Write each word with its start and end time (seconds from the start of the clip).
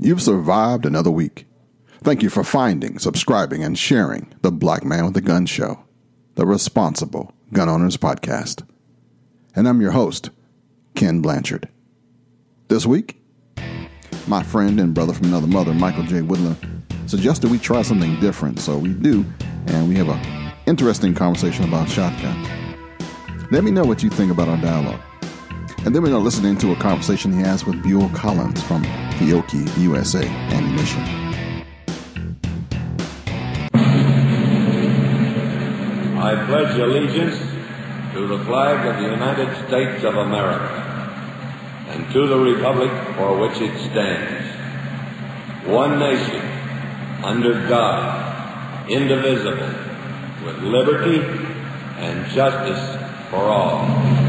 You've 0.00 0.22
survived 0.22 0.86
another 0.86 1.10
week. 1.10 1.46
Thank 2.04 2.22
you 2.22 2.30
for 2.30 2.44
finding, 2.44 3.00
subscribing, 3.00 3.64
and 3.64 3.76
sharing 3.76 4.32
the 4.42 4.52
Black 4.52 4.84
Man 4.84 5.04
with 5.06 5.16
a 5.16 5.20
Gun 5.20 5.44
Show, 5.44 5.82
the 6.36 6.46
responsible 6.46 7.34
gun 7.52 7.68
owners 7.68 7.96
podcast. 7.96 8.64
And 9.56 9.66
I'm 9.68 9.80
your 9.80 9.90
host, 9.90 10.30
Ken 10.94 11.20
Blanchard. 11.20 11.68
This 12.68 12.86
week, 12.86 13.20
my 14.28 14.44
friend 14.44 14.78
and 14.78 14.94
brother 14.94 15.12
from 15.12 15.26
another 15.26 15.48
mother, 15.48 15.74
Michael 15.74 16.04
J. 16.04 16.22
Woodland, 16.22 16.84
suggested 17.06 17.50
we 17.50 17.58
try 17.58 17.82
something 17.82 18.20
different, 18.20 18.60
so 18.60 18.78
we 18.78 18.90
do, 18.90 19.26
and 19.66 19.88
we 19.88 19.96
have 19.96 20.08
an 20.10 20.52
interesting 20.66 21.12
conversation 21.12 21.64
about 21.64 21.88
shotgun. 21.88 22.76
Let 23.50 23.64
me 23.64 23.72
know 23.72 23.84
what 23.84 24.04
you 24.04 24.10
think 24.10 24.30
about 24.30 24.48
our 24.48 24.58
dialogue. 24.58 25.00
And 25.84 25.94
then 25.94 26.02
we're 26.02 26.10
going 26.10 26.20
to 26.20 26.24
listen 26.24 26.44
into 26.44 26.72
a 26.72 26.76
conversation 26.76 27.32
he 27.32 27.40
has 27.40 27.64
with 27.64 27.82
Buell 27.82 28.08
Collins 28.10 28.62
from 28.62 28.82
Fiocchi 29.12 29.64
USA 29.78 30.26
Ammunition. 30.26 31.02
I 36.18 36.44
pledge 36.46 36.78
allegiance 36.78 37.38
to 38.12 38.26
the 38.26 38.44
flag 38.44 38.86
of 38.86 39.02
the 39.02 39.08
United 39.08 39.66
States 39.68 40.04
of 40.04 40.16
America 40.16 40.78
and 41.88 42.12
to 42.12 42.26
the 42.26 42.38
republic 42.38 42.90
for 43.16 43.38
which 43.38 43.60
it 43.60 43.78
stands, 43.90 44.46
one 45.66 45.98
nation, 45.98 46.42
under 47.24 47.66
God, 47.68 48.90
indivisible, 48.90 49.72
with 50.44 50.58
liberty 50.58 51.20
and 51.98 52.26
justice 52.30 53.30
for 53.30 53.44
all. 53.44 54.27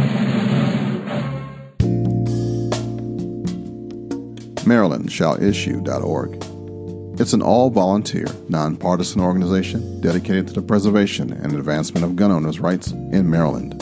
MarylandShallIssue.org. 4.69 7.19
It's 7.19 7.33
an 7.33 7.41
all 7.41 7.71
volunteer, 7.71 8.27
nonpartisan 8.49 9.19
organization 9.19 9.99
dedicated 9.99 10.45
to 10.47 10.53
the 10.53 10.61
preservation 10.61 11.33
and 11.33 11.55
advancement 11.55 12.05
of 12.05 12.15
gun 12.15 12.31
owners' 12.31 12.59
rights 12.59 12.91
in 12.91 13.31
Maryland. 13.31 13.81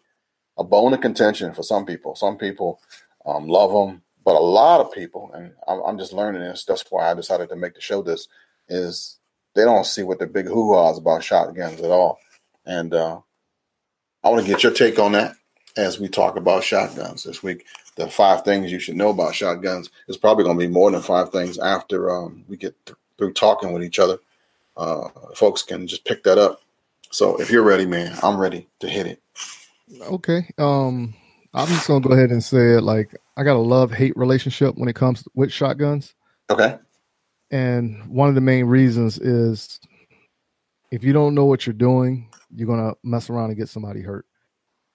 a 0.58 0.64
bone 0.64 0.94
of 0.94 1.02
contention 1.02 1.54
for 1.54 1.64
some 1.64 1.86
people. 1.86 2.16
Some 2.16 2.38
people 2.38 2.80
um, 3.26 3.48
love 3.48 3.72
them, 3.72 4.03
but 4.24 4.36
a 4.36 4.40
lot 4.40 4.82
of 4.82 4.92
people, 4.94 5.32
and 5.34 5.52
I'm, 5.68 5.80
I'm 5.82 5.98
just 5.98 6.14
learning 6.14 6.42
this. 6.42 6.66
That's 6.66 6.84
why 6.90 7.10
I 7.10 7.14
decided 7.14 7.50
to 7.50 7.56
make 7.56 7.76
the 7.76 7.82
show. 7.82 8.02
This 8.02 8.28
is 8.68 9.20
they 9.56 9.64
don't 9.64 9.86
see 9.86 10.04
what 10.04 10.20
the 10.20 10.28
big 10.28 10.48
hoo-haws 10.48 10.98
about 10.98 11.24
shotguns 11.24 11.80
at 11.82 11.92
all, 11.92 12.20
and 12.66 12.94
uh, 12.94 13.20
I 14.24 14.30
want 14.30 14.46
to 14.46 14.52
get 14.52 14.64
your 14.64 14.74
take 14.74 15.00
on 15.00 15.14
that 15.14 15.36
as 15.75 16.00
we 16.00 16.08
talk 16.08 16.38
about 16.38 16.64
shotguns 16.64 17.24
this 17.24 17.44
week. 17.44 17.66
The 17.96 18.08
five 18.09 18.44
things 18.44 18.72
you 18.72 18.80
should 18.80 18.96
know 18.96 19.09
about 19.09 19.36
shotguns 19.36 19.90
is 20.08 20.18
probably 20.18 20.46
going 20.46 20.58
to 20.58 20.66
be 20.66 20.72
more 20.72 20.90
than 20.90 21.02
five 21.02 21.31
things 21.31 21.59
after 21.59 22.09
um, 22.09 22.44
we 22.47 22.58
get 22.58 22.74
th- 22.86 22.97
through 23.18 23.34
talking 23.34 23.72
with 23.72 23.84
each 23.84 24.00
other. 24.00 24.18
Uh, 24.76 25.09
folks 25.36 25.62
can 25.62 25.86
just 25.86 26.03
pick 26.06 26.24
that 26.24 26.40
up. 26.40 26.62
So 27.12 27.40
if 27.40 27.52
you're 27.52 27.64
ready, 27.64 27.86
man, 27.86 28.18
I'm 28.24 28.40
ready 28.40 28.68
to 28.80 28.90
hit 28.90 29.06
it. 29.06 29.22
Okay. 30.02 30.50
Um, 30.58 31.14
I'm 31.53 31.68
just 31.68 31.88
gonna 31.88 32.02
go 32.02 32.14
ahead 32.14 32.31
and 32.31 32.44
say 32.44 32.78
it 32.78 32.81
like 32.81 33.16
I 33.36 33.44
got 33.44 33.56
a 33.56 33.60
love 33.60 33.92
hate 33.92 34.16
relationship 34.16 34.76
when 34.76 34.90
it 34.90 34.96
comes 34.96 35.24
with 35.34 35.52
shotguns. 35.52 36.14
Okay. 36.50 36.78
And 37.52 38.08
one 38.08 38.30
of 38.30 38.36
the 38.36 38.42
main 38.42 38.66
reasons 38.66 39.20
is 39.20 39.80
if 40.92 41.04
you 41.04 41.14
don't 41.14 41.36
know 41.36 41.46
what 41.46 41.66
you're 41.66 41.74
doing, 41.74 42.30
you're 42.56 42.68
gonna 42.68 42.94
mess 43.04 43.30
around 43.30 43.50
and 43.50 43.58
get 43.58 43.70
somebody 43.70 44.02
hurt. 44.02 44.26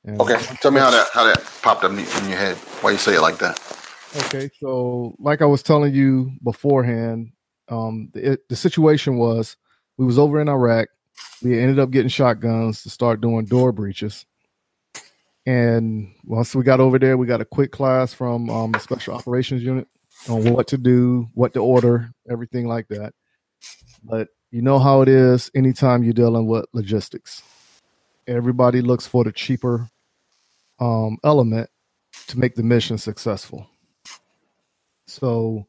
And 0.04 0.20
okay, 0.20 0.38
tell 0.60 0.70
me 0.70 0.80
how 0.80 0.90
that 0.90 1.08
how 1.12 1.24
that 1.24 1.44
popped 1.62 1.84
up 1.84 1.90
in 1.90 1.98
your 1.98 2.38
head. 2.38 2.56
Why 2.80 2.92
you 2.92 2.98
say 2.98 3.14
it 3.14 3.20
like 3.20 3.38
that? 3.38 3.60
Okay, 4.24 4.48
so 4.60 5.14
like 5.18 5.42
I 5.42 5.44
was 5.44 5.62
telling 5.62 5.92
you 5.92 6.32
beforehand, 6.42 7.32
um, 7.68 8.10
the, 8.14 8.32
it, 8.32 8.48
the 8.48 8.56
situation 8.56 9.18
was 9.18 9.56
we 9.96 10.06
was 10.06 10.18
over 10.18 10.40
in 10.40 10.48
Iraq. 10.48 10.88
We 11.42 11.58
ended 11.58 11.78
up 11.78 11.90
getting 11.90 12.08
shotguns 12.08 12.82
to 12.84 12.90
start 12.90 13.20
doing 13.20 13.44
door 13.44 13.72
breaches. 13.72 14.24
And 15.48 16.12
once 16.24 16.54
we 16.54 16.62
got 16.62 16.78
over 16.78 16.98
there, 16.98 17.16
we 17.16 17.26
got 17.26 17.40
a 17.40 17.46
quick 17.46 17.72
class 17.72 18.12
from 18.12 18.50
um, 18.50 18.72
the 18.72 18.80
special 18.80 19.14
operations 19.14 19.62
unit 19.62 19.88
on 20.28 20.52
what 20.52 20.68
to 20.68 20.76
do, 20.76 21.26
what 21.32 21.54
to 21.54 21.60
order, 21.60 22.10
everything 22.30 22.66
like 22.66 22.86
that. 22.88 23.14
But 24.04 24.28
you 24.50 24.60
know 24.60 24.78
how 24.78 25.00
it 25.00 25.08
is 25.08 25.50
anytime 25.54 26.04
you're 26.04 26.12
dealing 26.12 26.46
with 26.48 26.66
logistics. 26.74 27.42
Everybody 28.26 28.82
looks 28.82 29.06
for 29.06 29.24
the 29.24 29.32
cheaper 29.32 29.88
um, 30.80 31.16
element 31.24 31.70
to 32.26 32.38
make 32.38 32.54
the 32.54 32.62
mission 32.62 32.98
successful. 32.98 33.66
So, 35.06 35.66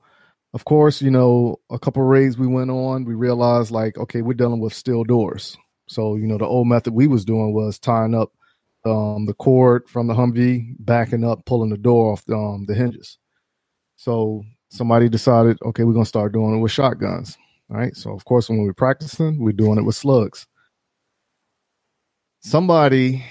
of 0.53 0.66
course, 0.66 1.01
you 1.01 1.09
know, 1.09 1.62
a 1.69 1.79
couple 1.79 2.03
raids 2.03 2.38
we 2.38 2.47
went 2.47 2.69
on, 2.69 3.06
we 3.06 3.13
realized 3.13 3.72
like, 3.72 3.97
okay, 3.97 4.23
we're 4.23 4.34
dealing 4.34 4.59
with 4.59 4.73
steel 4.73 5.06
doors. 5.06 5.56
So, 5.88 6.18
you 6.18 6.28
know, 6.28 6.38
the 6.38 6.45
old 6.45 6.68
method 6.68 6.94
we 6.94 7.07
was 7.07 7.23
doing 7.23 7.53
was 7.53 7.79
tying 7.79 8.13
up 8.13 8.34
um, 8.85 9.25
the 9.25 9.34
cord 9.34 9.88
from 9.90 10.07
the 10.07 10.13
Humvee, 10.13 10.75
backing 10.79 11.23
up, 11.23 11.45
pulling 11.45 11.69
the 11.69 11.78
door 11.78 12.13
off 12.13 12.25
the, 12.25 12.35
um, 12.35 12.66
the 12.66 12.73
hinges. 12.73 13.17
So 13.95 14.44
somebody 14.69 15.09
decided, 15.09 15.57
okay, 15.66 15.84
we're 15.84 15.94
gonna 15.94 16.06
start 16.06 16.34
doing 16.34 16.57
it 16.57 16.62
with 16.62 16.72
shotguns. 16.72 17.38
All 17.69 17.78
right. 17.78 17.95
So 17.95 18.13
of 18.13 18.25
course, 18.25 18.50
when 18.50 18.63
we're 18.63 18.73
practicing, 18.73 19.39
we're 19.39 19.51
doing 19.51 19.78
it 19.78 19.84
with 19.84 19.95
slugs. 19.95 20.47
Somebody 22.39 23.25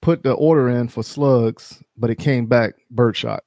put 0.00 0.22
the 0.22 0.32
order 0.32 0.68
in 0.68 0.88
for 0.88 1.02
slugs, 1.02 1.82
but 1.96 2.10
it 2.10 2.16
came 2.16 2.46
back 2.46 2.74
birdshot. 2.90 3.42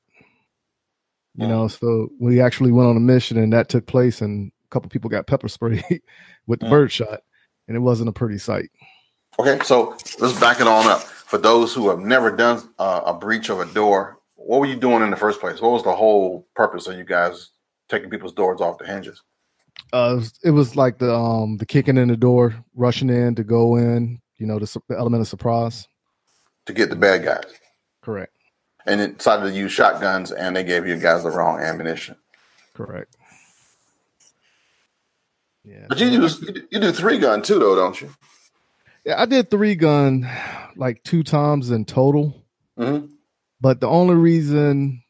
You 1.35 1.47
know, 1.47 1.69
so 1.69 2.09
we 2.19 2.41
actually 2.41 2.73
went 2.73 2.89
on 2.89 2.97
a 2.97 2.99
mission, 2.99 3.37
and 3.37 3.53
that 3.53 3.69
took 3.69 3.85
place, 3.87 4.19
and 4.19 4.51
a 4.65 4.67
couple 4.71 4.89
people 4.89 5.09
got 5.09 5.25
pepper 5.25 5.47
sprayed 5.47 5.85
with 6.47 6.59
the 6.59 6.65
mm. 6.65 6.69
birdshot, 6.69 7.21
and 7.67 7.77
it 7.77 7.79
wasn't 7.79 8.09
a 8.09 8.11
pretty 8.11 8.37
sight. 8.37 8.69
Okay, 9.39 9.63
so 9.63 9.95
let's 10.19 10.37
back 10.37 10.59
it 10.59 10.67
on 10.67 10.85
up. 10.87 11.01
For 11.01 11.37
those 11.37 11.73
who 11.73 11.89
have 11.89 11.99
never 11.99 12.29
done 12.29 12.61
uh, 12.77 13.01
a 13.05 13.13
breach 13.13 13.49
of 13.49 13.61
a 13.61 13.65
door, 13.67 14.19
what 14.35 14.59
were 14.59 14.65
you 14.65 14.75
doing 14.75 15.01
in 15.01 15.11
the 15.11 15.15
first 15.15 15.39
place? 15.39 15.61
What 15.61 15.71
was 15.71 15.83
the 15.83 15.95
whole 15.95 16.45
purpose 16.55 16.87
of 16.87 16.97
you 16.97 17.05
guys 17.05 17.51
taking 17.87 18.09
people's 18.09 18.33
doors 18.33 18.59
off 18.59 18.79
the 18.79 18.85
hinges? 18.85 19.21
Uh, 19.93 20.11
it 20.11 20.15
was, 20.15 20.39
it 20.43 20.51
was 20.51 20.75
like 20.75 20.97
the 20.97 21.13
um 21.13 21.55
the 21.57 21.65
kicking 21.65 21.97
in 21.97 22.09
the 22.09 22.17
door, 22.17 22.53
rushing 22.75 23.09
in 23.09 23.33
to 23.35 23.43
go 23.43 23.77
in. 23.77 24.19
You 24.37 24.45
know, 24.45 24.59
the, 24.59 24.81
the 24.89 24.97
element 24.97 25.21
of 25.21 25.27
surprise 25.27 25.87
to 26.65 26.73
get 26.73 26.89
the 26.89 26.95
bad 26.95 27.23
guys. 27.23 27.45
Correct. 28.01 28.33
And 28.85 28.99
it 28.99 29.19
decided 29.19 29.43
to 29.43 29.57
use 29.57 29.71
shotguns, 29.71 30.31
and 30.31 30.55
they 30.55 30.63
gave 30.65 30.85
you 30.85 30.97
guys 30.97 31.23
the 31.23 31.31
wrong 31.31 31.59
ammunition. 31.61 32.17
Correct. 32.73 33.15
Yeah. 35.63 35.85
But 35.87 35.99
you 35.99 36.09
do 36.09 36.67
you 36.71 36.79
do 36.79 36.91
three 36.91 37.19
gun 37.19 37.41
too, 37.41 37.59
though, 37.59 37.75
don't 37.75 37.99
you? 38.01 38.09
I 39.15 39.25
did 39.25 39.49
three 39.49 39.75
gun 39.75 40.29
like 40.75 41.03
two 41.03 41.23
times 41.23 41.71
in 41.71 41.85
total. 41.85 42.45
Mm-hmm. 42.77 43.07
But 43.61 43.81
the 43.81 43.87
only 43.87 44.15
reason 44.15 45.03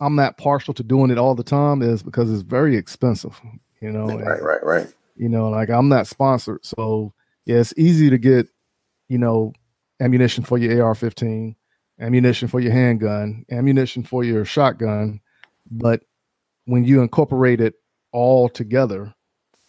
I'm 0.00 0.14
not 0.14 0.38
partial 0.38 0.74
to 0.74 0.82
doing 0.82 1.10
it 1.10 1.18
all 1.18 1.34
the 1.34 1.42
time 1.42 1.82
is 1.82 2.02
because 2.02 2.32
it's 2.32 2.42
very 2.42 2.76
expensive. 2.76 3.40
You 3.80 3.90
know, 3.90 4.06
right, 4.06 4.20
and, 4.20 4.44
right, 4.44 4.64
right. 4.64 4.86
You 5.16 5.28
know, 5.28 5.48
like 5.50 5.70
I'm 5.70 5.88
not 5.88 6.06
sponsored, 6.06 6.64
so 6.64 7.12
yeah, 7.44 7.56
it's 7.56 7.74
easy 7.76 8.10
to 8.10 8.18
get, 8.18 8.48
you 9.08 9.18
know, 9.18 9.52
ammunition 10.00 10.44
for 10.44 10.58
your 10.58 10.84
AR-15, 10.84 11.56
ammunition 12.00 12.48
for 12.48 12.60
your 12.60 12.72
handgun, 12.72 13.44
ammunition 13.50 14.04
for 14.04 14.22
your 14.22 14.44
shotgun, 14.44 15.20
but 15.70 16.02
when 16.66 16.84
you 16.84 17.02
incorporate 17.02 17.60
it 17.60 17.74
all 18.12 18.48
together, 18.48 19.14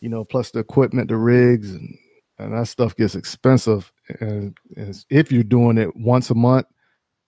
you 0.01 0.09
know, 0.09 0.23
plus 0.23 0.51
the 0.51 0.59
equipment, 0.59 1.07
the 1.07 1.17
rigs, 1.17 1.71
and 1.71 1.97
and 2.39 2.53
that 2.53 2.67
stuff 2.67 2.95
gets 2.95 3.15
expensive. 3.15 3.91
And, 4.19 4.57
and 4.75 5.05
if 5.09 5.31
you're 5.31 5.43
doing 5.43 5.77
it 5.77 5.95
once 5.95 6.29
a 6.29 6.35
month 6.35 6.65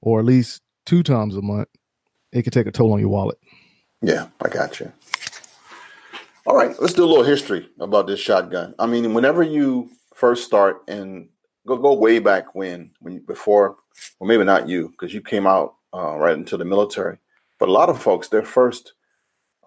or 0.01 0.19
at 0.19 0.25
least 0.25 0.61
two 0.85 1.03
times 1.03 1.35
a 1.35 1.41
month, 1.41 1.67
it 2.31 2.43
could 2.43 2.53
take 2.53 2.67
a 2.67 2.71
toll 2.71 2.93
on 2.93 2.99
your 2.99 3.09
wallet. 3.09 3.37
Yeah, 4.01 4.27
I 4.43 4.49
got 4.49 4.79
you. 4.79 4.91
All 6.47 6.55
right, 6.55 6.75
let's 6.81 6.93
do 6.93 7.03
a 7.03 7.05
little 7.05 7.23
history 7.23 7.69
about 7.79 8.07
this 8.07 8.19
shotgun. 8.19 8.73
I 8.79 8.87
mean, 8.87 9.13
whenever 9.13 9.43
you 9.43 9.89
first 10.15 10.45
start 10.45 10.81
and 10.87 11.29
go 11.67 11.77
go 11.77 11.93
way 11.93 12.17
back 12.17 12.55
when 12.55 12.91
when 12.99 13.19
before, 13.19 13.75
well, 14.19 14.27
maybe 14.27 14.43
not 14.43 14.67
you 14.67 14.89
because 14.89 15.13
you 15.13 15.21
came 15.21 15.45
out 15.45 15.75
uh, 15.93 16.17
right 16.17 16.35
into 16.35 16.57
the 16.57 16.65
military, 16.65 17.19
but 17.59 17.69
a 17.69 17.71
lot 17.71 17.89
of 17.89 18.01
folks 18.01 18.29
their 18.29 18.43
first 18.43 18.93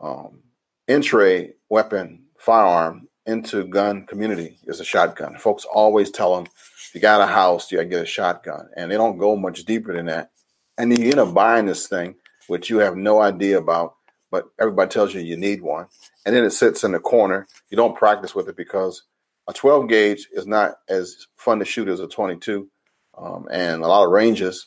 um, 0.00 0.42
entry 0.88 1.54
weapon 1.68 2.24
firearm 2.38 3.08
into 3.26 3.64
gun 3.64 4.06
community 4.06 4.58
is 4.64 4.80
a 4.80 4.84
shotgun. 4.84 5.36
Folks 5.38 5.64
always 5.64 6.10
tell 6.10 6.36
them, 6.36 6.46
you 6.94 7.00
got 7.00 7.20
a 7.20 7.26
house, 7.26 7.70
you 7.70 7.78
got 7.78 7.84
to 7.84 7.88
get 7.88 8.02
a 8.02 8.06
shotgun. 8.06 8.68
And 8.76 8.90
they 8.90 8.96
don't 8.96 9.18
go 9.18 9.36
much 9.36 9.64
deeper 9.64 9.94
than 9.94 10.06
that. 10.06 10.30
And 10.78 10.96
you 10.96 11.10
end 11.10 11.18
up 11.18 11.34
buying 11.34 11.66
this 11.66 11.86
thing, 11.86 12.16
which 12.46 12.70
you 12.70 12.78
have 12.78 12.96
no 12.96 13.20
idea 13.20 13.58
about, 13.58 13.94
but 14.30 14.46
everybody 14.60 14.90
tells 14.90 15.14
you 15.14 15.20
you 15.20 15.36
need 15.36 15.62
one. 15.62 15.86
And 16.26 16.34
then 16.34 16.44
it 16.44 16.50
sits 16.50 16.84
in 16.84 16.92
the 16.92 16.98
corner. 16.98 17.46
You 17.70 17.76
don't 17.76 17.96
practice 17.96 18.34
with 18.34 18.48
it 18.48 18.56
because 18.56 19.02
a 19.48 19.52
12 19.52 19.88
gauge 19.88 20.28
is 20.32 20.46
not 20.46 20.76
as 20.88 21.26
fun 21.36 21.58
to 21.58 21.64
shoot 21.64 21.88
as 21.88 22.00
a 22.00 22.08
22. 22.08 22.68
Um, 23.16 23.46
and 23.50 23.82
a 23.82 23.86
lot 23.86 24.04
of 24.04 24.10
ranges 24.10 24.66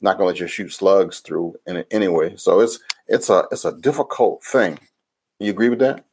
not 0.00 0.16
going 0.16 0.26
to 0.26 0.28
let 0.28 0.40
you 0.40 0.46
shoot 0.46 0.72
slugs 0.72 1.20
through 1.20 1.56
in 1.66 1.76
it 1.76 1.86
anyway. 1.90 2.34
So 2.36 2.60
it's 2.60 2.78
it's 3.06 3.28
a 3.28 3.44
it's 3.50 3.64
a 3.64 3.76
difficult 3.76 4.42
thing. 4.42 4.78
You 5.38 5.50
agree 5.50 5.68
with 5.68 5.80
that? 5.80 6.04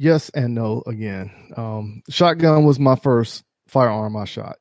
Yes 0.00 0.30
and 0.30 0.54
no. 0.54 0.82
Again, 0.86 1.30
um, 1.58 2.02
shotgun 2.08 2.64
was 2.64 2.78
my 2.78 2.96
first 2.96 3.44
firearm 3.68 4.16
I 4.16 4.24
shot 4.24 4.56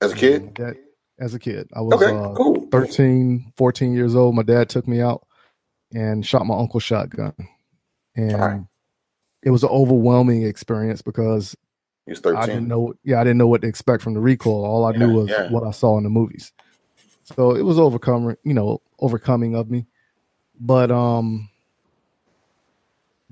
as 0.00 0.10
a 0.10 0.16
kid. 0.16 0.56
That, 0.56 0.74
as 1.16 1.32
a 1.32 1.38
kid, 1.38 1.70
I 1.72 1.80
was 1.80 2.02
okay, 2.02 2.12
uh, 2.12 2.34
cool. 2.34 2.66
13, 2.72 3.52
14 3.56 3.94
years 3.94 4.16
old. 4.16 4.34
My 4.34 4.42
dad 4.42 4.68
took 4.68 4.88
me 4.88 5.00
out 5.00 5.24
and 5.92 6.26
shot 6.26 6.44
my 6.44 6.58
uncle's 6.58 6.82
shotgun, 6.82 7.34
and 8.16 8.40
right. 8.40 8.60
it 9.44 9.50
was 9.50 9.62
an 9.62 9.68
overwhelming 9.68 10.42
experience 10.42 11.02
because 11.02 11.54
I 12.08 12.44
didn't 12.44 12.66
know. 12.66 12.94
Yeah, 13.04 13.20
I 13.20 13.22
didn't 13.22 13.38
know 13.38 13.46
what 13.46 13.62
to 13.62 13.68
expect 13.68 14.02
from 14.02 14.14
the 14.14 14.20
recoil. 14.20 14.64
All 14.64 14.86
I 14.86 14.90
yeah, 14.90 14.98
knew 14.98 15.12
was 15.12 15.28
yeah. 15.28 15.52
what 15.52 15.62
I 15.62 15.70
saw 15.70 15.98
in 15.98 16.02
the 16.02 16.10
movies. 16.10 16.52
So 17.36 17.54
it 17.54 17.62
was 17.62 17.78
overcoming, 17.78 18.38
you 18.42 18.54
know, 18.54 18.82
overcoming 18.98 19.54
of 19.54 19.70
me. 19.70 19.86
But 20.58 20.90
um 20.90 21.48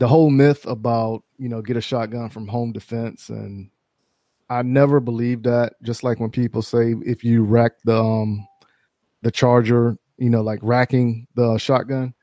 the 0.02 0.08
whole 0.08 0.31
myth 0.31 0.66
about, 0.66 1.22
you 1.38 1.49
know, 1.49 1.62
get 1.62 1.76
a 1.76 1.81
shotgun 1.81 2.28
from 2.28 2.49
home 2.49 2.72
defense 2.72 3.28
and 3.28 3.70
I 4.50 4.62
never 4.62 4.99
believed 4.99 5.44
that. 5.44 5.75
Just 5.84 6.02
like 6.02 6.19
when 6.19 6.28
people 6.28 6.60
say 6.60 6.96
if 7.06 7.22
you 7.22 7.44
rack 7.44 7.75
the 7.84 8.02
um 8.02 8.44
the 9.20 9.31
charger, 9.31 9.96
you 10.19 10.28
know, 10.28 10.40
like 10.40 10.58
racking 10.60 11.28
the 11.37 11.56
shotgun, 11.56 12.14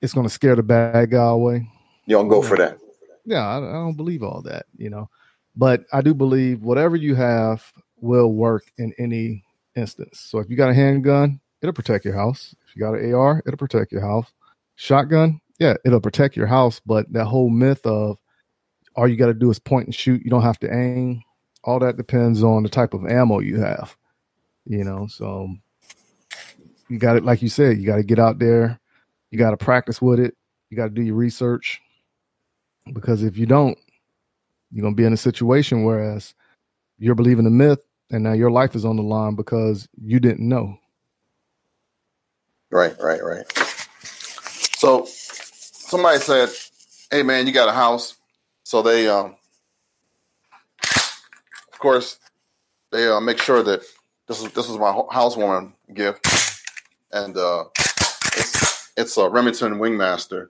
it's 0.00 0.14
gonna 0.14 0.30
scare 0.30 0.56
the 0.56 0.62
bad 0.62 1.10
guy 1.10 1.26
away. 1.26 1.68
You 2.06 2.16
don't 2.16 2.28
go 2.28 2.40
for 2.40 2.56
that. 2.56 2.78
Yeah, 3.26 3.46
I, 3.46 3.58
I 3.58 3.72
don't 3.72 3.98
believe 3.98 4.22
all 4.22 4.40
that, 4.46 4.64
you 4.78 4.88
know. 4.88 5.10
But 5.54 5.84
I 5.92 6.00
do 6.00 6.14
believe 6.14 6.62
whatever 6.62 6.96
you 6.96 7.14
have 7.14 7.74
will 8.00 8.32
work 8.32 8.72
in 8.78 8.94
any 8.98 9.44
instance. 9.74 10.20
So 10.20 10.38
if 10.38 10.48
you 10.48 10.56
got 10.56 10.70
a 10.70 10.74
handgun, 10.74 11.40
it'll 11.60 11.74
protect 11.74 12.06
your 12.06 12.14
house. 12.14 12.54
If 12.66 12.74
you 12.74 12.80
got 12.80 12.94
an 12.94 13.12
AR, 13.12 13.42
it'll 13.44 13.58
protect 13.58 13.92
your 13.92 14.00
house. 14.00 14.32
Shotgun, 14.76 15.42
yeah, 15.58 15.74
it'll 15.84 16.00
protect 16.00 16.36
your 16.36 16.46
house. 16.46 16.80
But 16.84 17.12
that 17.12 17.26
whole 17.26 17.50
myth 17.50 17.84
of 17.86 18.18
all 18.94 19.08
you 19.08 19.16
got 19.16 19.26
to 19.26 19.34
do 19.34 19.50
is 19.50 19.58
point 19.58 19.86
and 19.86 19.94
shoot, 19.94 20.22
you 20.24 20.30
don't 20.30 20.42
have 20.42 20.58
to 20.60 20.72
aim. 20.72 21.22
All 21.64 21.78
that 21.80 21.96
depends 21.96 22.42
on 22.42 22.62
the 22.62 22.68
type 22.68 22.94
of 22.94 23.06
ammo 23.06 23.40
you 23.40 23.60
have, 23.60 23.96
you 24.64 24.84
know. 24.84 25.06
So 25.08 25.48
you 26.88 26.98
got 26.98 27.16
it, 27.16 27.24
like 27.24 27.42
you 27.42 27.48
said, 27.48 27.78
you 27.78 27.86
got 27.86 27.96
to 27.96 28.04
get 28.04 28.18
out 28.18 28.38
there, 28.38 28.80
you 29.30 29.38
got 29.38 29.50
to 29.50 29.56
practice 29.56 30.00
with 30.00 30.20
it, 30.20 30.34
you 30.70 30.76
got 30.76 30.84
to 30.84 30.90
do 30.90 31.02
your 31.02 31.16
research. 31.16 31.80
Because 32.92 33.22
if 33.22 33.36
you 33.36 33.46
don't, 33.46 33.76
you're 34.70 34.82
gonna 34.82 34.94
be 34.94 35.04
in 35.04 35.12
a 35.12 35.16
situation 35.16 35.84
whereas 35.84 36.34
you're 36.98 37.14
believing 37.14 37.44
the 37.44 37.50
myth 37.50 37.84
and 38.10 38.22
now 38.22 38.32
your 38.32 38.50
life 38.50 38.74
is 38.74 38.84
on 38.84 38.96
the 38.96 39.02
line 39.02 39.34
because 39.34 39.88
you 40.00 40.20
didn't 40.20 40.46
know. 40.46 40.76
Right, 42.70 42.94
right, 43.00 43.22
right. 43.22 43.44
So 44.76 45.06
somebody 45.86 46.18
said, 46.18 46.50
"Hey, 47.10 47.22
man, 47.22 47.46
you 47.46 47.52
got 47.52 47.68
a 47.68 47.72
house." 47.72 48.16
So 48.62 48.82
they, 48.82 49.08
um, 49.08 49.36
of 50.82 51.78
course, 51.78 52.18
they 52.90 53.08
uh, 53.08 53.20
make 53.20 53.38
sure 53.38 53.62
that 53.62 53.82
this 54.26 54.42
is 54.42 54.52
this 54.52 54.68
is 54.68 54.76
my 54.78 54.92
housewarming 55.10 55.74
gift, 55.94 56.26
and 57.12 57.36
uh, 57.36 57.64
it's 58.36 58.92
it's 58.96 59.16
a 59.16 59.28
Remington 59.28 59.74
Wingmaster, 59.74 60.48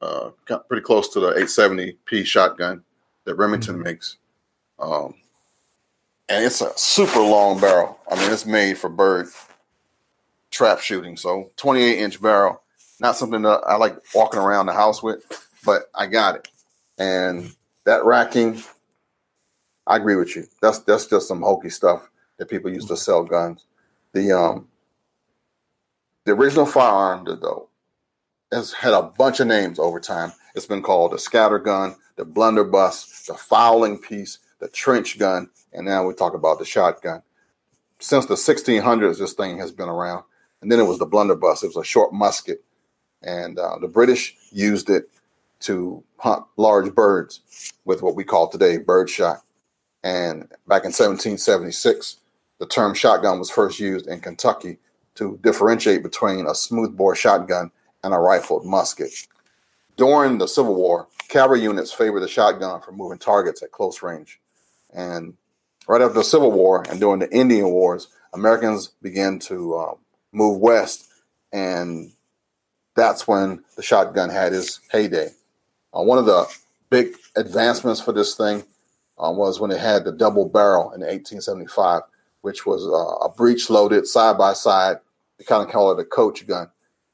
uh, 0.00 0.30
pretty 0.68 0.82
close 0.82 1.08
to 1.08 1.20
the 1.20 1.32
870p 1.32 2.24
shotgun 2.24 2.82
that 3.24 3.34
Remington 3.34 3.74
mm-hmm. 3.74 3.84
makes. 3.84 4.16
Um, 4.78 5.14
and 6.28 6.44
it's 6.44 6.60
a 6.60 6.76
super 6.76 7.20
long 7.20 7.60
barrel. 7.60 7.98
I 8.10 8.16
mean, 8.16 8.30
it's 8.30 8.46
made 8.46 8.78
for 8.78 8.88
bird 8.88 9.28
trap 10.50 10.80
shooting. 10.80 11.16
So 11.16 11.50
28 11.56 11.98
inch 11.98 12.20
barrel, 12.20 12.62
not 13.00 13.16
something 13.16 13.42
that 13.42 13.62
I 13.66 13.76
like 13.76 13.96
walking 14.14 14.40
around 14.40 14.66
the 14.66 14.72
house 14.72 15.02
with, 15.02 15.22
but 15.64 15.90
I 15.94 16.06
got 16.06 16.36
it. 16.36 16.48
And 16.98 17.54
that 17.84 18.04
racking, 18.04 18.62
I 19.86 19.96
agree 19.96 20.16
with 20.16 20.34
you. 20.34 20.46
That's 20.62 20.80
that's 20.80 21.06
just 21.06 21.28
some 21.28 21.42
hokey 21.42 21.70
stuff 21.70 22.08
that 22.38 22.48
people 22.48 22.72
use 22.72 22.86
to 22.86 22.96
sell 22.96 23.24
guns. 23.24 23.64
The 24.12 24.32
um 24.32 24.68
the 26.24 26.32
original 26.32 26.66
firearm 26.66 27.24
though 27.24 27.68
has 28.52 28.72
had 28.72 28.94
a 28.94 29.02
bunch 29.02 29.40
of 29.40 29.46
names 29.46 29.78
over 29.78 30.00
time. 30.00 30.32
It's 30.54 30.66
been 30.66 30.82
called 30.82 31.12
the 31.12 31.18
scatter 31.18 31.58
gun, 31.58 31.96
the 32.16 32.24
blunderbuss, 32.24 33.26
the 33.26 33.34
fowling 33.34 33.98
piece, 33.98 34.38
the 34.58 34.68
trench 34.68 35.18
gun, 35.18 35.50
and 35.72 35.86
now 35.86 36.06
we 36.06 36.14
talk 36.14 36.34
about 36.34 36.58
the 36.58 36.64
shotgun. 36.64 37.22
Since 37.98 38.26
the 38.26 38.34
1600s, 38.34 39.18
this 39.18 39.32
thing 39.32 39.58
has 39.58 39.72
been 39.72 39.88
around. 39.88 40.24
And 40.62 40.70
then 40.70 40.80
it 40.80 40.84
was 40.84 40.98
the 40.98 41.06
blunderbuss. 41.06 41.62
It 41.62 41.68
was 41.68 41.76
a 41.76 41.84
short 41.84 42.12
musket. 42.12 42.64
And 43.26 43.58
uh, 43.58 43.78
the 43.80 43.88
British 43.88 44.36
used 44.52 44.88
it 44.88 45.10
to 45.60 46.02
hunt 46.18 46.44
large 46.56 46.94
birds 46.94 47.40
with 47.84 48.02
what 48.02 48.14
we 48.14 48.24
call 48.24 48.48
today 48.48 48.78
bird 48.78 49.10
shot. 49.10 49.42
And 50.04 50.42
back 50.68 50.84
in 50.84 50.92
1776, 50.92 52.16
the 52.58 52.66
term 52.66 52.94
shotgun 52.94 53.38
was 53.38 53.50
first 53.50 53.80
used 53.80 54.06
in 54.06 54.20
Kentucky 54.20 54.78
to 55.16 55.38
differentiate 55.42 56.02
between 56.02 56.46
a 56.46 56.54
smoothbore 56.54 57.16
shotgun 57.16 57.72
and 58.04 58.14
a 58.14 58.18
rifled 58.18 58.64
musket. 58.64 59.10
During 59.96 60.38
the 60.38 60.46
Civil 60.46 60.74
War, 60.74 61.08
cavalry 61.28 61.62
units 61.62 61.92
favored 61.92 62.20
the 62.20 62.28
shotgun 62.28 62.80
for 62.80 62.92
moving 62.92 63.18
targets 63.18 63.62
at 63.62 63.72
close 63.72 64.02
range. 64.02 64.40
And 64.92 65.34
right 65.88 66.02
after 66.02 66.14
the 66.14 66.24
Civil 66.24 66.52
War 66.52 66.84
and 66.88 67.00
during 67.00 67.18
the 67.18 67.34
Indian 67.34 67.70
Wars, 67.70 68.08
Americans 68.32 68.88
began 69.02 69.38
to 69.40 69.74
uh, 69.74 69.94
move 70.32 70.60
west, 70.60 71.08
and 71.52 72.12
that's 72.96 73.28
when 73.28 73.62
the 73.76 73.82
shotgun 73.82 74.30
had 74.30 74.52
its 74.52 74.80
heyday. 74.90 75.28
Uh, 75.96 76.02
one 76.02 76.18
of 76.18 76.26
the 76.26 76.46
big 76.90 77.14
advancements 77.36 78.00
for 78.00 78.12
this 78.12 78.34
thing 78.34 78.64
uh, 79.18 79.30
was 79.30 79.60
when 79.60 79.70
it 79.70 79.78
had 79.78 80.04
the 80.04 80.12
double 80.12 80.48
barrel 80.48 80.92
in 80.92 81.00
1875, 81.00 82.02
which 82.40 82.66
was 82.66 82.86
uh, 82.86 83.24
a 83.24 83.28
breech 83.28 83.70
loaded 83.70 84.06
side 84.06 84.38
by 84.38 84.52
side. 84.52 84.96
They 85.38 85.44
kind 85.44 85.64
of 85.64 85.70
call 85.70 85.92
it 85.92 86.00
a 86.00 86.04
coach 86.04 86.46
gun, 86.46 86.70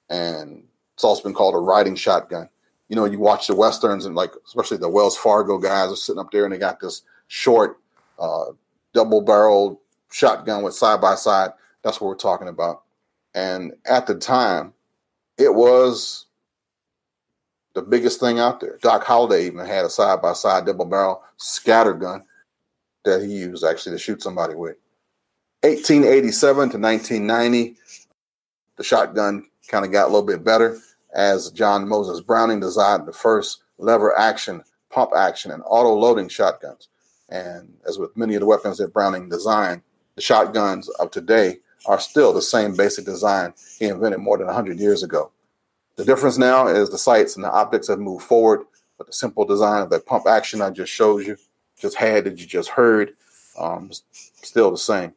and 0.09 0.65
it's 0.95 1.05
also 1.05 1.23
been 1.25 1.35
called 1.35 1.55
a 1.55 1.59
riding 1.59 1.97
shotgun. 1.97 2.49
You 2.89 2.97
know, 2.97 3.05
you 3.05 3.19
watch 3.19 3.47
the 3.47 3.57
westerns 3.57 4.07
and 4.07 4.15
like, 4.15 4.33
especially 4.47 4.77
the 4.77 4.89
Wells 4.89 5.17
Fargo 5.17 5.59
guys 5.59 5.91
are 5.91 5.97
sitting 5.97 6.21
up 6.21 6.31
there 6.31 6.45
and 6.45 6.53
they 6.53 6.59
got 6.59 6.79
this 6.79 7.03
short 7.27 7.79
uh, 8.19 8.47
double 8.93 9.23
barreled 9.23 9.79
shotgun 10.11 10.63
with 10.63 10.75
side 10.75 11.01
by 11.01 11.15
side. 11.15 11.53
That's 11.83 12.01
what 12.01 12.09
we're 12.09 12.17
talking 12.17 12.49
about. 12.49 12.83
And 13.35 13.73
at 13.87 14.07
the 14.07 14.15
time, 14.15 14.75
it 15.39 15.55
was 15.55 16.27
the 17.75 17.83
biggest 17.83 18.21
thing 18.21 18.39
out 18.39 18.61
there. 18.61 18.79
Doc 18.83 19.05
Holliday 19.05 19.47
even 19.47 19.67
had 19.67 19.85
a 19.85 19.91
side 19.91 20.21
by 20.21 20.33
side 20.35 20.67
double 20.67 20.85
barrel 20.85 21.23
scatter 21.37 21.95
gun 21.95 22.25
that 23.05 23.23
he 23.23 23.29
used 23.29 23.65
actually 23.65 23.93
to 23.93 23.99
shoot 23.99 24.23
somebody 24.23 24.55
with. 24.55 24.77
1887 25.63 26.71
to 26.71 26.79
1990, 26.79 27.77
the 28.77 28.85
shotgun 28.85 29.47
kind 29.69 29.85
of 29.85 29.93
got 29.93 30.05
a 30.05 30.13
little 30.13 30.27
bit 30.27 30.45
better 30.45 30.79
as 31.15 31.51
John 31.51 31.89
Moses 31.89 32.21
Browning 32.21 32.61
designed 32.61 33.07
the 33.07 33.13
first 33.13 33.63
lever 33.79 34.17
action, 34.19 34.63
pump 34.91 35.13
action, 35.17 35.51
and 35.51 35.63
auto 35.67 35.95
loading 35.95 36.29
shotguns. 36.29 36.89
And 37.29 37.75
as 37.87 37.99
with 37.99 38.17
many 38.17 38.35
of 38.35 38.41
the 38.41 38.47
weapons 38.47 38.79
that 38.79 38.93
Browning 38.93 39.29
designed, 39.29 39.83
the 40.17 40.23
shotguns 40.23 40.89
of 40.91 41.11
today 41.11 41.59
are 41.87 42.01
still 42.01 42.33
the 42.33 42.43
same 42.43 42.77
basic 42.77 43.05
design 43.05 43.55
he 43.79 43.87
invented 43.87 44.21
more 44.21 44.39
than 44.39 44.47
100 44.47 44.79
years 44.79 45.03
ago. 45.03 45.31
The 45.97 46.05
difference 46.05 46.39
now 46.39 46.69
is 46.69 46.91
the 46.91 46.99
sights 46.99 47.37
and 47.37 47.45
the 47.45 47.51
optics 47.51 47.89
have 47.89 47.99
moved 47.99 48.25
forward, 48.25 48.63
but 48.99 49.07
the 49.07 49.13
simple 49.13 49.45
design 49.45 49.83
of 49.83 49.91
that 49.91 50.07
pump 50.07 50.27
action 50.27 50.63
I 50.63 50.71
just 50.71 50.93
showed 50.93 51.27
you, 51.27 51.37
just 51.79 51.97
had 51.97 52.25
that 52.25 52.39
you 52.39 52.47
just 52.47 52.71
heard, 52.71 53.15
um, 53.59 53.91
still 54.13 54.71
the 54.71 54.79
same. 54.79 55.13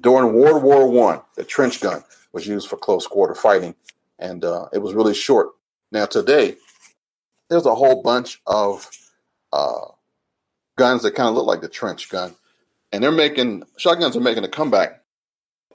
During 0.00 0.32
World 0.32 0.62
War 0.62 0.88
One, 0.88 1.20
the 1.36 1.44
trench 1.44 1.80
gun 1.80 2.02
was 2.32 2.46
used 2.46 2.68
for 2.68 2.76
close 2.76 3.06
quarter 3.06 3.34
fighting, 3.34 3.74
and 4.18 4.44
uh, 4.44 4.66
it 4.72 4.78
was 4.78 4.94
really 4.94 5.14
short. 5.14 5.50
Now 5.92 6.06
today, 6.06 6.56
there's 7.48 7.66
a 7.66 7.74
whole 7.74 8.02
bunch 8.02 8.40
of 8.46 8.88
uh, 9.52 9.86
guns 10.76 11.02
that 11.02 11.14
kind 11.14 11.28
of 11.28 11.34
look 11.34 11.46
like 11.46 11.60
the 11.60 11.68
trench 11.68 12.08
gun, 12.08 12.34
and 12.92 13.02
they're 13.02 13.12
making 13.12 13.64
shotguns 13.76 14.16
are 14.16 14.20
making 14.20 14.44
a 14.44 14.48
comeback. 14.48 14.99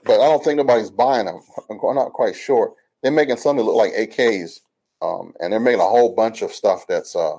But 0.05 0.21
I 0.21 0.25
don't 0.25 0.43
think 0.43 0.57
nobody's 0.57 0.91
buying 0.91 1.25
them. 1.25 1.41
I'm 1.69 1.95
not 1.95 2.13
quite 2.13 2.35
sure. 2.35 2.73
They're 3.01 3.11
making 3.11 3.37
some 3.37 3.57
that 3.57 3.63
look 3.63 3.75
like 3.75 3.93
AKs, 3.93 4.61
um, 5.01 5.33
and 5.39 5.51
they're 5.51 5.59
making 5.59 5.81
a 5.81 5.85
whole 5.85 6.15
bunch 6.15 6.41
of 6.41 6.51
stuff 6.51 6.85
that's 6.87 7.15
uh, 7.15 7.37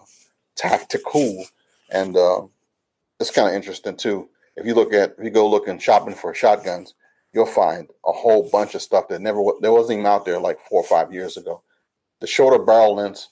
tactical, 0.56 1.46
and 1.90 2.16
uh, 2.16 2.42
it's 3.20 3.30
kind 3.30 3.48
of 3.48 3.54
interesting 3.54 3.96
too. 3.96 4.28
If 4.56 4.66
you 4.66 4.74
look 4.74 4.92
at 4.92 5.14
if 5.18 5.24
you 5.24 5.30
go 5.30 5.48
looking 5.48 5.78
shopping 5.78 6.14
for 6.14 6.34
shotguns, 6.34 6.94
you'll 7.32 7.46
find 7.46 7.88
a 8.06 8.12
whole 8.12 8.48
bunch 8.50 8.74
of 8.74 8.82
stuff 8.82 9.08
that 9.08 9.20
never 9.20 9.42
there 9.60 9.72
wasn't 9.72 10.00
even 10.00 10.06
out 10.06 10.24
there 10.24 10.40
like 10.40 10.58
four 10.68 10.80
or 10.80 10.86
five 10.86 11.12
years 11.12 11.36
ago. 11.36 11.62
The 12.20 12.26
shorter 12.26 12.62
barrel 12.62 12.96
lengths 12.96 13.28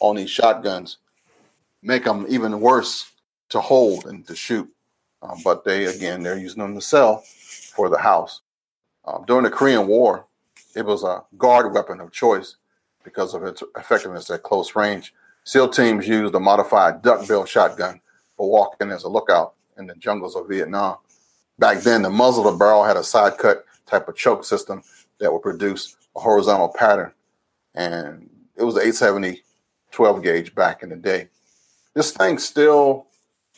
on 0.00 0.16
these 0.16 0.30
shotguns 0.30 0.98
make 1.82 2.04
them 2.04 2.26
even 2.28 2.60
worse 2.60 3.10
to 3.50 3.60
hold 3.60 4.06
and 4.06 4.26
to 4.26 4.36
shoot. 4.36 4.68
Um, 5.22 5.38
but 5.44 5.64
they 5.64 5.86
again 5.86 6.22
they're 6.22 6.38
using 6.38 6.62
them 6.62 6.74
to 6.74 6.80
sell 6.80 7.24
for 7.74 7.88
the 7.88 7.98
house. 7.98 8.40
Um, 9.04 9.24
during 9.26 9.44
the 9.44 9.50
Korean 9.50 9.86
War, 9.86 10.26
it 10.76 10.84
was 10.84 11.02
a 11.02 11.24
guard 11.36 11.72
weapon 11.72 12.00
of 12.00 12.12
choice 12.12 12.56
because 13.04 13.34
of 13.34 13.42
its 13.44 13.62
effectiveness 13.76 14.30
at 14.30 14.42
close 14.42 14.76
range. 14.76 15.14
SEAL 15.44 15.70
teams 15.70 16.06
used 16.06 16.34
a 16.34 16.40
modified 16.40 17.02
duckbill 17.02 17.44
shotgun 17.44 18.00
for 18.36 18.50
walking 18.50 18.90
as 18.90 19.04
a 19.04 19.08
lookout 19.08 19.54
in 19.78 19.86
the 19.86 19.94
jungles 19.94 20.36
of 20.36 20.48
Vietnam. 20.48 20.96
Back 21.58 21.80
then, 21.80 22.02
the 22.02 22.10
muzzle 22.10 22.46
of 22.46 22.54
the 22.54 22.58
barrel 22.58 22.84
had 22.84 22.96
a 22.96 23.04
side 23.04 23.38
cut 23.38 23.64
type 23.86 24.08
of 24.08 24.16
choke 24.16 24.44
system 24.44 24.82
that 25.18 25.32
would 25.32 25.42
produce 25.42 25.96
a 26.16 26.20
horizontal 26.20 26.68
pattern. 26.68 27.12
And 27.74 28.28
it 28.56 28.64
was 28.64 28.74
the 28.74 28.80
870 28.80 29.42
12 29.90 30.22
gauge 30.22 30.54
back 30.54 30.82
in 30.82 30.90
the 30.90 30.96
day. 30.96 31.28
This 31.94 32.12
thing 32.12 32.38
still 32.38 33.06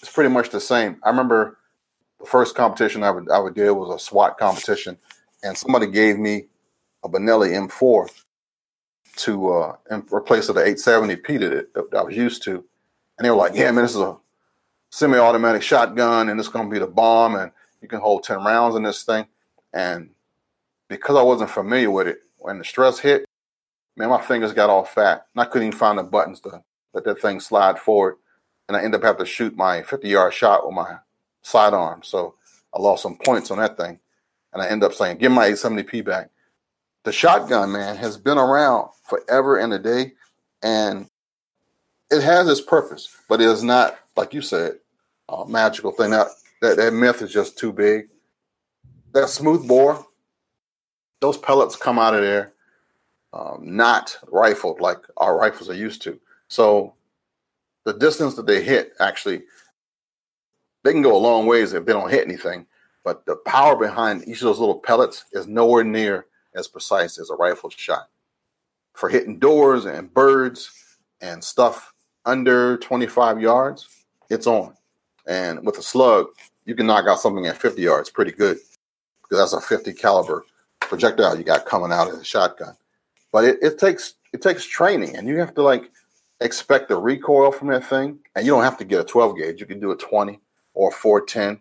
is 0.00 0.08
pretty 0.08 0.30
much 0.30 0.50
the 0.50 0.60
same. 0.60 0.98
I 1.02 1.10
remember 1.10 1.58
the 2.18 2.26
first 2.26 2.54
competition 2.54 3.02
I 3.02 3.10
would 3.10 3.30
I 3.30 3.38
would 3.38 3.54
do 3.54 3.74
was 3.74 3.94
a 3.94 4.02
SWAT 4.02 4.38
competition, 4.38 4.98
and 5.42 5.56
somebody 5.56 5.86
gave 5.86 6.18
me 6.18 6.46
a 7.04 7.08
Benelli 7.08 7.50
M4 7.68 8.08
to 9.16 9.52
uh, 9.52 9.76
replace 10.12 10.46
the 10.46 10.54
870p 10.54 11.40
that, 11.40 11.74
that 11.74 11.98
I 11.98 12.02
was 12.02 12.16
used 12.16 12.42
to, 12.44 12.64
and 13.18 13.24
they 13.24 13.30
were 13.30 13.36
like, 13.36 13.54
"Yeah, 13.54 13.70
man, 13.70 13.84
this 13.84 13.94
is 13.94 14.00
a 14.00 14.16
semi-automatic 14.90 15.62
shotgun, 15.62 16.28
and 16.28 16.38
it's 16.38 16.48
going 16.48 16.68
to 16.68 16.72
be 16.72 16.78
the 16.78 16.86
bomb, 16.86 17.34
and 17.36 17.52
you 17.80 17.88
can 17.88 18.00
hold 18.00 18.24
10 18.24 18.44
rounds 18.44 18.76
in 18.76 18.82
this 18.82 19.02
thing." 19.02 19.26
And 19.72 20.10
because 20.88 21.16
I 21.16 21.22
wasn't 21.22 21.50
familiar 21.50 21.90
with 21.90 22.06
it, 22.06 22.20
when 22.38 22.58
the 22.58 22.64
stress 22.64 22.98
hit, 22.98 23.24
man, 23.96 24.08
my 24.10 24.20
fingers 24.20 24.52
got 24.52 24.70
all 24.70 24.84
fat, 24.84 25.26
and 25.34 25.42
I 25.42 25.44
couldn't 25.44 25.68
even 25.68 25.78
find 25.78 25.98
the 25.98 26.02
buttons 26.02 26.40
to 26.40 26.62
let 26.94 27.04
that 27.04 27.20
thing 27.20 27.40
slide 27.40 27.78
forward, 27.78 28.16
and 28.68 28.76
I 28.76 28.82
ended 28.82 29.00
up 29.00 29.04
having 29.04 29.24
to 29.24 29.30
shoot 29.30 29.56
my 29.56 29.82
50-yard 29.82 30.32
shot 30.32 30.66
with 30.66 30.74
my 30.74 30.98
sidearm. 31.42 32.02
So 32.02 32.34
I 32.74 32.80
lost 32.80 33.02
some 33.02 33.16
points 33.16 33.50
on 33.50 33.58
that 33.58 33.76
thing, 33.76 34.00
and 34.52 34.62
I 34.62 34.68
end 34.68 34.84
up 34.84 34.94
saying, 34.94 35.18
"Give 35.18 35.32
my 35.32 35.48
870p 35.48 36.04
back." 36.04 36.30
The 37.04 37.12
shotgun, 37.12 37.72
man, 37.72 37.96
has 37.96 38.16
been 38.16 38.38
around 38.38 38.90
forever 39.04 39.58
and 39.58 39.72
a 39.72 39.78
day, 39.78 40.12
and 40.62 41.08
it 42.10 42.22
has 42.22 42.48
its 42.48 42.60
purpose, 42.60 43.08
but 43.28 43.40
it 43.40 43.48
is 43.48 43.62
not, 43.62 43.98
like 44.16 44.34
you 44.34 44.42
said, 44.42 44.78
a 45.28 45.46
magical 45.46 45.92
thing. 45.92 46.10
That 46.10 46.28
that, 46.60 46.76
that 46.76 46.92
myth 46.92 47.22
is 47.22 47.32
just 47.32 47.58
too 47.58 47.72
big. 47.72 48.08
That 49.12 49.28
smooth 49.28 49.66
bore, 49.66 50.06
those 51.20 51.36
pellets 51.36 51.76
come 51.76 51.98
out 51.98 52.14
of 52.14 52.22
there 52.22 52.52
um, 53.32 53.60
not 53.64 54.18
rifled 54.30 54.80
like 54.80 54.98
our 55.16 55.38
rifles 55.38 55.70
are 55.70 55.74
used 55.74 56.02
to. 56.02 56.20
So 56.48 56.94
the 57.84 57.94
distance 57.94 58.34
that 58.34 58.46
they 58.46 58.62
hit 58.62 58.92
actually 59.00 59.42
they 60.84 60.92
can 60.92 61.02
go 61.02 61.16
a 61.16 61.18
long 61.18 61.46
ways 61.46 61.72
if 61.72 61.84
they 61.84 61.92
don't 61.92 62.10
hit 62.10 62.26
anything, 62.26 62.66
but 63.04 63.26
the 63.26 63.36
power 63.36 63.76
behind 63.76 64.26
each 64.26 64.40
of 64.40 64.46
those 64.46 64.58
little 64.58 64.78
pellets 64.78 65.24
is 65.32 65.46
nowhere 65.46 65.84
near 65.84 66.26
as 66.54 66.68
precise 66.68 67.18
as 67.18 67.30
a 67.30 67.34
rifle 67.34 67.70
shot. 67.70 68.08
For 68.94 69.08
hitting 69.08 69.38
doors 69.38 69.86
and 69.86 70.12
birds 70.12 70.70
and 71.20 71.42
stuff 71.42 71.92
under 72.24 72.76
25 72.78 73.40
yards, 73.40 73.88
it's 74.28 74.46
on. 74.46 74.74
And 75.26 75.64
with 75.64 75.78
a 75.78 75.82
slug, 75.82 76.26
you 76.64 76.74
can 76.74 76.86
knock 76.86 77.06
out 77.06 77.20
something 77.20 77.46
at 77.46 77.60
50 77.60 77.80
yards 77.82 78.10
pretty 78.10 78.32
good 78.32 78.58
because 79.22 79.38
that's 79.38 79.64
a 79.64 79.66
50 79.66 79.92
caliber 79.94 80.44
projectile 80.80 81.36
you 81.36 81.44
got 81.44 81.66
coming 81.66 81.92
out 81.92 82.10
of 82.10 82.18
the 82.18 82.24
shotgun. 82.24 82.76
But 83.32 83.44
it, 83.44 83.58
it 83.62 83.78
takes 83.78 84.14
it 84.32 84.42
takes 84.42 84.64
training, 84.64 85.16
and 85.16 85.26
you 85.26 85.38
have 85.38 85.54
to 85.54 85.62
like 85.62 85.90
expect 86.40 86.88
the 86.88 86.96
recoil 86.96 87.50
from 87.50 87.68
that 87.68 87.86
thing. 87.86 88.18
And 88.34 88.44
you 88.44 88.52
don't 88.52 88.64
have 88.64 88.78
to 88.78 88.84
get 88.84 89.00
a 89.00 89.04
12 89.04 89.36
gauge; 89.38 89.60
you 89.60 89.66
can 89.66 89.80
do 89.80 89.90
a 89.90 89.96
20 89.96 90.38
or 90.74 90.90
a 90.90 90.92
410. 90.92 91.60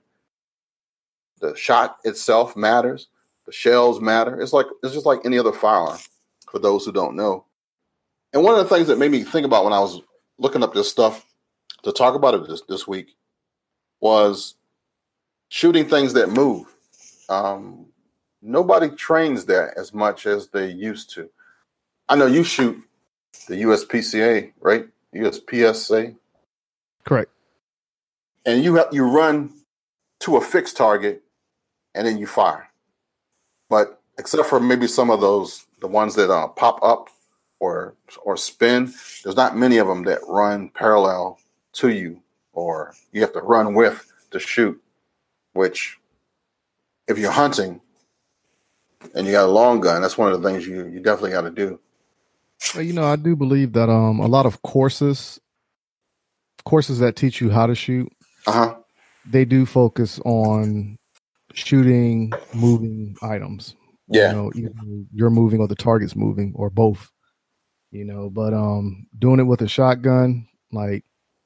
The 1.41 1.55
shot 1.55 1.97
itself 2.03 2.55
matters. 2.55 3.07
The 3.45 3.51
shells 3.51 3.99
matter. 3.99 4.39
It's 4.39 4.53
like 4.53 4.67
it's 4.83 4.93
just 4.93 5.05
like 5.05 5.19
any 5.25 5.37
other 5.37 5.51
firearm. 5.51 5.99
For 6.47 6.59
those 6.59 6.85
who 6.85 6.91
don't 6.91 7.15
know, 7.15 7.45
and 8.33 8.43
one 8.43 8.57
of 8.57 8.67
the 8.67 8.75
things 8.75 8.87
that 8.87 8.99
made 8.99 9.11
me 9.11 9.23
think 9.23 9.45
about 9.45 9.63
when 9.63 9.73
I 9.73 9.79
was 9.79 10.01
looking 10.37 10.63
up 10.63 10.73
this 10.73 10.89
stuff 10.89 11.25
to 11.83 11.91
talk 11.91 12.15
about 12.15 12.33
it 12.33 12.47
this, 12.47 12.61
this 12.67 12.87
week 12.87 13.15
was 13.99 14.55
shooting 15.49 15.87
things 15.87 16.13
that 16.13 16.29
move. 16.29 16.65
Um, 17.29 17.87
nobody 18.41 18.89
trains 18.89 19.45
that 19.45 19.77
as 19.77 19.93
much 19.93 20.25
as 20.25 20.49
they 20.49 20.69
used 20.71 21.13
to. 21.15 21.29
I 22.09 22.15
know 22.15 22.25
you 22.25 22.43
shoot 22.43 22.77
the 23.47 23.55
USPCA, 23.63 24.51
right? 24.59 24.87
USPSA. 25.15 26.15
Correct. 27.03 27.31
And 28.45 28.63
you 28.63 28.75
have, 28.75 28.87
you 28.91 29.09
run 29.09 29.53
to 30.21 30.37
a 30.37 30.41
fixed 30.41 30.77
target 30.77 31.23
and 31.95 32.07
then 32.07 32.17
you 32.17 32.27
fire. 32.27 32.69
But 33.69 34.01
except 34.17 34.47
for 34.47 34.59
maybe 34.59 34.87
some 34.87 35.09
of 35.09 35.21
those, 35.21 35.65
the 35.79 35.87
ones 35.87 36.15
that 36.15 36.29
uh, 36.29 36.47
pop 36.47 36.79
up 36.83 37.09
or 37.59 37.95
or 38.23 38.37
spin, 38.37 38.93
there's 39.23 39.35
not 39.35 39.57
many 39.57 39.77
of 39.77 39.87
them 39.87 40.03
that 40.03 40.19
run 40.27 40.69
parallel 40.69 41.39
to 41.73 41.89
you, 41.89 42.21
or 42.53 42.93
you 43.11 43.21
have 43.21 43.33
to 43.33 43.39
run 43.39 43.73
with 43.73 44.11
to 44.31 44.39
shoot. 44.39 44.81
Which, 45.53 45.99
if 47.07 47.17
you're 47.17 47.31
hunting 47.31 47.81
and 49.15 49.25
you 49.25 49.33
got 49.33 49.45
a 49.45 49.51
long 49.51 49.79
gun, 49.81 50.01
that's 50.01 50.17
one 50.17 50.31
of 50.31 50.41
the 50.41 50.49
things 50.49 50.65
you 50.67 50.87
you 50.87 50.99
definitely 50.99 51.31
got 51.31 51.41
to 51.41 51.51
do. 51.51 51.79
Well, 52.75 52.83
you 52.83 52.93
know, 52.93 53.05
I 53.05 53.15
do 53.15 53.35
believe 53.35 53.73
that 53.73 53.89
um 53.89 54.19
a 54.19 54.27
lot 54.27 54.45
of 54.45 54.61
courses 54.61 55.39
courses 56.63 56.99
that 56.99 57.15
teach 57.15 57.41
you 57.41 57.49
how 57.49 57.65
to 57.65 57.75
shoot, 57.75 58.11
uh-huh. 58.45 58.75
they 59.25 59.45
do 59.45 59.65
focus 59.65 60.19
on 60.19 60.97
shooting 61.53 62.31
moving 62.53 63.15
items. 63.21 63.75
Yeah. 64.07 64.31
You 64.31 64.35
know, 64.35 64.51
either 64.55 65.05
you're 65.13 65.29
moving 65.29 65.61
or 65.61 65.67
the 65.67 65.75
target's 65.75 66.15
moving 66.15 66.53
or 66.55 66.69
both. 66.69 67.09
You 67.91 68.05
know, 68.05 68.29
but 68.29 68.53
um 68.53 69.07
doing 69.19 69.39
it 69.39 69.43
with 69.43 69.61
a 69.61 69.67
shotgun, 69.67 70.47
like 70.71 71.03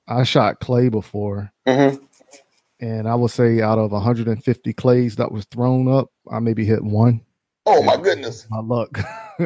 I 0.08 0.24
shot 0.24 0.60
clay 0.60 0.90
before. 0.90 1.52
Mm-hmm. 1.68 2.04
And 2.82 3.08
I 3.08 3.16
would 3.16 3.32
say 3.32 3.62
out 3.62 3.80
of 3.80 3.92
150 3.92 4.74
clays 4.74 5.16
that 5.16 5.32
was 5.32 5.46
thrown 5.46 5.88
up, 5.88 6.10
I 6.30 6.40
maybe 6.40 6.66
hit 6.66 6.84
one. 6.84 7.22
Oh 7.66 7.82
my 7.82 7.98
goodness. 7.98 8.46
My 8.50 8.60
luck. 8.60 9.00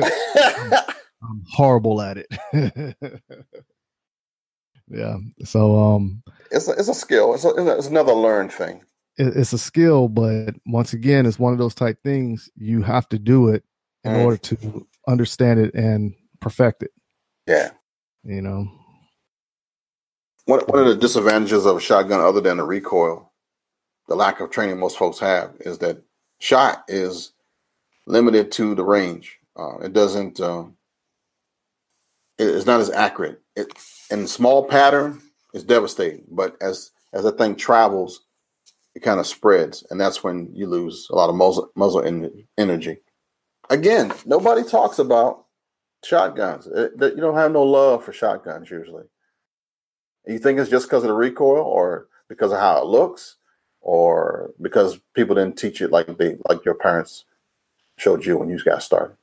I'm 1.22 1.44
horrible 1.52 2.02
at 2.02 2.18
it. 2.18 2.28
yeah. 4.88 5.18
So 5.44 5.78
um 5.78 6.24
it's 6.52 6.68
a, 6.68 6.72
it's 6.72 6.90
a 6.90 6.94
skill. 6.94 7.34
It's, 7.34 7.46
a, 7.46 7.78
it's 7.78 7.88
another 7.88 8.14
learned 8.14 8.52
thing. 8.52 8.82
It, 9.20 9.36
it's 9.36 9.54
a 9.54 9.58
skill, 9.58 10.08
but 10.08 10.56
once 10.66 10.94
again, 10.94 11.26
it's 11.26 11.38
one 11.38 11.54
of 11.54 11.60
those 11.60 11.76
type 11.76 12.02
things 12.02 12.50
you 12.56 12.82
have 12.82 13.08
to 13.10 13.20
do 13.20 13.50
it 13.50 13.64
in 14.04 14.14
mm. 14.14 14.24
order 14.24 14.38
to 14.38 14.88
understand 15.08 15.60
it 15.60 15.74
and 15.76 16.16
perfect 16.40 16.84
it. 16.84 16.92
Yeah. 17.46 17.72
You 18.24 18.42
know. 18.42 18.68
What 20.46 20.68
one 20.68 20.80
of 20.80 20.88
the 20.88 20.96
disadvantages 20.96 21.66
of 21.66 21.78
a 21.78 21.80
shotgun 21.80 22.22
other 22.22 22.42
than 22.42 22.58
the 22.58 22.64
recoil, 22.64 23.32
the 24.08 24.16
lack 24.16 24.40
of 24.40 24.50
training 24.50 24.80
most 24.80 24.98
folks 24.98 25.20
have 25.20 25.54
is 25.60 25.78
that 25.80 26.02
shot 26.40 26.84
is 26.88 27.34
limited 28.08 28.52
to 28.54 28.74
the 28.74 28.84
range. 28.84 29.38
Uh, 29.56 29.78
it 29.80 29.94
doesn't 29.94 30.40
um, 30.40 30.76
it's 32.40 32.66
not 32.66 32.80
as 32.80 32.90
accurate. 32.90 33.42
It 33.56 33.72
in 34.10 34.26
small 34.28 34.66
pattern 34.66 35.22
is 35.54 35.64
devastating, 35.64 36.24
but 36.32 36.56
as 36.62 36.92
as 37.14 37.24
that 37.24 37.38
thing 37.38 37.56
travels, 37.56 38.22
it 38.96 39.02
kind 39.04 39.20
of 39.20 39.28
spreads, 39.28 39.86
and 39.90 40.00
that's 40.00 40.24
when 40.24 40.50
you 40.54 40.68
lose 40.68 41.08
a 41.10 41.16
lot 41.16 41.30
of 41.30 41.36
muzzle 41.36 41.72
muzzle 41.76 42.04
energy. 42.58 42.98
Again, 43.70 44.12
nobody 44.26 44.64
talks 44.64 45.00
about 45.00 45.46
shotguns. 46.04 46.68
It, 46.68 46.94
you 47.00 47.18
don't 47.18 47.36
have 47.36 47.52
no 47.52 47.64
love 47.64 48.04
for 48.04 48.14
shotguns 48.14 48.70
usually. 48.70 49.06
You 50.26 50.40
think 50.40 50.60
it's 50.60 50.70
just 50.70 50.88
because 50.88 51.04
of 51.04 51.10
the 51.10 51.14
recoil, 51.16 51.62
or 51.64 52.08
because 52.28 52.52
of 52.52 52.60
how 52.60 52.80
it 52.82 52.86
looks, 52.86 53.38
or 53.82 54.52
because 54.62 55.00
people 55.14 55.36
didn't 55.36 55.58
teach 55.58 55.82
it 55.82 55.92
like 55.92 56.18
they 56.18 56.38
like 56.48 56.66
your 56.66 56.76
parents 56.76 57.26
showed 57.98 58.26
you 58.26 58.38
when 58.38 58.50
you 58.50 58.60
got 58.64 58.84
started. 58.84 59.16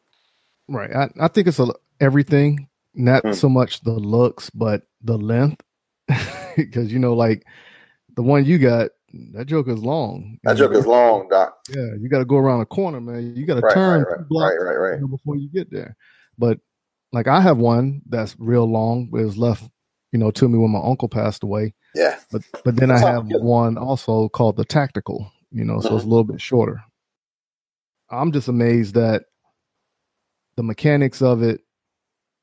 Right. 0.68 0.90
I, 0.94 1.10
I 1.20 1.28
think 1.28 1.46
it's 1.48 1.58
a, 1.60 1.68
everything 2.00 2.68
not 2.94 3.22
Hmm. 3.24 3.32
so 3.32 3.48
much 3.48 3.82
the 3.82 3.92
looks, 3.92 4.50
but 4.50 4.82
the 5.02 5.18
length. 5.18 5.62
Because 6.56 6.90
you 6.90 6.98
know, 6.98 7.12
like 7.12 7.44
the 8.14 8.22
one 8.22 8.46
you 8.46 8.58
got, 8.58 8.90
that 9.32 9.46
joke 9.46 9.68
is 9.68 9.78
long. 9.78 10.38
That 10.44 10.56
joke 10.56 10.74
is 10.74 10.86
long, 10.86 11.28
Doc. 11.28 11.56
Yeah, 11.70 11.94
you 11.98 12.08
got 12.08 12.18
to 12.18 12.24
go 12.24 12.36
around 12.36 12.60
a 12.60 12.66
corner, 12.66 13.00
man. 13.00 13.34
You 13.36 13.46
got 13.46 13.54
to 13.54 13.60
Right, 13.60 13.74
turn 13.74 14.02
right, 14.02 14.18
right, 14.18 14.28
blocks 14.28 14.56
right, 14.60 14.76
right, 14.76 15.00
right. 15.00 15.10
before 15.10 15.36
you 15.36 15.48
get 15.48 15.70
there. 15.70 15.96
But 16.38 16.58
like 17.12 17.28
I 17.28 17.40
have 17.40 17.58
one 17.58 18.02
that's 18.08 18.36
real 18.38 18.70
long. 18.70 19.08
It 19.12 19.24
was 19.24 19.38
left, 19.38 19.64
you 20.12 20.18
know, 20.18 20.30
to 20.32 20.48
me 20.48 20.58
when 20.58 20.70
my 20.70 20.80
uncle 20.82 21.08
passed 21.08 21.42
away. 21.42 21.74
Yeah. 21.94 22.18
But 22.30 22.42
but 22.64 22.76
then 22.76 22.90
I 22.90 22.94
That's 22.94 23.06
how 23.06 23.12
have 23.12 23.32
I 23.32 23.36
one 23.38 23.78
also 23.78 24.28
called 24.28 24.56
the 24.56 24.64
tactical. 24.64 25.32
You 25.50 25.64
know, 25.64 25.80
so 25.80 25.94
it's 25.94 26.00
mm-hmm. 26.00 26.06
a 26.06 26.10
little 26.10 26.24
bit 26.24 26.40
shorter. 26.40 26.82
I'm 28.10 28.32
just 28.32 28.48
amazed 28.48 28.94
that 28.94 29.24
the 30.56 30.62
mechanics 30.62 31.22
of 31.22 31.42
it 31.42 31.60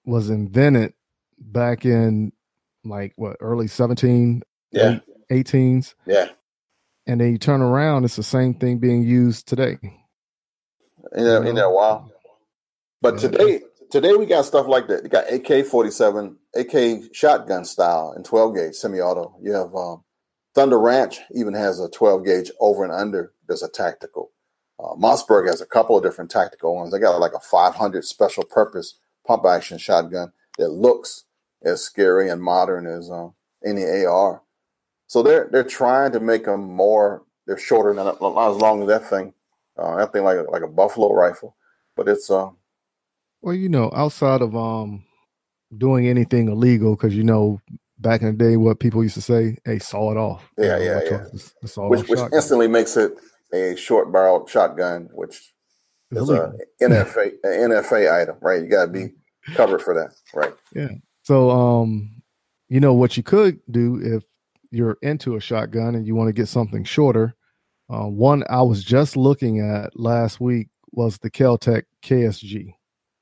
was 0.05 0.29
invented 0.29 0.93
back 1.39 1.85
in 1.85 2.31
like 2.83 3.13
what 3.15 3.37
early 3.39 3.67
17 3.67 4.41
Yeah. 4.71 4.99
18s 5.31 5.95
Yeah. 6.05 6.29
And 7.07 7.21
then 7.21 7.31
you 7.31 7.37
turn 7.39 7.61
around 7.61 8.05
it's 8.05 8.17
the 8.17 8.23
same 8.23 8.53
thing 8.55 8.79
being 8.79 9.03
used 9.03 9.47
today 9.47 9.77
In 11.13 11.25
that, 11.25 11.47
in 11.47 11.55
that 11.55 11.71
while. 11.71 12.07
But 13.01 13.17
Yeah. 13.17 13.19
today, 13.19 13.61
today 13.91 14.13
we 14.15 14.27
got 14.27 14.45
stuff 14.45 14.67
like 14.67 14.89
that. 14.89 15.03
You 15.03 15.09
got 15.09 15.31
AK 15.33 15.65
forty 15.67 15.91
seven, 15.91 16.37
AK 16.55 17.13
shotgun 17.15 17.65
style, 17.65 18.13
and 18.15 18.25
twelve 18.25 18.55
gauge 18.55 18.75
semi 18.75 19.01
auto. 19.01 19.37
You 19.41 19.53
have 19.53 19.75
um, 19.75 20.03
Thunder 20.55 20.79
Ranch 20.81 21.19
even 21.33 21.55
has 21.55 21.79
a 21.79 21.89
twelve 21.89 22.25
gauge 22.25 22.51
over 22.61 22.83
and 22.83 22.93
under. 22.93 23.33
There's 23.47 23.63
a 23.63 23.69
tactical. 23.69 24.33
Uh, 24.79 24.95
Mossberg 24.95 25.47
has 25.47 25.61
a 25.61 25.67
couple 25.67 25.97
of 25.97 26.03
different 26.03 26.31
tactical 26.31 26.75
ones. 26.75 26.91
They 26.93 26.99
got 26.99 27.19
like 27.21 27.35
a 27.35 27.41
five 27.41 27.75
hundred 27.77 28.05
special 28.05 28.45
purpose 28.45 28.99
pump 29.27 29.45
action 29.45 29.79
shotgun 29.79 30.33
that 30.59 30.69
looks 30.71 31.25
as 31.63 31.83
scary 31.83 32.29
and 32.29 32.43
modern 32.43 32.87
as 32.87 33.11
um, 33.11 33.35
any 33.65 33.85
AR. 33.85 34.42
So 35.07 35.21
they're 35.23 35.49
they're 35.51 35.63
trying 35.63 36.11
to 36.13 36.19
make 36.19 36.45
them 36.45 36.61
more. 36.63 37.23
They're 37.45 37.57
shorter, 37.57 37.93
not, 37.93 38.21
not 38.21 38.51
as 38.51 38.57
long 38.57 38.81
as 38.83 38.87
that 38.87 39.09
thing. 39.09 39.33
Uh, 39.77 39.97
that 39.97 40.13
thing 40.13 40.23
like 40.23 40.37
like 40.49 40.61
a 40.63 40.67
buffalo 40.67 41.13
rifle, 41.13 41.55
but 41.95 42.07
it's 42.07 42.29
uh 42.29 42.49
well 43.41 43.55
you 43.55 43.69
know 43.69 43.91
outside 43.95 44.41
of 44.41 44.55
um 44.55 45.03
doing 45.77 46.07
anything 46.07 46.47
illegal 46.47 46.95
because 46.95 47.15
you 47.15 47.23
know 47.23 47.59
back 47.99 48.21
in 48.21 48.27
the 48.27 48.33
day 48.33 48.57
what 48.57 48.79
people 48.79 49.01
used 49.01 49.15
to 49.15 49.21
say 49.21 49.57
hey 49.65 49.79
saw 49.79 50.11
it 50.11 50.17
off 50.17 50.47
You 50.57 50.65
Yeah, 50.65 50.77
know, 50.77 50.83
yeah, 50.83 50.95
which 50.99 51.11
yeah. 51.11 51.17
which 51.89 52.09
which 52.09 52.19
instantly 52.33 52.67
makes 52.67 52.95
it 52.97 53.13
a 53.53 53.75
short 53.75 54.11
barreled 54.11 54.49
shotgun, 54.49 55.09
which 55.13 55.53
is 56.11 56.29
a. 56.29 56.53
NFA 56.81 57.33
an 57.43 57.71
NFA 57.71 58.21
item, 58.21 58.35
right? 58.41 58.61
You 58.61 58.67
got 58.67 58.85
to 58.85 58.91
be 58.91 59.13
covered 59.55 59.81
for 59.81 59.93
that, 59.95 60.13
right? 60.33 60.53
Yeah. 60.75 60.89
So, 61.23 61.49
um, 61.49 62.21
you 62.69 62.79
know 62.79 62.93
what 62.93 63.15
you 63.17 63.23
could 63.23 63.59
do 63.69 63.99
if 64.01 64.23
you're 64.73 64.97
into 65.03 65.35
a 65.35 65.39
shotgun 65.39 65.95
and 65.95 66.07
you 66.07 66.15
want 66.15 66.29
to 66.29 66.33
get 66.33 66.47
something 66.47 66.83
shorter. 66.83 67.35
Uh, 67.89 68.07
one 68.07 68.43
I 68.49 68.61
was 68.63 68.83
just 68.83 69.15
looking 69.15 69.59
at 69.59 69.97
last 69.97 70.39
week 70.39 70.69
was 70.91 71.17
the 71.19 71.29
Keltec 71.29 71.83
KSG. 72.03 72.73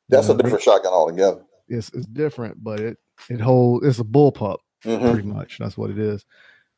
That's 0.10 0.27
You 0.27 0.34
a 0.34 0.38
different 0.38 0.63
shotgun 0.63 0.93
altogether. 0.93 1.41
It's, 1.67 1.89
it's 1.93 2.05
different, 2.05 2.63
but 2.63 2.79
it 2.79 2.98
it 3.29 3.41
holds. 3.41 3.86
It's 3.86 4.00
a 4.00 4.03
bullpup, 4.03 4.58
hmm 4.84 4.98
pretty 5.12 5.27
much. 5.27 5.58
That's 5.60 5.77
what 5.77 5.89
it 5.89 6.00
is, 6.00 6.25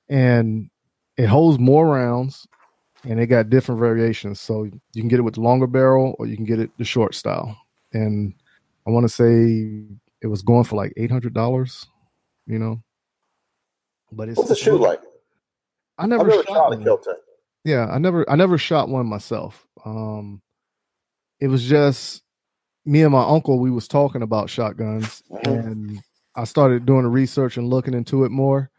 and 0.09 0.69
it 1.17 1.27
holds 1.27 1.59
more 1.59 1.87
rounds, 1.87 2.47
and 3.03 3.19
it 3.19 3.27
got 3.27 3.49
different 3.49 3.79
variations. 3.79 4.39
So 4.39 4.63
you 4.65 5.01
can 5.01 5.07
get 5.07 5.19
it 5.19 5.23
with 5.23 5.35
the 5.35 5.41
longer 5.41 5.67
barrel, 5.67 6.15
or 6.19 6.25
you 6.27 6.35
can 6.35 6.45
get 6.45 6.59
it 6.59 6.71
the 6.77 6.85
short 6.85 7.15
style. 7.15 7.57
And 7.93 8.33
I 8.87 8.91
want 8.91 9.05
to 9.05 9.09
say 9.09 9.85
it 10.21 10.27
was 10.27 10.41
going 10.41 10.63
for 10.63 10.75
like 10.75 10.93
eight 10.97 11.11
hundred 11.11 11.33
dollars. 11.33 11.85
You 12.47 12.59
know, 12.59 12.83
but 14.15 14.29
it's 14.29 14.37
What's 14.37 14.49
the 14.49 14.55
shoe 14.55 14.77
like? 14.77 15.01
I 15.97 16.07
never, 16.07 16.23
never 16.27 16.43
shot, 16.43 16.47
shot 16.47 16.73
a 16.73 16.77
one. 16.77 16.83
Keltec. 16.85 17.15
Yeah, 17.65 17.85
I 17.87 17.97
never 17.97 18.29
I 18.29 18.35
never 18.35 18.57
shot 18.57 18.89
one 18.89 19.05
myself. 19.05 19.65
Um 19.85 20.41
it 21.39 21.47
was 21.47 21.63
just 21.63 22.23
me 22.85 23.01
and 23.03 23.11
my 23.11 23.23
uncle 23.23 23.59
we 23.59 23.71
was 23.71 23.87
talking 23.87 24.21
about 24.21 24.49
shotguns 24.49 25.21
Mhm. 25.31 25.47
and 25.65 26.01
I 26.35 26.43
started 26.45 26.85
doing 26.85 27.03
the 27.03 27.09
research 27.09 27.57
and 27.57 27.67
looking 27.69 27.93
into 27.93 28.23
it 28.25 28.29
more 28.31 28.69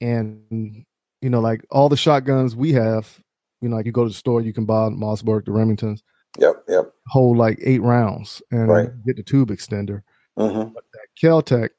and 0.00 0.84
you 1.20 1.30
know 1.30 1.40
like 1.40 1.64
all 1.70 1.88
the 1.88 1.96
shotguns 1.96 2.56
we 2.56 2.72
have, 2.72 3.18
you 3.60 3.68
know 3.68 3.76
like 3.76 3.86
you 3.86 3.92
go 3.92 4.04
to 4.04 4.08
the 4.10 4.14
store 4.14 4.40
you 4.40 4.52
can 4.52 4.64
buy 4.66 4.88
Mossberg, 4.88 5.44
the 5.44 5.50
Remingtons 5.52 6.00
Yep, 6.38 6.64
yep. 6.68 6.92
hold 7.08 7.36
like 7.36 7.58
8 7.62 7.82
rounds 7.82 8.40
and 8.50 8.68
Right. 8.68 9.04
get 9.04 9.16
the 9.16 9.22
tube 9.22 9.48
extender. 9.50 10.02
hmm 10.36 10.72
That 10.74 11.08
Keltec 11.20 11.70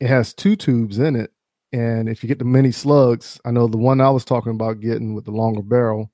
it 0.00 0.08
has 0.08 0.32
two 0.34 0.56
tubes 0.56 0.98
in 0.98 1.14
it 1.16 1.30
and 1.72 2.08
if 2.08 2.22
you 2.22 2.28
get 2.28 2.38
the 2.38 2.44
mini 2.44 2.72
slugs, 2.72 3.40
I 3.44 3.50
know 3.50 3.66
the 3.68 3.76
one 3.78 4.00
I 4.00 4.10
was 4.10 4.24
talking 4.24 4.52
about 4.52 4.80
getting 4.80 5.14
with 5.14 5.24
the 5.24 5.30
longer 5.30 5.62
barrel, 5.62 6.10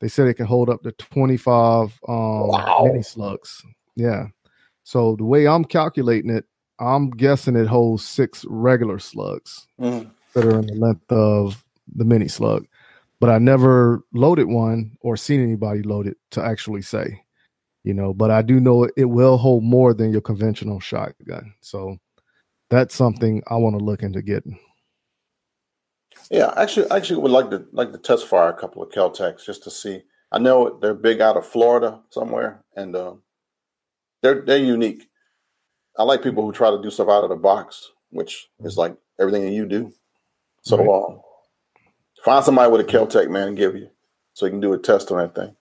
they 0.00 0.08
said 0.08 0.28
it 0.28 0.34
can 0.34 0.46
hold 0.46 0.68
up 0.68 0.82
to 0.82 0.92
25 0.92 1.98
um, 2.08 2.48
Wow. 2.48 2.84
mini 2.84 3.02
slugs. 3.02 3.62
Yeah. 3.96 4.26
So 4.84 5.16
the 5.16 5.24
way 5.24 5.46
I'm 5.46 5.64
calculating 5.64 6.30
it, 6.30 6.44
I'm 6.78 7.10
guessing 7.10 7.56
it 7.56 7.66
holds 7.68 8.04
six 8.06 8.44
regular 8.48 8.98
slugs 8.98 9.66
hmm 9.78 10.02
that 10.34 10.46
are 10.46 10.58
in 10.58 10.66
the 10.66 10.74
length 10.74 11.12
of 11.12 11.62
the 11.94 12.04
mini 12.06 12.26
slug. 12.28 12.66
But 13.20 13.30
I 13.30 13.38
never 13.38 14.02
loaded 14.14 14.48
one 14.48 14.96
or 15.02 15.16
seen 15.16 15.42
anybody 15.42 15.82
load 15.82 16.06
it 16.06 16.16
to 16.32 16.42
actually 16.42 16.82
say, 16.82 17.22
you 17.84 17.94
know, 17.94 18.14
but 18.14 18.30
I 18.30 18.42
do 18.42 18.58
know 18.58 18.84
it, 18.84 18.92
it 18.96 19.04
will 19.04 19.36
hold 19.36 19.62
more 19.62 19.92
than 19.94 20.10
your 20.10 20.22
conventional 20.22 20.80
shotgun. 20.80 21.52
So 21.60 21.98
that's 22.70 22.94
something 22.94 23.42
I 23.48 23.56
want 23.56 23.78
to 23.78 23.84
look 23.84 24.02
into 24.02 24.22
getting. 24.22 24.58
Yeah, 26.32 26.54
actually, 26.56 26.90
I 26.90 26.96
actually 26.96 27.20
would 27.20 27.30
like 27.30 27.50
to 27.50 27.66
like 27.72 27.92
to 27.92 27.98
test 27.98 28.26
fire 28.26 28.48
a 28.48 28.54
couple 28.58 28.82
of 28.82 28.88
Keltecs 28.88 29.44
just 29.44 29.62
to 29.64 29.70
see. 29.70 30.00
I 30.32 30.38
know 30.38 30.78
they're 30.80 30.94
big 30.94 31.20
out 31.20 31.36
of 31.36 31.46
Florida 31.46 32.00
somewhere, 32.08 32.64
and 32.74 32.96
uh, 32.96 33.14
they're 34.22 34.40
they're 34.40 34.56
unique. 34.56 35.08
I 35.98 36.04
like 36.04 36.22
people 36.22 36.42
who 36.42 36.52
try 36.52 36.70
to 36.70 36.80
do 36.80 36.90
stuff 36.90 37.10
out 37.10 37.22
of 37.24 37.28
the 37.28 37.36
box, 37.36 37.90
which 38.08 38.48
is 38.64 38.78
like 38.78 38.96
everything 39.20 39.42
that 39.42 39.52
you 39.52 39.66
do. 39.66 39.92
So 40.62 40.78
Right. 40.78 40.88
uh, 40.88 41.18
find 42.24 42.42
somebody 42.42 42.72
with 42.72 42.80
a 42.80 42.84
Keltec, 42.84 43.28
man, 43.28 43.48
and 43.48 43.56
give 43.56 43.76
you 43.76 43.90
so 44.32 44.46
you 44.46 44.52
can 44.52 44.60
do 44.60 44.72
a 44.72 44.78
test 44.78 45.12
on 45.12 45.18
that 45.18 45.34
thing. 45.34 45.54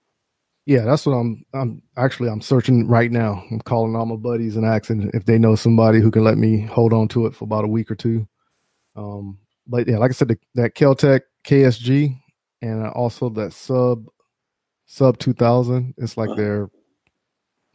Yeah, 0.65 0.85
that's 0.85 1.05
what 1.05 1.15
I'm. 1.15 1.43
I'm 1.53 1.81
actually 1.97 2.29
I'm 2.29 2.39
searching 2.39 2.87
right 2.87 3.11
now. 3.11 3.43
I'm 3.51 3.59
calling 3.59 3.93
all 3.93 4.05
my 4.05 4.15
buddies 4.15 4.55
and 4.55 4.65
asking 4.65 5.11
if 5.13 5.25
they 5.25 5.37
know 5.37 5.55
somebody 5.55 5.99
who 5.99 6.11
can 6.11 6.23
let 6.23 6.37
me 6.37 6.61
hold 6.61 6.93
on 6.93 7.09
to 7.09 7.25
it 7.25 7.35
for 7.35 7.43
about 7.43 7.65
a 7.65 7.67
week 7.67 7.91
or 7.91 7.95
two. 7.95 8.25
Um, 8.95 9.37
but 9.67 9.87
yeah, 9.87 9.97
like 9.97 10.11
I 10.11 10.13
said, 10.13 10.27
the, 10.29 10.37
that 10.55 10.75
Keltec 10.75 11.21
KSG 11.45 12.17
and 12.61 12.85
also 12.87 13.29
that 13.29 13.53
sub 13.53 14.05
sub 14.85 15.17
two 15.17 15.33
thousand. 15.33 15.93
It's 15.97 16.17
like 16.17 16.29
Uh-huh. 16.29 16.35
their 16.41 16.69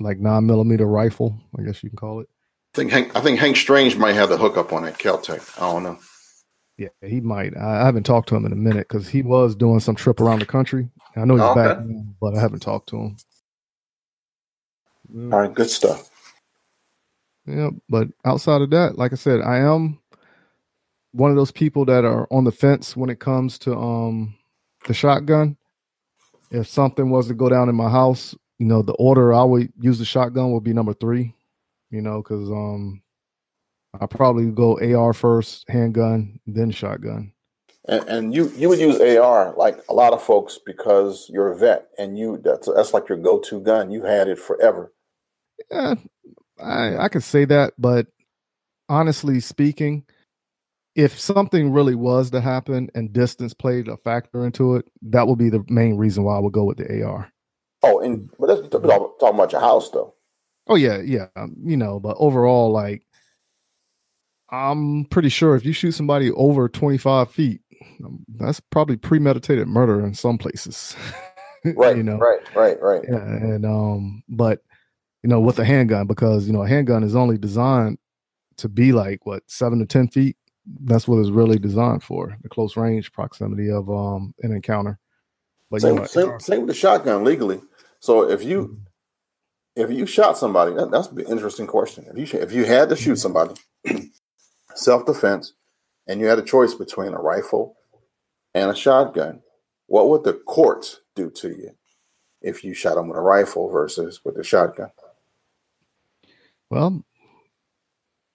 like 0.01 0.19
nine 0.19 0.47
millimeter 0.47 0.87
rifle, 0.87 1.41
I 1.59 1.63
guess 1.63 1.83
you 1.83 1.89
can 1.91 1.97
call 1.97 2.21
it. 2.21 2.29
I 2.75 2.77
think 2.77 2.91
Hank, 2.93 3.17
I 3.17 3.21
think 3.21 3.39
Hank 3.39 3.57
Strange 3.57 3.97
might 3.97 4.13
have 4.15 4.29
the 4.29 4.37
hookup 4.37 4.73
on 4.73 4.83
that 4.83 4.99
Keltec. 4.99 5.57
I 5.61 5.73
don't 5.73 5.83
know. 5.83 5.99
Yeah, 6.77 6.89
he 7.03 7.21
might. 7.23 7.57
I, 7.57 7.81
I 7.81 7.85
haven't 7.87 8.03
talked 8.05 8.29
to 8.29 8.37
him 8.37 8.45
in 8.45 8.53
a 8.53 8.57
minute 8.57 8.87
because 8.89 9.09
he 9.09 9.23
was 9.23 9.55
doing 9.57 9.81
some 9.81 9.95
trip 9.97 10.21
around 10.21 10.41
the 10.41 10.47
country. 10.47 10.91
I 11.17 11.25
know 11.25 11.37
he's 11.37 11.43
Oh, 11.43 11.55
back, 11.55 11.79
but 12.21 12.37
I 12.37 12.41
haven't 12.41 12.61
talked 12.61 12.91
to 12.91 12.97
him. 12.99 13.17
All 15.33 15.39
right, 15.41 15.55
good 15.55 15.71
stuff. 15.71 16.11
Yeah, 17.47 17.71
but 17.89 18.09
outside 18.27 18.61
of 18.61 18.69
that, 18.71 18.99
like 18.99 19.13
I 19.13 19.17
said, 19.17 19.41
I 19.41 19.59
am 19.59 19.99
one 21.17 21.31
of 21.31 21.37
those 21.37 21.51
people 21.51 21.85
that 21.87 22.05
are 22.05 22.29
on 22.31 22.45
the 22.45 22.53
fence 22.53 22.97
when 22.97 23.11
it 23.11 23.19
comes 23.19 23.59
to 23.61 23.75
um 23.77 24.35
the 24.87 24.95
shotgun. 24.95 25.57
If 26.51 26.69
something 26.69 27.11
was 27.11 27.27
to 27.29 27.35
go 27.35 27.49
down 27.49 27.69
in 27.69 27.75
my 27.75 27.91
house, 27.91 28.35
you 28.59 28.67
know, 28.67 28.83
the 28.83 28.93
order 28.95 29.35
I 29.35 29.43
would 29.43 29.73
use 29.81 29.99
the 29.99 30.05
shotgun 30.05 30.53
would 30.53 30.63
be 30.63 30.73
number 30.73 30.95
three. 30.95 31.35
You 31.91 32.03
know, 32.03 32.23
because 32.23 32.51
um 32.51 33.03
I 33.99 34.07
probably 34.07 34.51
go 34.51 34.79
AR 34.79 35.15
first, 35.15 35.65
handgun, 35.69 36.39
then 36.47 36.71
shotgun. 36.71 37.33
And, 37.89 38.09
and 38.09 38.35
you 38.35 38.51
you 38.57 38.69
would 38.69 38.81
use 38.81 39.01
AR 39.01 39.55
like 39.57 39.79
a 39.89 39.95
lot 39.95 40.13
of 40.13 40.23
folks 40.23 40.59
because 40.65 41.31
you're 41.33 41.53
a 41.53 41.57
vet 41.57 41.89
and 41.99 42.19
you 42.19 42.41
that's 42.45 42.69
that's 42.75 42.93
like 42.93 43.09
your 43.09 43.19
go 43.19 43.39
to 43.41 43.61
gun. 43.61 43.91
You 43.91 44.03
had 44.03 44.29
it 44.29 44.39
forever. 44.39 44.93
Yeah, 45.71 45.95
I 46.63 46.97
I 46.99 47.09
could 47.09 47.23
say 47.23 47.47
that, 47.47 47.73
but 47.79 48.09
honestly 48.89 49.41
speaking, 49.41 50.05
if 50.97 51.21
something 51.21 51.73
really 51.73 51.95
was 51.95 52.31
to 52.31 52.41
happen 52.41 52.89
and 52.95 53.13
distance 53.13 53.53
played 53.53 53.87
a 53.87 53.99
factor 53.99 54.47
into 54.47 54.77
it, 54.77 54.89
that 55.03 55.29
would 55.29 55.39
be 55.39 55.51
the 55.51 55.63
main 55.69 55.99
reason 55.99 56.25
why 56.25 56.37
I 56.37 56.41
would 56.41 56.55
go 56.55 56.65
with 56.65 56.79
the 56.79 57.05
AR. 57.05 57.31
Oh, 57.83 58.01
and 58.01 58.31
but 58.39 58.47
that's 58.47 58.69
talking 58.69 59.19
about 59.21 59.53
your 59.53 59.61
house 59.61 59.91
though. 59.91 60.15
Oh 60.69 60.75
yeah, 60.75 61.01
yeah, 61.03 61.27
um, 61.37 61.55
you 61.63 61.77
know, 61.77 62.01
but 62.01 62.17
overall, 62.19 62.73
like, 62.73 63.07
I'm 64.51 65.05
pretty 65.05 65.29
sure 65.29 65.55
if 65.55 65.65
you 65.65 65.73
shoot 65.73 65.93
somebody 65.93 66.33
over 66.33 66.69
25 66.69 67.31
feet, 67.31 67.61
um, 68.05 68.25
that's 68.37 68.59
probably 68.59 68.97
premeditated 68.97 69.69
murder 69.69 70.05
in 70.05 70.15
some 70.15 70.39
places. 70.39 70.97
Right, 71.75 71.97
you 71.97 72.05
know, 72.05 72.19
right, 72.19 72.39
right, 72.55 72.81
right. 72.81 73.03
Yeah, 73.09 73.17
and 73.17 73.67
um, 73.67 74.23
but 74.29 74.61
you 75.25 75.29
know, 75.29 75.41
with 75.41 75.59
a 75.59 75.65
handgun, 75.65 76.07
because 76.07 76.47
you 76.47 76.53
know, 76.53 76.63
a 76.63 76.69
handgun 76.69 77.03
is 77.03 77.17
only 77.17 77.39
designed 77.39 77.99
to 78.59 78.69
be 78.69 78.93
like 78.93 79.27
what 79.27 79.43
seven 79.49 79.81
to 79.81 79.87
ten 79.87 80.07
feet. 80.07 80.37
That's 80.81 81.07
what 81.07 81.19
it's 81.19 81.31
really 81.31 81.59
designed 81.59 82.03
for, 82.03 82.37
the 82.43 82.49
close 82.49 82.77
range 82.77 83.13
proximity 83.13 83.71
of 83.71 83.91
um 83.91 84.35
an 84.43 84.53
encounter. 84.53 84.99
But 85.71 85.83
same, 85.83 85.95
you 85.95 86.01
know, 86.01 86.07
same, 86.07 86.41
same 86.41 86.61
with 86.61 86.69
the 86.69 86.75
shotgun 86.75 87.25
legally. 87.25 87.61
So 88.01 88.29
if 88.31 88.43
you 88.43 88.63
mm-hmm. 88.63 89.83
if 89.83 89.91
you 89.91 90.07
shot 90.07 90.39
somebody, 90.39 90.75
that, 90.75 90.91
that's 90.91 91.09
an 91.09 91.21
interesting 91.21 91.67
question. 91.67 92.07
If 92.15 92.33
you 92.33 92.41
if 92.41 92.53
you 92.53 92.65
had 92.65 92.89
to 92.91 92.97
shoot 92.97 93.15
mm-hmm. 93.15 93.55
somebody, 93.85 94.11
self 94.75 95.07
defense, 95.07 95.55
and 96.07 96.21
you 96.21 96.27
had 96.27 96.39
a 96.39 96.43
choice 96.43 96.75
between 96.75 97.13
a 97.13 97.21
rifle 97.21 97.77
and 98.55 98.71
a 98.71 98.75
shotgun, 98.75 99.43
what 99.87 100.09
would 100.09 100.25
the 100.25 100.35
courts 100.35 101.01
do 101.15 101.31
to 101.31 101.49
you 101.49 101.71
if 102.43 102.65
you 102.65 102.75
shot 102.75 102.95
them 102.95 103.09
with 103.09 103.19
a 103.19 103.21
rifle 103.21 103.69
versus 103.69 104.21
with 104.25 104.37
a 104.37 104.45
shotgun? 104.45 104.91
Well, 106.71 107.05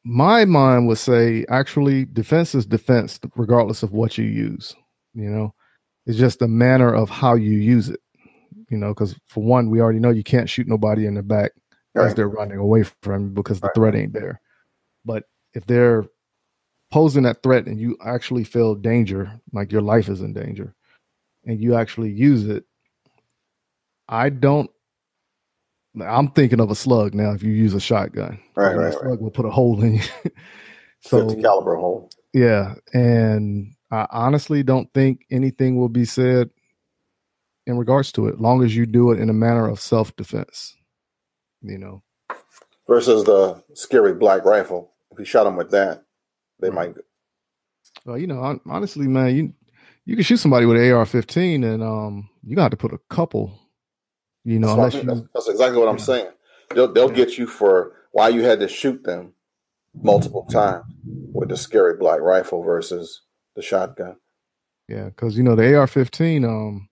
my 0.03 0.45
mind 0.45 0.87
would 0.87 0.97
say 0.97 1.45
actually 1.49 2.05
defense 2.05 2.55
is 2.55 2.65
defense 2.65 3.19
regardless 3.35 3.83
of 3.83 3.91
what 3.91 4.17
you 4.17 4.25
use. 4.25 4.75
You 5.13 5.29
know, 5.29 5.53
it's 6.05 6.17
just 6.17 6.39
the 6.39 6.47
manner 6.47 6.93
of 6.93 7.09
how 7.09 7.35
you 7.35 7.57
use 7.57 7.89
it. 7.89 7.99
You 8.69 8.77
know, 8.77 8.93
because 8.93 9.15
for 9.27 9.43
one, 9.43 9.69
we 9.69 9.81
already 9.81 9.99
know 9.99 10.09
you 10.09 10.23
can't 10.23 10.49
shoot 10.49 10.67
nobody 10.67 11.05
in 11.05 11.15
the 11.15 11.23
back 11.23 11.51
right. 11.93 12.07
as 12.07 12.15
they're 12.15 12.29
running 12.29 12.57
away 12.57 12.83
from 13.01 13.23
you 13.23 13.29
because 13.29 13.59
the 13.59 13.67
right. 13.67 13.75
threat 13.75 13.95
ain't 13.95 14.13
there. 14.13 14.41
But 15.03 15.25
if 15.53 15.65
they're 15.65 16.05
posing 16.91 17.23
that 17.23 17.43
threat 17.43 17.65
and 17.65 17.79
you 17.79 17.97
actually 18.05 18.43
feel 18.43 18.75
danger, 18.75 19.31
like 19.51 19.71
your 19.71 19.81
life 19.81 20.09
is 20.09 20.21
in 20.21 20.33
danger, 20.33 20.73
and 21.45 21.61
you 21.61 21.75
actually 21.75 22.11
use 22.11 22.47
it, 22.47 22.63
I 24.07 24.29
don't. 24.29 24.69
I'm 25.99 26.29
thinking 26.31 26.59
of 26.59 26.71
a 26.71 26.75
slug 26.75 27.13
now. 27.13 27.31
If 27.31 27.43
you 27.43 27.51
use 27.51 27.73
a 27.73 27.79
shotgun, 27.79 28.39
right, 28.55 28.75
right, 28.75 28.93
slug 28.93 29.05
right. 29.05 29.21
will 29.21 29.31
put 29.31 29.45
a 29.45 29.49
hole 29.49 29.81
in 29.83 29.95
you. 29.95 30.01
so, 31.01 31.27
50 31.27 31.41
caliber 31.41 31.75
hole. 31.75 32.09
Yeah, 32.33 32.75
and 32.93 33.73
I 33.91 34.07
honestly 34.09 34.63
don't 34.63 34.91
think 34.93 35.25
anything 35.29 35.75
will 35.77 35.89
be 35.89 36.05
said 36.05 36.49
in 37.67 37.77
regards 37.77 38.11
to 38.13 38.27
it, 38.27 38.39
long 38.39 38.63
as 38.63 38.75
you 38.75 38.85
do 38.85 39.11
it 39.11 39.19
in 39.19 39.29
a 39.29 39.33
manner 39.33 39.67
of 39.67 39.79
self 39.79 40.15
defense. 40.15 40.75
You 41.61 41.77
know, 41.77 42.03
versus 42.87 43.23
the 43.23 43.61
scary 43.73 44.13
black 44.13 44.45
rifle. 44.45 44.93
If 45.11 45.19
you 45.19 45.25
shot 45.25 45.43
them 45.43 45.57
with 45.57 45.71
that, 45.71 46.03
they 46.59 46.69
might. 46.69 46.95
Well, 48.05 48.17
you 48.17 48.27
know, 48.27 48.59
honestly, 48.65 49.07
man, 49.07 49.35
you 49.35 49.53
you 50.05 50.15
can 50.15 50.23
shoot 50.23 50.37
somebody 50.37 50.65
with 50.65 50.77
an 50.77 50.91
AR-15, 50.91 51.63
and 51.63 51.83
um, 51.83 52.29
you 52.43 52.55
got 52.55 52.71
to 52.71 52.77
put 52.77 52.93
a 52.93 52.99
couple. 53.09 53.57
You 54.43 54.59
know, 54.59 54.75
that's, 54.75 54.95
you, 54.95 55.03
that's, 55.03 55.21
that's 55.33 55.49
exactly 55.49 55.79
what 55.79 55.87
I'm 55.87 55.99
saying. 55.99 56.31
They'll 56.73 56.91
they'll 56.91 57.09
yeah. 57.09 57.15
get 57.15 57.37
you 57.37 57.47
for 57.47 57.93
why 58.11 58.29
you 58.29 58.43
had 58.43 58.59
to 58.59 58.67
shoot 58.67 59.03
them 59.03 59.33
multiple 59.93 60.45
times 60.45 60.85
with 61.05 61.49
the 61.49 61.57
scary 61.57 61.97
black 61.97 62.19
rifle 62.21 62.63
versus 62.63 63.21
the 63.55 63.61
shotgun. 63.61 64.15
Yeah, 64.87 65.05
because 65.05 65.37
you 65.37 65.43
know 65.43 65.55
the 65.55 65.75
AR-15, 65.75 66.45
um, 66.45 66.89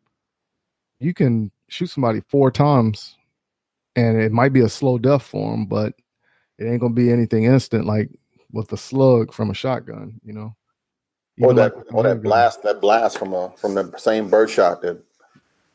you 0.99 1.13
can 1.13 1.51
shoot 1.69 1.87
somebody 1.87 2.21
four 2.27 2.51
times, 2.51 3.17
and 3.95 4.21
it 4.21 4.31
might 4.31 4.53
be 4.53 4.61
a 4.61 4.69
slow 4.69 4.97
death 4.97 5.23
for 5.23 5.51
them, 5.51 5.65
but 5.65 5.93
it 6.57 6.65
ain't 6.65 6.81
gonna 6.81 6.93
be 6.93 7.11
anything 7.11 7.45
instant 7.45 7.85
like 7.85 8.09
with 8.51 8.71
a 8.71 8.77
slug 8.77 9.33
from 9.33 9.49
a 9.49 9.55
shotgun. 9.55 10.19
You 10.23 10.33
know, 10.33 10.55
or 11.41 11.53
that 11.53 11.75
like 11.75 11.93
or 11.93 12.03
that 12.03 12.21
blast 12.21 12.63
that 12.63 12.81
blast 12.81 13.17
from 13.17 13.33
a 13.33 13.51
from 13.57 13.75
the 13.75 13.93
same 13.97 14.29
birdshot 14.29 14.81
that 14.81 15.01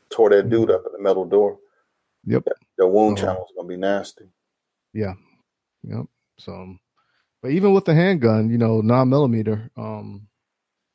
tore 0.09 0.29
that 0.29 0.49
dude 0.49 0.71
up 0.71 0.83
at 0.85 0.91
the 0.91 0.99
metal 0.99 1.25
door. 1.25 1.57
Yep, 2.25 2.43
the 2.77 2.87
wound 2.87 3.17
channel 3.17 3.45
is 3.45 3.53
gonna 3.55 3.67
be 3.67 3.77
nasty. 3.77 4.25
Yeah, 4.93 5.13
yep. 5.83 6.05
So, 6.39 6.75
but 7.41 7.51
even 7.51 7.73
with 7.73 7.85
the 7.85 7.93
handgun, 7.93 8.49
you 8.49 8.57
know, 8.57 8.81
nine 8.81 9.09
millimeter, 9.09 9.69
um, 9.77 10.27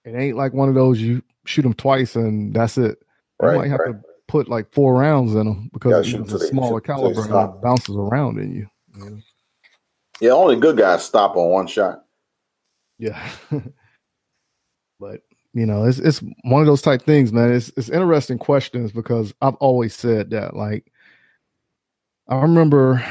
it 0.04 0.14
ain't 0.14 0.36
like 0.36 0.52
one 0.52 0.68
of 0.68 0.74
those 0.74 1.00
you 1.00 1.22
shoot 1.46 1.62
them 1.62 1.74
twice 1.74 2.16
and 2.16 2.54
that's 2.54 2.78
it. 2.78 2.98
Right, 3.40 3.52
you 3.52 3.58
might 3.58 3.70
have 3.70 3.80
right. 3.80 3.92
to 3.92 4.00
put 4.28 4.48
like 4.48 4.72
four 4.72 4.94
rounds 4.94 5.34
in 5.34 5.46
them 5.46 5.70
because 5.72 6.12
it's 6.12 6.32
a 6.32 6.38
smaller 6.38 6.80
caliber 6.80 7.20
and 7.20 7.54
it 7.54 7.62
bounces 7.62 7.96
around 7.96 8.38
in 8.38 8.52
you. 8.54 8.66
you 8.94 9.04
know? 9.04 9.18
Yeah, 10.20 10.30
only 10.32 10.56
good 10.56 10.76
guys 10.76 11.04
stop 11.04 11.36
on 11.36 11.50
one 11.50 11.66
shot. 11.66 12.04
Yeah. 12.98 13.30
but 15.00 15.22
you 15.52 15.66
know, 15.66 15.84
it's 15.84 15.98
it's 15.98 16.22
one 16.44 16.60
of 16.60 16.66
those 16.66 16.82
type 16.82 17.02
things, 17.02 17.32
man. 17.32 17.52
It's 17.52 17.72
it's 17.76 17.88
interesting 17.88 18.38
questions 18.38 18.92
because 18.92 19.34
I've 19.40 19.56
always 19.56 19.94
said 19.94 20.30
that. 20.30 20.54
Like, 20.54 20.89
I 22.30 22.36
remember 22.42 23.04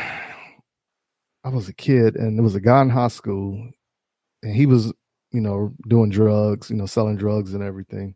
I 1.43 1.49
was 1.49 1.67
a 1.67 1.73
kid 1.73 2.15
and 2.15 2.37
there 2.37 2.43
was 2.43 2.55
a 2.55 2.61
guy 2.61 2.81
in 2.81 2.89
high 2.89 3.09
school, 3.09 3.69
and 4.41 4.55
he 4.55 4.65
was, 4.65 4.93
you 5.33 5.41
know, 5.41 5.73
doing 5.89 6.09
drugs, 6.09 6.69
you 6.69 6.77
know, 6.77 6.85
selling 6.85 7.17
drugs 7.17 7.53
and 7.53 7.61
everything, 7.61 8.15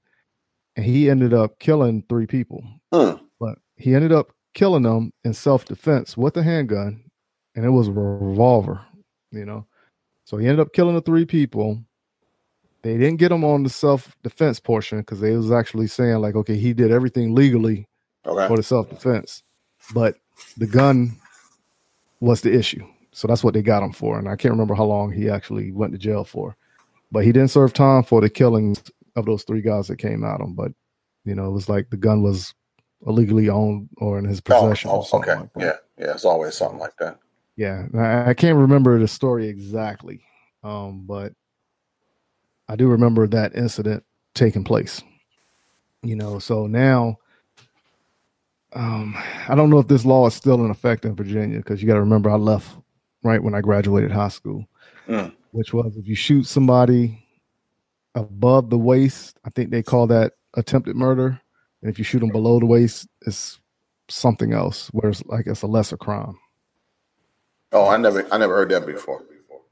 and 0.77 0.85
he 0.85 1.09
ended 1.09 1.33
up 1.33 1.59
killing 1.59 2.05
three 2.07 2.25
people. 2.25 2.63
Huh. 2.93 3.17
But 3.37 3.57
he 3.75 3.93
ended 3.93 4.13
up 4.13 4.31
killing 4.53 4.83
them 4.83 5.11
in 5.25 5.33
self 5.33 5.65
defense 5.65 6.15
with 6.15 6.37
a 6.37 6.43
handgun, 6.43 7.03
and 7.53 7.65
it 7.65 7.71
was 7.71 7.89
a 7.89 7.91
revolver, 7.91 8.79
you 9.31 9.45
know. 9.45 9.67
So 10.23 10.37
he 10.37 10.47
ended 10.47 10.61
up 10.61 10.71
killing 10.71 10.95
the 10.95 11.01
three 11.01 11.25
people. 11.25 11.83
They 12.81 12.97
didn't 12.97 13.17
get 13.17 13.31
him 13.31 13.43
on 13.43 13.63
the 13.63 13.69
self 13.69 14.15
defense 14.23 14.61
portion 14.61 14.99
because 14.99 15.19
they 15.19 15.35
was 15.35 15.51
actually 15.51 15.87
saying 15.87 16.19
like, 16.19 16.35
okay, 16.35 16.55
he 16.55 16.73
did 16.73 16.91
everything 16.91 17.35
legally 17.35 17.89
okay. 18.25 18.47
for 18.47 18.55
the 18.55 18.63
self 18.63 18.89
defense, 18.89 19.43
but 19.93 20.15
the 20.57 20.67
gun 20.67 21.15
was 22.19 22.41
the 22.41 22.53
issue. 22.53 22.85
So 23.11 23.27
that's 23.27 23.43
what 23.43 23.53
they 23.53 23.61
got 23.61 23.83
him 23.83 23.91
for, 23.91 24.17
and 24.17 24.27
I 24.27 24.35
can't 24.35 24.53
remember 24.53 24.73
how 24.73 24.85
long 24.85 25.11
he 25.11 25.29
actually 25.29 25.71
went 25.71 25.93
to 25.93 25.99
jail 25.99 26.23
for. 26.23 26.55
But 27.11 27.23
he 27.23 27.31
didn't 27.31 27.51
serve 27.51 27.73
time 27.73 28.03
for 28.03 28.21
the 28.21 28.29
killings 28.29 28.83
of 29.15 29.25
those 29.25 29.43
three 29.43 29.61
guys 29.61 29.87
that 29.87 29.97
came 29.97 30.23
at 30.23 30.39
him. 30.39 30.53
But 30.55 30.71
you 31.25 31.35
know, 31.35 31.47
it 31.47 31.51
was 31.51 31.69
like 31.69 31.89
the 31.89 31.97
gun 31.97 32.23
was 32.23 32.55
illegally 33.05 33.49
owned 33.49 33.89
or 33.97 34.17
in 34.17 34.25
his 34.25 34.39
oh, 34.39 34.61
possession. 34.61 34.89
Oh, 34.89 35.05
oh 35.11 35.17
okay, 35.19 35.35
like 35.35 35.49
yeah, 35.57 35.73
yeah, 35.97 36.13
it's 36.13 36.25
always 36.25 36.55
something 36.55 36.79
like 36.79 36.97
that. 36.97 37.19
Yeah, 37.55 37.85
I, 37.95 38.31
I 38.31 38.33
can't 38.33 38.57
remember 38.57 38.99
the 38.99 39.07
story 39.07 39.47
exactly, 39.47 40.23
um, 40.63 41.05
but 41.05 41.33
I 42.67 42.75
do 42.75 42.87
remember 42.87 43.27
that 43.27 43.55
incident 43.55 44.03
taking 44.33 44.63
place. 44.63 45.03
You 46.01 46.15
know, 46.15 46.39
so 46.39 46.67
now 46.67 47.19
um, 48.75 49.15
I 49.47 49.55
don't 49.55 49.69
know 49.69 49.79
if 49.79 49.87
this 49.87 50.05
law 50.05 50.25
is 50.27 50.33
still 50.33 50.63
in 50.63 50.71
effect 50.71 51.05
in 51.05 51.15
Virginia 51.15 51.57
because 51.57 51.81
you 51.81 51.87
got 51.87 51.95
to 51.95 51.99
remember 52.01 52.29
I 52.29 52.35
left 52.35 52.77
right 53.23 53.41
when 53.41 53.55
I 53.55 53.61
graduated 53.61 54.11
high 54.11 54.29
school, 54.29 54.67
mm. 55.07 55.33
which 55.51 55.73
was 55.73 55.95
if 55.97 56.07
you 56.07 56.15
shoot 56.15 56.45
somebody 56.45 57.25
above 58.15 58.69
the 58.69 58.77
waist, 58.77 59.37
I 59.45 59.49
think 59.49 59.69
they 59.69 59.83
call 59.83 60.07
that 60.07 60.33
attempted 60.55 60.95
murder, 60.95 61.39
and 61.81 61.91
if 61.91 61.97
you 61.97 62.03
shoot 62.03 62.19
them 62.19 62.29
below 62.29 62.59
the 62.59 62.65
waist, 62.65 63.07
it's 63.25 63.59
something 64.09 64.53
else, 64.53 64.87
where 64.89 65.09
it's 65.09 65.23
like 65.25 65.47
it's 65.47 65.61
a 65.61 65.67
lesser 65.67 65.97
crime. 65.97 66.37
Oh, 67.71 67.87
I 67.87 67.97
never, 67.97 68.25
I 68.31 68.37
never 68.37 68.55
heard 68.55 68.69
that 68.69 68.85
before. 68.85 69.23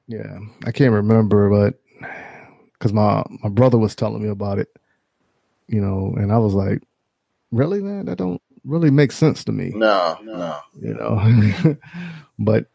Yeah, 0.08 0.40
I 0.66 0.72
can't 0.72 0.94
remember, 0.94 1.50
but 1.50 1.80
because 2.74 2.94
my 2.94 3.24
my 3.44 3.50
brother 3.50 3.78
was 3.78 3.96
telling 3.96 4.24
me 4.24 4.30
about 4.30 4.60
it, 4.60 4.70
you 5.68 5.80
know, 5.80 6.14
and 6.18 6.32
I 6.32 6.38
was 6.38 6.54
like, 6.54 6.82
really, 7.52 7.82
man, 7.82 8.06
that 8.06 8.18
don't 8.18 8.42
really 8.66 8.92
make 8.92 9.12
sense 9.12 9.44
to 9.46 9.52
me. 9.52 9.72
No, 9.74 10.18
no, 10.24 10.60
you 10.80 10.94
know, 10.94 11.78
but 12.40 12.66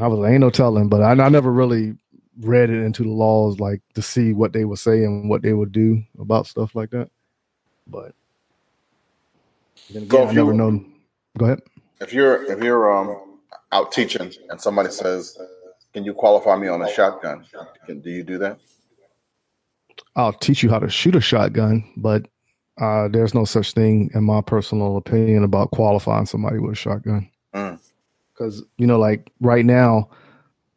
I 0.00 0.06
was 0.06 0.28
ain't 0.28 0.40
no 0.40 0.50
telling. 0.50 0.88
But 0.88 1.02
I, 1.02 1.10
I 1.10 1.28
never 1.28 1.52
really 1.52 1.94
read 2.40 2.70
it 2.70 2.82
into 2.82 3.02
the 3.02 3.10
laws 3.10 3.60
like 3.60 3.80
to 3.94 4.02
see 4.02 4.32
what 4.32 4.52
they 4.52 4.64
would 4.64 4.78
say 4.78 5.04
and 5.04 5.28
what 5.28 5.42
they 5.42 5.52
would 5.52 5.72
do 5.72 6.02
about 6.18 6.46
stuff 6.46 6.74
like 6.74 6.90
that. 6.90 7.10
But 7.86 8.14
then 9.90 10.04
again, 10.04 10.26
so 10.26 10.28
I 10.28 10.32
never 10.32 10.52
know. 10.52 10.84
Go 11.38 11.46
ahead. 11.46 11.60
If 12.00 12.12
you're 12.12 12.42
if 12.44 12.62
you're 12.62 12.92
um 12.92 13.38
out 13.70 13.92
teaching 13.92 14.32
and 14.50 14.60
somebody 14.60 14.90
says, 14.90 15.38
"Can 15.92 16.04
you 16.04 16.14
qualify 16.14 16.56
me 16.56 16.68
on 16.68 16.82
a 16.82 16.90
shotgun?" 16.90 17.44
Can, 17.86 18.00
do 18.00 18.10
you 18.10 18.22
do 18.22 18.38
that? 18.38 18.58
I'll 20.14 20.32
teach 20.32 20.62
you 20.62 20.70
how 20.70 20.78
to 20.78 20.88
shoot 20.88 21.16
a 21.16 21.20
shotgun, 21.20 21.90
but 21.96 22.26
uh, 22.82 23.06
there's 23.06 23.32
no 23.32 23.44
such 23.44 23.72
thing, 23.72 24.10
in 24.12 24.24
my 24.24 24.40
personal 24.40 24.96
opinion, 24.96 25.44
about 25.44 25.70
qualifying 25.70 26.26
somebody 26.26 26.58
with 26.58 26.72
a 26.72 26.74
shotgun. 26.74 27.30
Because 27.52 28.60
mm. 28.60 28.66
you 28.76 28.88
know, 28.88 28.98
like 28.98 29.30
right 29.40 29.64
now, 29.64 30.10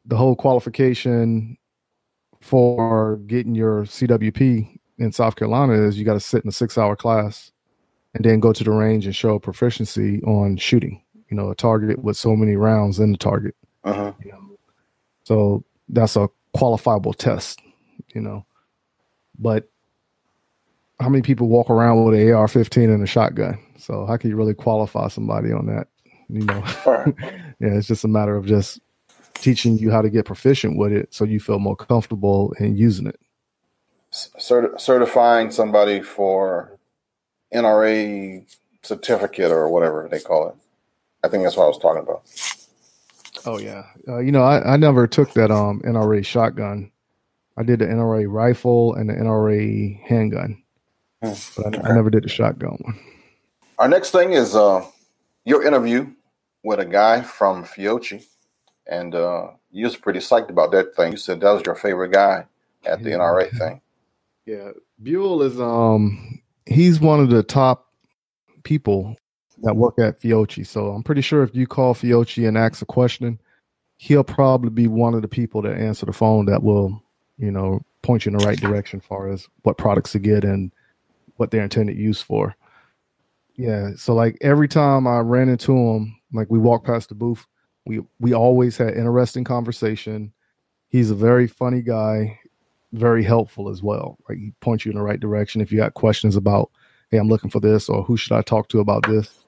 the 0.06 0.16
whole 0.16 0.36
qualification 0.36 1.58
for 2.40 3.18
getting 3.26 3.56
your 3.56 3.86
CWP 3.86 4.78
in 5.00 5.12
South 5.12 5.36
Carolina 5.36 5.74
is 5.74 5.98
you 5.98 6.06
got 6.06 6.14
to 6.14 6.20
sit 6.20 6.44
in 6.44 6.50
a 6.50 6.52
six-hour 6.52 6.96
class 6.96 7.52
and 8.14 8.24
then 8.24 8.40
go 8.40 8.54
to 8.54 8.64
the 8.64 8.72
range 8.72 9.08
and 9.08 9.16
show 9.16 9.40
proficiency 9.40 10.22
on 10.24 10.58
shooting 10.58 11.02
you 11.30 11.36
know 11.36 11.50
a 11.50 11.56
target 11.56 12.04
with 12.04 12.18
so 12.18 12.36
many 12.36 12.56
rounds 12.56 13.00
in 13.00 13.14
the 13.14 13.18
target. 13.18 13.56
Uh-huh. 13.84 14.14
You 14.24 14.32
know? 14.32 14.58
So 15.24 15.64
that's 15.90 16.16
a 16.16 16.30
qualifiable 16.56 17.16
test, 17.16 17.62
you 18.14 18.22
know. 18.22 18.46
But 19.40 19.70
how 21.00 21.10
many 21.10 21.22
people 21.22 21.48
walk 21.48 21.70
around 21.70 22.04
with 22.04 22.20
an 22.20 22.32
AR-15 22.32 22.94
and 22.94 23.04
a 23.04 23.08
shotgun? 23.08 23.60
So 23.78 24.06
how 24.06 24.18
can 24.18 24.30
you 24.30 24.36
really 24.36 24.54
qualify 24.54 25.08
somebody 25.10 25.52
on 25.52 25.66
that? 25.68 25.88
You 26.30 26.46
know, 26.46 26.64
yeah, 27.60 27.76
it's 27.76 27.88
just 27.88 28.04
a 28.04 28.08
matter 28.08 28.36
of 28.36 28.46
just 28.46 28.80
teaching 29.36 29.78
you 29.78 29.92
how 29.92 30.02
to 30.02 30.10
get 30.10 30.26
proficient 30.26 30.78
with 30.78 30.92
it 30.92 31.14
so 31.14 31.26
you 31.26 31.40
feel 31.40 31.60
more 31.60 31.76
comfortable 31.76 32.54
in 32.60 32.76
using 32.76 33.08
it. 33.08 33.20
Cert- 34.12 34.80
certifying 34.80 35.52
somebody 35.52 36.02
for 36.02 36.80
NRA 37.54 38.46
certificate 38.82 39.52
or 39.52 39.70
whatever 39.70 40.08
they 40.10 40.20
call 40.20 40.50
it. 40.50 40.56
I 41.24 41.28
think 41.28 41.44
that's 41.44 41.58
what 41.58 41.66
I 41.66 41.68
was 41.68 41.78
talking 41.78 42.04
about. 42.04 42.24
Oh 43.46 43.60
yeah, 43.60 43.84
uh, 44.08 44.20
you 44.20 44.32
know 44.32 44.44
I, 44.44 44.74
I 44.74 44.78
never 44.78 45.06
took 45.08 45.34
that 45.34 45.52
um 45.52 45.82
NRA 45.86 46.26
shotgun. 46.26 46.92
I 47.58 47.64
did 47.64 47.80
the 47.80 47.86
NRA 47.86 48.26
rifle 48.28 48.96
and 48.96 49.10
the 49.10 49.14
NRA 49.14 50.02
handgun, 50.04 50.62
hmm. 51.24 51.34
but 51.56 51.66
I, 51.66 51.68
okay. 51.70 51.82
I, 51.90 51.96
never 51.96 52.10
did 52.10 52.24
the 52.24 52.30
shotgun 52.30 52.78
one. 52.82 53.00
Our 53.78 53.88
next 53.88 54.12
thing 54.12 54.34
is 54.34 54.56
uh, 54.56 54.86
your 55.44 55.66
interview 55.66 56.08
with 56.64 56.80
a 56.80 56.86
guy 56.86 57.22
from 57.22 57.64
Fiocchi, 57.64 58.26
and 58.88 59.14
uh, 59.14 59.50
you 59.72 59.86
was 59.86 59.98
pretty 59.98 60.20
psyched 60.20 60.50
about 60.50 60.72
that 60.72 60.96
thing. 60.96 61.12
You 61.12 61.18
said 61.18 61.42
that 61.42 61.52
was 61.52 61.64
your 61.66 61.76
favorite 61.76 62.12
guy 62.12 62.46
at 62.86 63.04
the 63.04 63.12
yeah. 63.12 63.18
NRA 63.18 63.58
thing. 63.58 63.82
Yeah, 64.46 64.72
Buell 65.02 65.42
is 65.42 65.60
um 65.60 66.42
he's 66.66 67.00
one 67.00 67.20
of 67.20 67.30
the 67.30 67.44
top 67.44 67.90
people 68.64 69.16
that 69.64 69.76
work 69.76 69.98
at 70.00 70.22
Fiocchi. 70.22 70.66
So 70.66 70.90
I'm 70.90 71.04
pretty 71.04 71.22
sure 71.22 71.44
if 71.44 71.56
you 71.56 71.68
call 71.68 71.94
Fiocchi 71.94 72.48
and 72.48 72.58
ask 72.58 72.82
a 72.82 72.86
question, 72.86 73.40
he'll 73.98 74.24
probably 74.24 74.70
be 74.70 74.88
one 74.88 75.14
of 75.14 75.22
the 75.22 75.28
people 75.28 75.62
that 75.64 75.78
answer 75.78 76.06
the 76.06 76.14
phone 76.14 76.46
that 76.46 76.64
will, 76.64 77.02
you 77.38 77.52
know, 77.52 77.82
point 78.02 78.26
you 78.26 78.32
in 78.32 78.38
the 78.38 78.46
right 78.46 78.60
direction 78.60 79.00
as 79.00 79.06
far 79.06 79.32
as 79.32 79.48
what 79.64 79.78
products 79.78 80.12
to 80.12 80.20
get 80.20 80.44
and 80.44 80.72
what 81.38 81.52
they're 81.52 81.64
intended 81.64 81.98
use 81.98 82.22
for. 82.22 82.56
Yeah. 83.56 83.92
So 83.96 84.14
like 84.14 84.38
every 84.42 84.68
time 84.68 85.08
I 85.08 85.20
ran 85.20 85.50
into 85.50 85.76
him, 85.76 86.16
like 86.34 86.50
we 86.50 86.60
walked 86.60 86.86
past 86.86 87.10
the 87.10 87.16
booth, 87.16 87.46
we 87.86 88.02
we 88.20 88.34
always 88.34 88.78
had 88.78 88.96
interesting 88.96 89.44
conversation. 89.44 90.34
He's 90.90 91.12
a 91.12 91.16
very 91.16 91.48
funny 91.48 91.82
guy, 91.82 92.40
very 92.94 93.24
helpful 93.24 93.70
as 93.70 93.82
well. 93.82 94.18
Right. 94.28 94.38
He 94.38 94.52
points 94.60 94.86
you 94.86 94.92
in 94.92 94.98
the 94.98 95.04
right 95.04 95.20
direction. 95.20 95.62
If 95.62 95.72
you 95.72 95.78
got 95.78 95.94
questions 95.94 96.36
about, 96.36 96.72
hey, 97.12 97.18
I'm 97.18 97.30
looking 97.30 97.50
for 97.50 97.60
this 97.60 97.90
or 97.90 98.04
who 98.04 98.18
should 98.18 98.34
I 98.34 98.42
talk 98.42 98.68
to 98.70 98.80
about 98.80 99.08
this? 99.08 99.46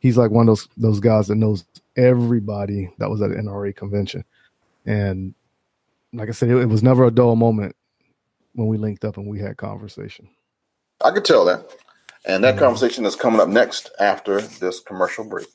He's 0.00 0.18
like 0.18 0.30
one 0.30 0.48
of 0.48 0.56
those 0.56 0.68
those 0.76 1.00
guys 1.00 1.28
that 1.28 1.36
knows 1.36 1.64
everybody 1.96 2.90
that 2.98 3.10
was 3.10 3.22
at 3.22 3.30
an 3.30 3.46
NRA 3.46 3.74
convention. 3.74 4.24
And 4.84 5.34
like 6.12 6.28
I 6.28 6.32
said, 6.32 6.50
it, 6.50 6.56
it 6.56 6.68
was 6.68 6.82
never 6.82 7.04
a 7.04 7.10
dull 7.10 7.36
moment 7.36 7.76
when 8.54 8.68
we 8.68 8.78
linked 8.78 9.04
up 9.04 9.16
and 9.16 9.26
we 9.26 9.38
had 9.38 9.56
conversation. 9.56 10.28
I 11.04 11.10
could 11.10 11.26
tell 11.26 11.44
that. 11.44 11.70
And 12.24 12.42
that 12.42 12.54
mm-hmm. 12.54 12.64
conversation 12.64 13.04
is 13.04 13.14
coming 13.14 13.40
up 13.40 13.48
next 13.48 13.90
after 14.00 14.40
this 14.40 14.80
commercial 14.80 15.24
break. 15.24 15.46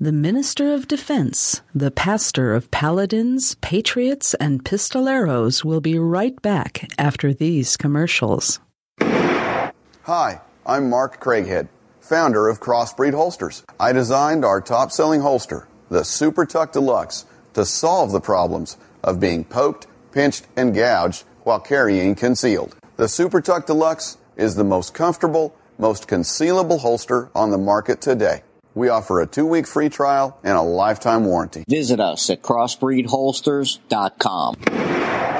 The 0.00 0.12
Minister 0.12 0.72
of 0.72 0.88
Defense, 0.88 1.60
the 1.74 1.90
pastor 1.90 2.54
of 2.54 2.70
paladins, 2.70 3.54
patriots, 3.56 4.32
and 4.34 4.64
pistoleros 4.64 5.62
will 5.62 5.82
be 5.82 5.98
right 5.98 6.40
back 6.40 6.90
after 6.98 7.34
these 7.34 7.76
commercials. 7.76 8.58
Hi, 9.00 10.40
I'm 10.66 10.88
Mark 10.88 11.22
Craighead, 11.22 11.68
founder 12.00 12.48
of 12.48 12.60
Crossbreed 12.60 13.12
Holsters. 13.12 13.62
I 13.78 13.92
designed 13.92 14.44
our 14.44 14.62
top 14.62 14.90
selling 14.90 15.20
holster, 15.20 15.68
the 15.90 16.02
Super 16.02 16.46
Tuck 16.46 16.72
Deluxe, 16.72 17.26
to 17.52 17.66
solve 17.66 18.10
the 18.10 18.20
problems 18.20 18.78
of 19.04 19.20
being 19.20 19.44
poked, 19.44 19.86
pinched, 20.10 20.46
and 20.56 20.74
gouged 20.74 21.24
while 21.44 21.60
carrying 21.60 22.14
concealed. 22.14 22.74
The 22.96 23.08
Super 23.08 23.40
Tuck 23.40 23.66
Deluxe 23.66 24.18
is 24.36 24.54
the 24.54 24.64
most 24.64 24.92
comfortable, 24.92 25.56
most 25.78 26.06
concealable 26.06 26.80
holster 26.80 27.30
on 27.34 27.50
the 27.50 27.56
market 27.56 28.02
today. 28.02 28.42
We 28.74 28.90
offer 28.90 29.22
a 29.22 29.26
two 29.26 29.46
week 29.46 29.66
free 29.66 29.88
trial 29.88 30.38
and 30.44 30.58
a 30.58 30.62
lifetime 30.62 31.24
warranty. 31.24 31.64
Visit 31.68 32.00
us 32.00 32.28
at 32.28 32.42
crossbreedholsters.com. 32.42 34.56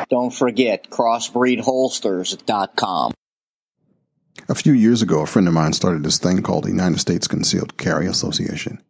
Don't 0.09 0.35
forget 0.35 0.88
crossbreedholsters.com. 0.88 3.12
A 4.49 4.55
few 4.55 4.73
years 4.73 5.03
ago, 5.03 5.21
a 5.21 5.27
friend 5.27 5.47
of 5.47 5.53
mine 5.53 5.75
started 5.75 6.05
this 6.05 6.17
thing 6.19 6.43
called 6.43 6.65
the 6.65 6.71
United 6.71 7.01
States 7.01 7.29
Concealed 7.29 7.77
Carry 7.77 8.07
Association. 8.07 8.83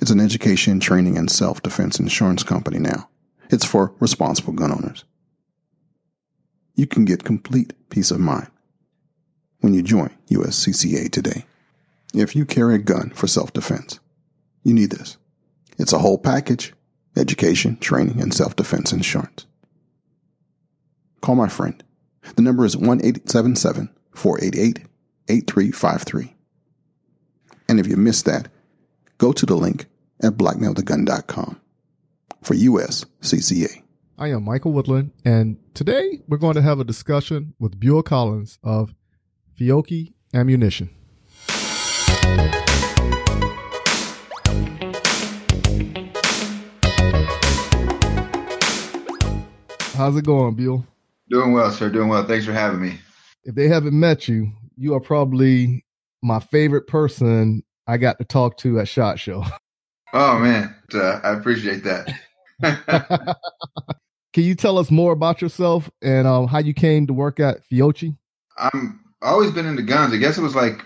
It's 0.00 0.12
an 0.12 0.20
education, 0.20 0.78
training, 0.78 1.18
and 1.18 1.28
self 1.28 1.60
defense 1.60 1.98
insurance 1.98 2.44
company 2.44 2.78
now. 2.78 3.08
It's 3.50 3.64
for 3.64 3.94
responsible 3.98 4.52
gun 4.52 4.70
owners. 4.70 5.04
You 6.78 6.86
can 6.86 7.04
get 7.04 7.24
complete 7.24 7.72
peace 7.90 8.12
of 8.12 8.20
mind 8.20 8.46
when 9.58 9.74
you 9.74 9.82
join 9.82 10.16
USCCA 10.30 11.10
today. 11.10 11.44
If 12.14 12.36
you 12.36 12.46
carry 12.46 12.76
a 12.76 12.78
gun 12.78 13.10
for 13.10 13.26
self 13.26 13.52
defense, 13.52 13.98
you 14.62 14.72
need 14.72 14.90
this. 14.90 15.16
It's 15.76 15.92
a 15.92 15.98
whole 15.98 16.18
package 16.18 16.72
education, 17.16 17.78
training, 17.78 18.22
and 18.22 18.32
self 18.32 18.54
defense 18.54 18.92
insurance. 18.92 19.44
Call 21.20 21.34
my 21.34 21.48
friend. 21.48 21.82
The 22.36 22.42
number 22.42 22.64
is 22.64 22.76
1 22.76 23.00
877 23.00 23.90
488 24.14 24.86
8353. 25.28 26.36
And 27.68 27.80
if 27.80 27.88
you 27.88 27.96
missed 27.96 28.24
that, 28.26 28.46
go 29.18 29.32
to 29.32 29.44
the 29.44 29.56
link 29.56 29.86
at 30.22 30.34
blackmanwithagun.com 30.34 31.60
for 32.40 32.54
USCCA. 32.54 33.82
I 34.20 34.30
am 34.30 34.42
Michael 34.42 34.72
Woodland, 34.72 35.12
and 35.24 35.58
today 35.74 36.22
we're 36.26 36.38
going 36.38 36.56
to 36.56 36.62
have 36.62 36.80
a 36.80 36.84
discussion 36.84 37.54
with 37.60 37.78
Buell 37.78 38.02
Collins 38.02 38.58
of 38.64 38.92
Fiocchi 39.56 40.12
Ammunition. 40.34 40.90
How's 49.94 50.16
it 50.16 50.24
going, 50.24 50.56
Bill? 50.56 50.84
Doing 51.30 51.52
well, 51.52 51.70
sir. 51.70 51.88
Doing 51.88 52.08
well. 52.08 52.26
Thanks 52.26 52.44
for 52.44 52.52
having 52.52 52.80
me. 52.80 52.98
If 53.44 53.54
they 53.54 53.68
haven't 53.68 53.94
met 53.94 54.26
you, 54.26 54.50
you 54.76 54.94
are 54.94 55.00
probably 55.00 55.84
my 56.24 56.40
favorite 56.40 56.88
person 56.88 57.62
I 57.86 57.98
got 57.98 58.18
to 58.18 58.24
talk 58.24 58.56
to 58.58 58.80
at 58.80 58.88
Shot 58.88 59.20
Show. 59.20 59.44
Oh 60.12 60.40
man, 60.40 60.74
uh, 60.92 61.20
I 61.22 61.34
appreciate 61.34 61.84
that. 61.84 62.18
Can 64.32 64.44
you 64.44 64.54
tell 64.54 64.78
us 64.78 64.90
more 64.90 65.12
about 65.12 65.40
yourself 65.40 65.90
and 66.02 66.26
um, 66.26 66.46
how 66.46 66.58
you 66.58 66.74
came 66.74 67.06
to 67.06 67.12
work 67.12 67.40
at 67.40 67.66
Fiocchi? 67.68 68.16
I'm 68.58 69.00
always 69.22 69.50
been 69.50 69.66
into 69.66 69.82
guns. 69.82 70.12
I 70.12 70.18
guess 70.18 70.36
it 70.36 70.42
was 70.42 70.54
like 70.54 70.84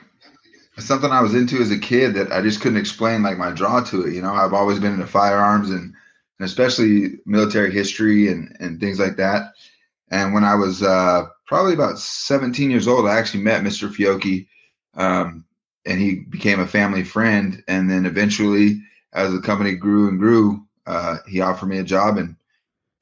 something 0.79 1.11
I 1.11 1.21
was 1.21 1.35
into 1.35 1.61
as 1.61 1.71
a 1.71 1.79
kid 1.79 2.15
that 2.15 2.33
I 2.33 2.41
just 2.41 2.61
couldn't 2.61 2.79
explain 2.79 3.23
like 3.23 3.39
my 3.39 3.51
draw 3.51 3.83
to 3.85 4.07
it. 4.07 4.15
You 4.15 4.23
know, 4.23 4.33
I've 4.33 4.55
always 4.55 4.79
been 4.79 4.95
into 4.95 5.07
firearms 5.07 5.71
and, 5.71 5.95
and 6.39 6.47
especially 6.47 7.19
military 7.27 7.73
history 7.73 8.29
and, 8.29 8.57
and 8.61 8.81
things 8.81 8.99
like 8.99 9.17
that. 9.17 9.53
And 10.11 10.35
when 10.35 10.45
I 10.45 10.55
was 10.55 10.83
uh, 10.83 11.27
probably 11.47 11.75
about 11.75 11.99
17 11.99 12.71
years 12.71 12.87
old, 12.87 13.09
I 13.09 13.19
actually 13.19 13.43
met 13.43 13.65
Mr. 13.65 13.91
Fiocchi, 13.91 14.47
um, 14.95 15.45
and 15.87 15.99
he 15.99 16.17
became 16.17 16.61
a 16.61 16.67
family 16.67 17.03
friend. 17.03 17.65
And 17.67 17.91
then 17.91 18.05
eventually, 18.05 18.83
as 19.15 19.33
the 19.33 19.41
company 19.41 19.75
grew 19.75 20.09
and 20.09 20.19
grew, 20.19 20.67
uh, 20.87 21.19
he 21.27 21.41
offered 21.41 21.69
me 21.69 21.79
a 21.79 21.85
job, 21.85 22.19
and 22.19 22.37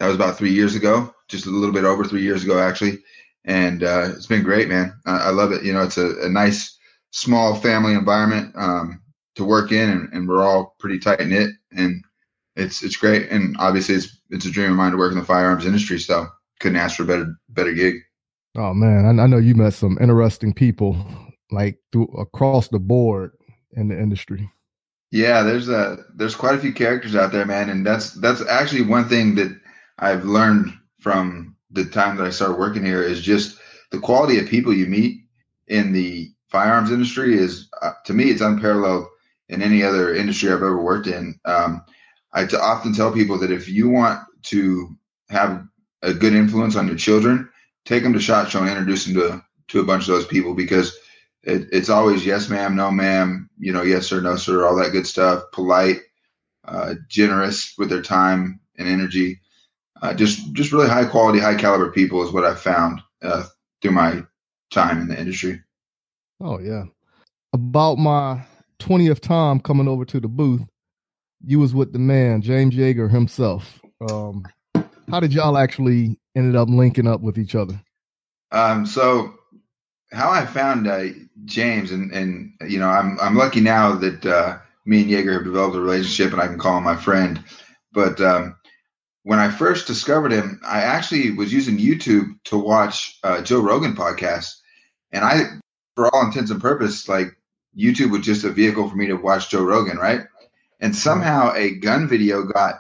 that 0.00 0.06
was 0.06 0.16
about 0.16 0.36
three 0.36 0.52
years 0.52 0.74
ago, 0.74 1.14
just 1.28 1.46
a 1.46 1.50
little 1.50 1.74
bit 1.74 1.84
over 1.84 2.04
three 2.04 2.22
years 2.22 2.42
ago, 2.42 2.58
actually. 2.58 2.98
And 3.44 3.84
uh, 3.84 4.12
it's 4.16 4.26
been 4.26 4.42
great, 4.42 4.68
man. 4.68 4.98
I, 5.06 5.18
I 5.18 5.30
love 5.30 5.52
it. 5.52 5.62
You 5.62 5.72
know, 5.72 5.82
it's 5.82 5.98
a, 5.98 6.18
a 6.22 6.28
nice 6.28 6.76
small 7.10 7.54
family 7.54 7.92
environment 7.92 8.52
um, 8.56 9.02
to 9.36 9.44
work 9.44 9.72
in, 9.72 9.88
and, 9.88 10.12
and, 10.12 10.28
we're 10.28 10.42
all 10.42 10.74
pretty 10.78 10.98
tight 10.98 11.26
knit, 11.26 11.50
and 11.72 12.02
it's 12.56 12.82
it's 12.82 12.96
great. 12.96 13.30
And 13.30 13.56
obviously, 13.58 13.94
it's 13.94 14.20
it's 14.30 14.46
a 14.46 14.50
dream 14.50 14.70
of 14.70 14.76
mine 14.76 14.92
to 14.92 14.98
work 14.98 15.12
in 15.12 15.18
the 15.18 15.24
firearms 15.24 15.66
industry. 15.66 15.98
So 15.98 16.26
couldn't 16.60 16.78
ask 16.78 16.96
for 16.96 17.04
a 17.04 17.06
better 17.06 17.34
better 17.50 17.72
gig. 17.72 17.96
Oh 18.56 18.74
man, 18.74 19.06
I, 19.06 19.22
I 19.22 19.26
know 19.26 19.38
you 19.38 19.54
met 19.54 19.74
some 19.74 19.98
interesting 20.00 20.52
people 20.52 20.96
like 21.50 21.78
through 21.92 22.08
across 22.18 22.68
the 22.68 22.78
board 22.78 23.32
in 23.72 23.88
the 23.88 23.98
industry. 23.98 24.50
Yeah, 25.12 25.42
there's 25.42 25.68
a 25.68 25.98
there's 26.14 26.36
quite 26.36 26.54
a 26.54 26.58
few 26.58 26.72
characters 26.72 27.16
out 27.16 27.32
there, 27.32 27.46
man, 27.46 27.68
and 27.68 27.86
that's 27.86 28.12
that's 28.14 28.46
actually 28.46 28.82
one 28.82 29.08
thing 29.08 29.34
that 29.36 29.60
I've 30.00 30.24
learned 30.24 30.72
from 30.98 31.56
the 31.70 31.84
time 31.84 32.16
that 32.16 32.26
I 32.26 32.30
started 32.30 32.58
working 32.58 32.84
here 32.84 33.02
is 33.02 33.20
just 33.20 33.58
the 33.90 33.98
quality 34.00 34.38
of 34.38 34.48
people 34.48 34.72
you 34.72 34.86
meet 34.86 35.22
in 35.68 35.92
the 35.92 36.30
firearms 36.48 36.90
industry 36.90 37.38
is 37.38 37.68
uh, 37.82 37.92
to 38.06 38.12
me 38.12 38.24
it's 38.24 38.40
unparalleled 38.40 39.06
in 39.48 39.62
any 39.62 39.82
other 39.82 40.14
industry 40.14 40.48
I've 40.48 40.56
ever 40.56 40.82
worked 40.82 41.06
in. 41.06 41.38
Um, 41.44 41.82
I 42.32 42.46
t- 42.46 42.56
often 42.56 42.92
tell 42.94 43.12
people 43.12 43.38
that 43.38 43.52
if 43.52 43.68
you 43.68 43.88
want 43.88 44.20
to 44.44 44.96
have 45.28 45.64
a 46.02 46.14
good 46.14 46.34
influence 46.34 46.76
on 46.76 46.86
your 46.88 46.96
children, 46.96 47.48
take 47.84 48.02
them 48.02 48.12
to 48.14 48.20
Shot 48.20 48.50
Show 48.50 48.60
and 48.60 48.68
introduce 48.70 49.04
them 49.04 49.14
to 49.14 49.44
to 49.68 49.80
a 49.80 49.84
bunch 49.84 50.02
of 50.02 50.08
those 50.14 50.26
people 50.26 50.54
because 50.54 50.96
it, 51.44 51.68
it's 51.72 51.88
always 51.88 52.26
yes 52.26 52.48
ma'am, 52.48 52.74
no 52.74 52.90
ma'am, 52.90 53.48
you 53.58 53.72
know, 53.72 53.82
yes 53.82 54.06
sir, 54.06 54.20
no 54.20 54.36
sir, 54.36 54.66
all 54.66 54.76
that 54.76 54.92
good 54.92 55.06
stuff. 55.06 55.44
Polite, 55.52 55.98
uh, 56.64 56.94
generous 57.08 57.74
with 57.78 57.88
their 57.88 58.02
time 58.02 58.60
and 58.78 58.88
energy. 58.88 59.40
Uh, 60.02 60.14
just 60.14 60.52
just 60.52 60.72
really 60.72 60.88
high 60.88 61.04
quality, 61.04 61.38
high 61.38 61.54
caliber 61.54 61.90
people 61.90 62.22
is 62.22 62.32
what 62.32 62.44
I've 62.44 62.60
found 62.60 63.00
uh, 63.22 63.44
through 63.82 63.92
my 63.92 64.22
time 64.70 65.00
in 65.00 65.08
the 65.08 65.18
industry. 65.18 65.60
Oh 66.40 66.58
yeah. 66.58 66.84
About 67.52 67.98
my 67.98 68.42
20th 68.78 69.20
time 69.20 69.60
coming 69.60 69.88
over 69.88 70.04
to 70.06 70.20
the 70.20 70.28
booth, 70.28 70.62
you 71.44 71.58
was 71.58 71.74
with 71.74 71.92
the 71.92 71.98
man 71.98 72.40
James 72.42 72.74
Yeager 72.74 73.10
himself. 73.10 73.80
Um, 74.08 74.44
how 75.10 75.20
did 75.20 75.34
y'all 75.34 75.58
actually 75.58 76.18
ended 76.36 76.56
up 76.56 76.68
linking 76.68 77.06
up 77.06 77.20
with 77.20 77.38
each 77.38 77.54
other? 77.54 77.80
Um, 78.52 78.86
so 78.86 79.34
how 80.12 80.30
I 80.30 80.46
found 80.46 80.88
uh, 80.88 81.06
James, 81.44 81.90
and 81.92 82.10
and 82.12 82.52
you 82.68 82.78
know, 82.78 82.88
I'm 82.88 83.18
I'm 83.20 83.36
lucky 83.36 83.60
now 83.60 83.94
that 83.96 84.26
uh, 84.26 84.58
me 84.84 85.02
and 85.02 85.10
Yeager 85.10 85.34
have 85.34 85.44
developed 85.44 85.76
a 85.76 85.80
relationship, 85.80 86.32
and 86.32 86.40
I 86.40 86.46
can 86.46 86.58
call 86.58 86.78
him 86.78 86.84
my 86.84 86.96
friend. 86.96 87.42
But 87.92 88.20
um, 88.20 88.56
when 89.22 89.38
I 89.38 89.50
first 89.50 89.86
discovered 89.86 90.32
him, 90.32 90.60
I 90.64 90.80
actually 90.82 91.32
was 91.32 91.52
using 91.52 91.78
YouTube 91.78 92.42
to 92.44 92.58
watch 92.58 93.18
uh, 93.22 93.42
Joe 93.42 93.60
Rogan 93.60 93.94
podcast, 93.94 94.54
and 95.12 95.24
I, 95.24 95.58
for 95.94 96.14
all 96.14 96.26
intents 96.26 96.50
and 96.50 96.60
purposes, 96.60 97.08
like 97.08 97.36
YouTube 97.76 98.10
was 98.10 98.22
just 98.24 98.44
a 98.44 98.50
vehicle 98.50 98.88
for 98.88 98.96
me 98.96 99.06
to 99.08 99.16
watch 99.16 99.50
Joe 99.50 99.62
Rogan, 99.62 99.98
right? 99.98 100.22
And 100.80 100.96
somehow 100.96 101.52
a 101.54 101.76
gun 101.76 102.08
video 102.08 102.44
got 102.44 102.76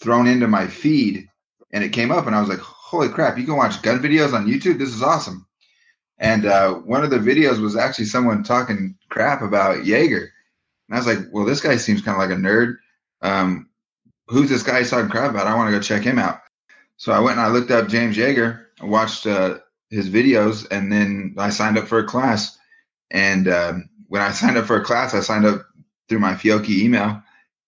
thrown 0.00 0.26
into 0.26 0.48
my 0.48 0.66
feed, 0.66 1.28
and 1.72 1.84
it 1.84 1.90
came 1.90 2.10
up, 2.10 2.26
and 2.26 2.34
I 2.34 2.40
was 2.40 2.48
like, 2.48 2.60
"Holy 2.60 3.08
crap! 3.08 3.36
You 3.36 3.44
can 3.44 3.56
watch 3.56 3.82
gun 3.82 4.02
videos 4.02 4.32
on 4.32 4.46
YouTube. 4.46 4.78
This 4.78 4.94
is 4.94 5.02
awesome!" 5.02 5.46
And 6.18 6.46
uh, 6.46 6.74
one 6.74 7.04
of 7.04 7.10
the 7.10 7.18
videos 7.18 7.60
was 7.60 7.76
actually 7.76 8.06
someone 8.06 8.42
talking 8.42 8.96
crap 9.10 9.42
about 9.42 9.84
Yeager, 9.84 10.28
and 10.88 10.94
I 10.94 10.96
was 10.96 11.06
like, 11.06 11.18
"Well, 11.32 11.44
this 11.44 11.60
guy 11.60 11.76
seems 11.76 12.00
kind 12.00 12.20
of 12.20 12.26
like 12.26 12.36
a 12.36 12.40
nerd." 12.40 12.76
Um, 13.20 13.68
who's 14.28 14.48
this 14.48 14.62
guy 14.62 14.78
he's 14.78 14.90
talking 14.90 15.10
crap 15.10 15.30
about? 15.30 15.46
I 15.46 15.54
want 15.54 15.68
to 15.68 15.76
go 15.76 15.82
check 15.82 16.02
him 16.02 16.18
out. 16.18 16.40
So 16.96 17.12
I 17.12 17.20
went 17.20 17.38
and 17.38 17.46
I 17.46 17.50
looked 17.50 17.70
up 17.70 17.88
James 17.88 18.16
Yeager, 18.16 18.64
I 18.80 18.86
watched 18.86 19.26
uh, 19.26 19.58
his 19.90 20.08
videos, 20.08 20.66
and 20.70 20.90
then 20.92 21.34
I 21.38 21.50
signed 21.50 21.78
up 21.78 21.86
for 21.86 21.98
a 21.98 22.06
class. 22.06 22.58
And 23.10 23.48
um, 23.48 23.88
when 24.08 24.22
I 24.22 24.30
signed 24.32 24.56
up 24.56 24.66
for 24.66 24.76
a 24.76 24.84
class, 24.84 25.14
I 25.14 25.20
signed 25.20 25.46
up 25.46 25.66
through 26.08 26.20
my 26.20 26.34
Fiocchi 26.34 26.82
email, 26.82 27.22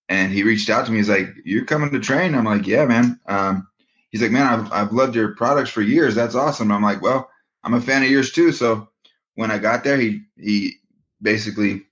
and 0.09 0.33
he 0.33 0.43
reached 0.43 0.71
out 0.71 0.87
to 0.87 0.93
me. 0.93 0.99
He's 0.99 1.09
like, 1.09 1.29
"You're 1.45 1.65
coming 1.65 1.91
to 1.91 2.01
train?" 2.01 2.35
I'm 2.35 2.45
like, 2.45 2.67
"Yeah, 2.67 2.87
man." 2.87 3.21
Um, 3.27 3.69
he's 4.11 4.23
like, 4.23 4.31
"Man, 4.31 4.47
I've 4.47 4.73
I've 4.73 4.93
loved 4.93 5.15
your 5.15 5.35
products 5.35 5.71
for 5.71 5.83
years. 5.83 6.15
That's 6.15 6.35
awesome." 6.35 6.73
I'm 6.73 6.83
like, 6.83 7.03
"Well, 7.03 7.31
I'm 7.65 7.75
a 7.75 7.81
fan 7.81 8.03
of 8.03 8.11
yours 8.11 8.33
too." 8.33 8.53
So 8.53 8.89
when 9.35 9.51
I 9.51 9.59
got 9.59 9.85
there, 9.85 9.99
he 9.99 10.23
he 10.37 10.77
basically 11.21 11.85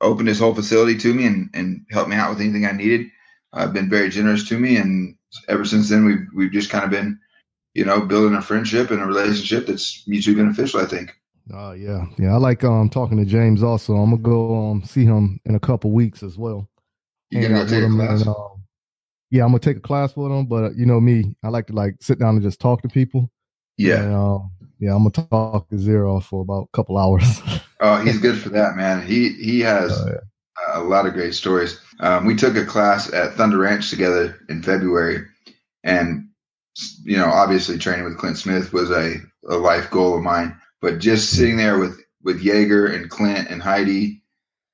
opened 0.00 0.28
his 0.28 0.38
whole 0.38 0.54
facility 0.54 0.96
to 0.98 1.12
me 1.12 1.26
and 1.26 1.50
and 1.54 1.86
helped 1.90 2.08
me 2.08 2.16
out 2.16 2.30
with 2.30 2.40
anything 2.40 2.66
I 2.66 2.72
needed 2.72 3.10
uh, 3.54 3.66
been 3.68 3.88
very 3.88 4.10
generous 4.10 4.46
to 4.48 4.58
me, 4.58 4.76
and 4.76 5.16
ever 5.48 5.64
since 5.64 5.88
then 5.88 6.04
we've 6.04 6.26
we've 6.34 6.52
just 6.52 6.70
kind 6.70 6.84
of 6.84 6.90
been, 6.90 7.18
you 7.74 7.84
know, 7.84 8.00
building 8.00 8.36
a 8.36 8.42
friendship 8.42 8.90
and 8.90 9.00
a 9.00 9.06
relationship 9.06 9.66
that's 9.66 10.06
mutually 10.06 10.36
beneficial. 10.36 10.80
I 10.80 10.86
think. 10.86 11.14
Oh 11.52 11.68
uh, 11.68 11.72
yeah, 11.72 12.06
yeah. 12.18 12.34
I 12.34 12.36
like 12.36 12.64
um 12.64 12.90
talking 12.90 13.18
to 13.18 13.24
James. 13.24 13.62
Also, 13.62 13.94
I'm 13.94 14.10
gonna 14.10 14.22
go 14.22 14.70
um 14.70 14.82
see 14.82 15.04
him 15.04 15.40
in 15.44 15.54
a 15.54 15.60
couple 15.60 15.90
weeks 15.92 16.22
as 16.22 16.36
well. 16.36 16.68
You 17.30 17.42
gonna 17.42 17.64
go 17.64 17.66
take 17.66 17.84
a 17.84 17.88
class? 17.88 18.20
And, 18.20 18.28
um, 18.28 18.64
yeah, 19.30 19.44
I'm 19.44 19.50
gonna 19.50 19.60
take 19.60 19.76
a 19.76 19.80
class 19.80 20.16
with 20.16 20.32
him. 20.32 20.46
But 20.46 20.76
you 20.76 20.86
know 20.86 21.00
me, 21.00 21.36
I 21.42 21.48
like 21.48 21.66
to 21.68 21.72
like 21.72 21.96
sit 22.00 22.18
down 22.18 22.34
and 22.34 22.42
just 22.42 22.60
talk 22.60 22.82
to 22.82 22.88
people. 22.88 23.30
Yeah. 23.76 24.02
And, 24.02 24.14
um, 24.14 24.50
yeah, 24.78 24.94
I'm 24.94 25.08
gonna 25.08 25.28
talk 25.28 25.68
to 25.68 25.78
Zero 25.78 26.20
for 26.20 26.42
about 26.42 26.68
a 26.72 26.76
couple 26.76 26.98
hours. 26.98 27.40
oh, 27.80 28.00
he's 28.00 28.18
good 28.20 28.38
for 28.38 28.50
that, 28.50 28.76
man. 28.76 29.06
He 29.06 29.30
he 29.30 29.60
has 29.60 29.92
oh, 29.92 30.06
yeah 30.08 30.20
a 30.74 30.82
lot 30.82 31.06
of 31.06 31.14
great 31.14 31.34
stories. 31.34 31.80
Um, 32.00 32.26
we 32.26 32.34
took 32.34 32.56
a 32.56 32.66
class 32.66 33.12
at 33.12 33.34
Thunder 33.34 33.58
Ranch 33.58 33.90
together 33.90 34.38
in 34.48 34.62
February, 34.62 35.26
and 35.82 36.28
you 37.04 37.16
know, 37.16 37.26
obviously 37.26 37.78
training 37.78 38.04
with 38.04 38.18
Clint 38.18 38.36
Smith 38.36 38.72
was 38.72 38.90
a, 38.90 39.14
a 39.48 39.56
life 39.56 39.90
goal 39.90 40.16
of 40.16 40.22
mine. 40.22 40.56
But 40.80 40.98
just 40.98 41.30
sitting 41.30 41.56
there 41.56 41.78
with 41.78 42.00
with 42.22 42.42
Yeager 42.42 42.92
and 42.92 43.08
Clint 43.08 43.48
and 43.48 43.62
Heidi 43.62 44.22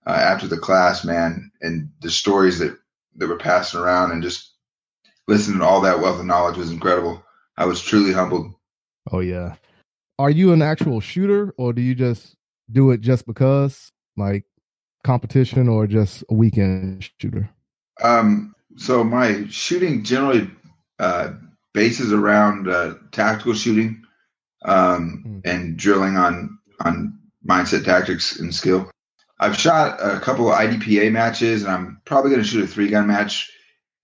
uh, 0.06 0.10
after 0.10 0.46
the 0.46 0.56
class, 0.56 1.04
man, 1.04 1.50
and 1.60 1.90
the 2.00 2.10
stories 2.10 2.58
that 2.58 2.76
that 3.16 3.28
were 3.28 3.36
passing 3.36 3.80
around, 3.80 4.12
and 4.12 4.22
just 4.22 4.54
listening 5.28 5.58
to 5.58 5.64
all 5.64 5.80
that 5.82 6.00
wealth 6.00 6.18
of 6.18 6.26
knowledge 6.26 6.56
was 6.56 6.70
incredible. 6.70 7.22
I 7.56 7.66
was 7.66 7.80
truly 7.80 8.12
humbled. 8.12 8.54
Oh 9.12 9.20
yeah. 9.20 9.56
Are 10.18 10.30
you 10.30 10.52
an 10.52 10.62
actual 10.62 11.00
shooter, 11.00 11.54
or 11.56 11.72
do 11.72 11.82
you 11.82 11.94
just 11.94 12.36
do 12.70 12.90
it 12.90 13.00
just 13.00 13.26
because? 13.26 13.92
Like, 14.16 14.44
competition 15.04 15.68
or 15.68 15.86
just 15.86 16.24
a 16.30 16.34
weekend 16.34 17.08
shooter? 17.18 17.48
Um, 18.02 18.54
so 18.76 19.04
my 19.04 19.46
shooting 19.48 20.04
generally 20.04 20.50
uh, 20.98 21.32
bases 21.72 22.12
around 22.12 22.68
uh, 22.68 22.94
tactical 23.12 23.54
shooting 23.54 24.02
um, 24.64 25.24
mm. 25.26 25.50
and 25.50 25.76
drilling 25.76 26.16
on 26.16 26.58
on 26.84 27.18
mindset, 27.46 27.84
tactics, 27.84 28.38
and 28.38 28.54
skill. 28.54 28.90
I've 29.38 29.56
shot 29.56 29.98
a 30.00 30.20
couple 30.20 30.50
of 30.50 30.58
IDPA 30.58 31.12
matches, 31.12 31.62
and 31.62 31.72
I'm 31.72 32.00
probably 32.04 32.30
going 32.30 32.42
to 32.42 32.48
shoot 32.48 32.64
a 32.64 32.66
three 32.66 32.88
gun 32.88 33.06
match 33.06 33.50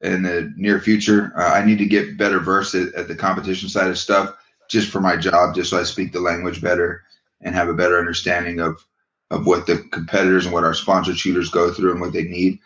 in 0.01 0.23
the 0.23 0.53
near 0.57 0.81
future. 0.81 1.33
Uh, 1.37 1.53
I 1.53 1.65
need 1.65 1.79
to 1.79 1.87
get 1.87 2.17
better 2.17 2.39
versed 2.39 2.75
at, 2.75 2.95
at, 2.95 3.09
the 3.09 3.15
competition 3.15 3.69
side 3.69 3.89
of 3.89 3.99
stuff, 3.99 4.35
just 4.71 4.91
for 4.91 5.01
my 5.01 5.17
job, 5.17 5.55
just 5.55 5.71
so 5.71 5.79
I 5.79 5.85
speak 5.85 6.13
the 6.13 6.21
language 6.21 6.63
better 6.63 7.03
and 7.43 7.55
have 7.55 7.69
a 7.69 7.75
better 7.75 7.99
understanding 7.99 8.61
of 8.61 8.85
of 9.31 9.47
what 9.47 9.67
the 9.67 9.79
competitors 9.91 10.45
and 10.45 10.55
what 10.55 10.65
our 10.65 10.75
sponsored 10.75 11.19
shooters 11.19 11.51
go 11.51 11.73
through 11.73 11.93
and 11.93 12.01
what 12.01 12.13
they 12.13 12.25
need. 12.25 12.59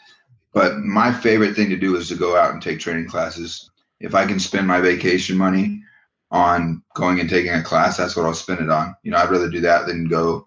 But 0.53 0.79
my 0.79 1.13
favorite 1.13 1.55
thing 1.55 1.71
to 1.71 1.77
do 1.77 1.97
is 1.97 2.09
to 2.09 2.17
go 2.17 2.37
out 2.37 2.53
and 2.53 2.61
take 2.61 2.81
training 2.81 3.09
classes. 3.09 3.71
If 4.01 4.15
I 4.15 4.27
can 4.27 4.41
spend 4.41 4.67
my 4.67 4.81
vacation 4.81 5.37
money 5.37 5.83
on 6.31 6.83
going 6.95 7.21
and 7.21 7.29
taking 7.29 7.53
a 7.53 7.63
class, 7.63 7.97
that's 7.97 8.17
what 8.17 8.27
I'll 8.27 8.35
spend 8.35 8.61
it 8.61 8.71
on. 8.71 8.95
You 9.03 9.11
know, 9.11 9.19
I'd 9.19 9.31
rather 9.31 9.49
do 9.49 9.61
that 9.61 9.87
than 9.87 10.09
go 10.09 10.47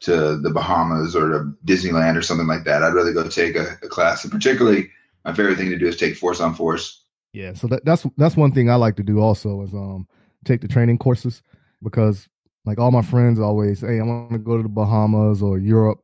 to 0.00 0.36
the 0.36 0.50
Bahamas 0.50 1.14
or 1.14 1.28
to 1.30 1.52
Disneyland 1.66 2.16
or 2.16 2.22
something 2.22 2.46
like 2.46 2.64
that. 2.64 2.82
I'd 2.82 2.94
rather 2.94 3.12
go 3.12 3.28
take 3.28 3.56
a, 3.56 3.76
a 3.82 3.88
class. 3.88 4.24
And 4.24 4.32
particularly, 4.32 4.90
my 5.24 5.34
favorite 5.34 5.56
thing 5.58 5.70
to 5.70 5.78
do 5.78 5.86
is 5.86 5.96
take 5.96 6.16
force 6.16 6.40
on 6.40 6.54
force. 6.54 7.04
Yeah, 7.32 7.52
so 7.54 7.66
that, 7.68 7.84
that's 7.84 8.06
that's 8.16 8.36
one 8.36 8.52
thing 8.52 8.70
I 8.70 8.74
like 8.74 8.96
to 8.96 9.02
do 9.02 9.20
also 9.20 9.62
is 9.62 9.72
um 9.72 10.08
take 10.44 10.62
the 10.62 10.68
training 10.68 10.98
courses 10.98 11.42
because 11.82 12.28
like 12.64 12.78
all 12.78 12.90
my 12.90 13.02
friends 13.02 13.40
always, 13.40 13.80
hey, 13.80 14.00
I 14.00 14.02
want 14.02 14.32
to 14.32 14.38
go 14.38 14.56
to 14.56 14.62
the 14.62 14.68
Bahamas 14.68 15.42
or 15.42 15.58
Europe. 15.58 16.00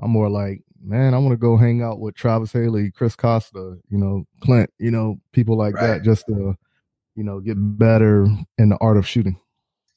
I'm 0.00 0.10
more 0.10 0.28
like, 0.28 0.62
man, 0.82 1.14
I 1.14 1.18
want 1.18 1.32
to 1.32 1.36
go 1.36 1.56
hang 1.56 1.82
out 1.82 2.00
with 2.00 2.14
Travis 2.14 2.52
Haley, 2.52 2.90
Chris 2.90 3.16
Costa, 3.16 3.78
you 3.88 3.98
know, 3.98 4.24
Clint, 4.40 4.70
you 4.78 4.90
know, 4.90 5.20
people 5.32 5.56
like 5.56 5.74
right. 5.74 5.86
that, 5.86 6.02
just 6.02 6.26
to, 6.26 6.56
you 7.14 7.24
know, 7.24 7.40
get 7.40 7.56
better 7.58 8.26
in 8.58 8.68
the 8.68 8.78
art 8.80 8.96
of 8.96 9.06
shooting. 9.06 9.38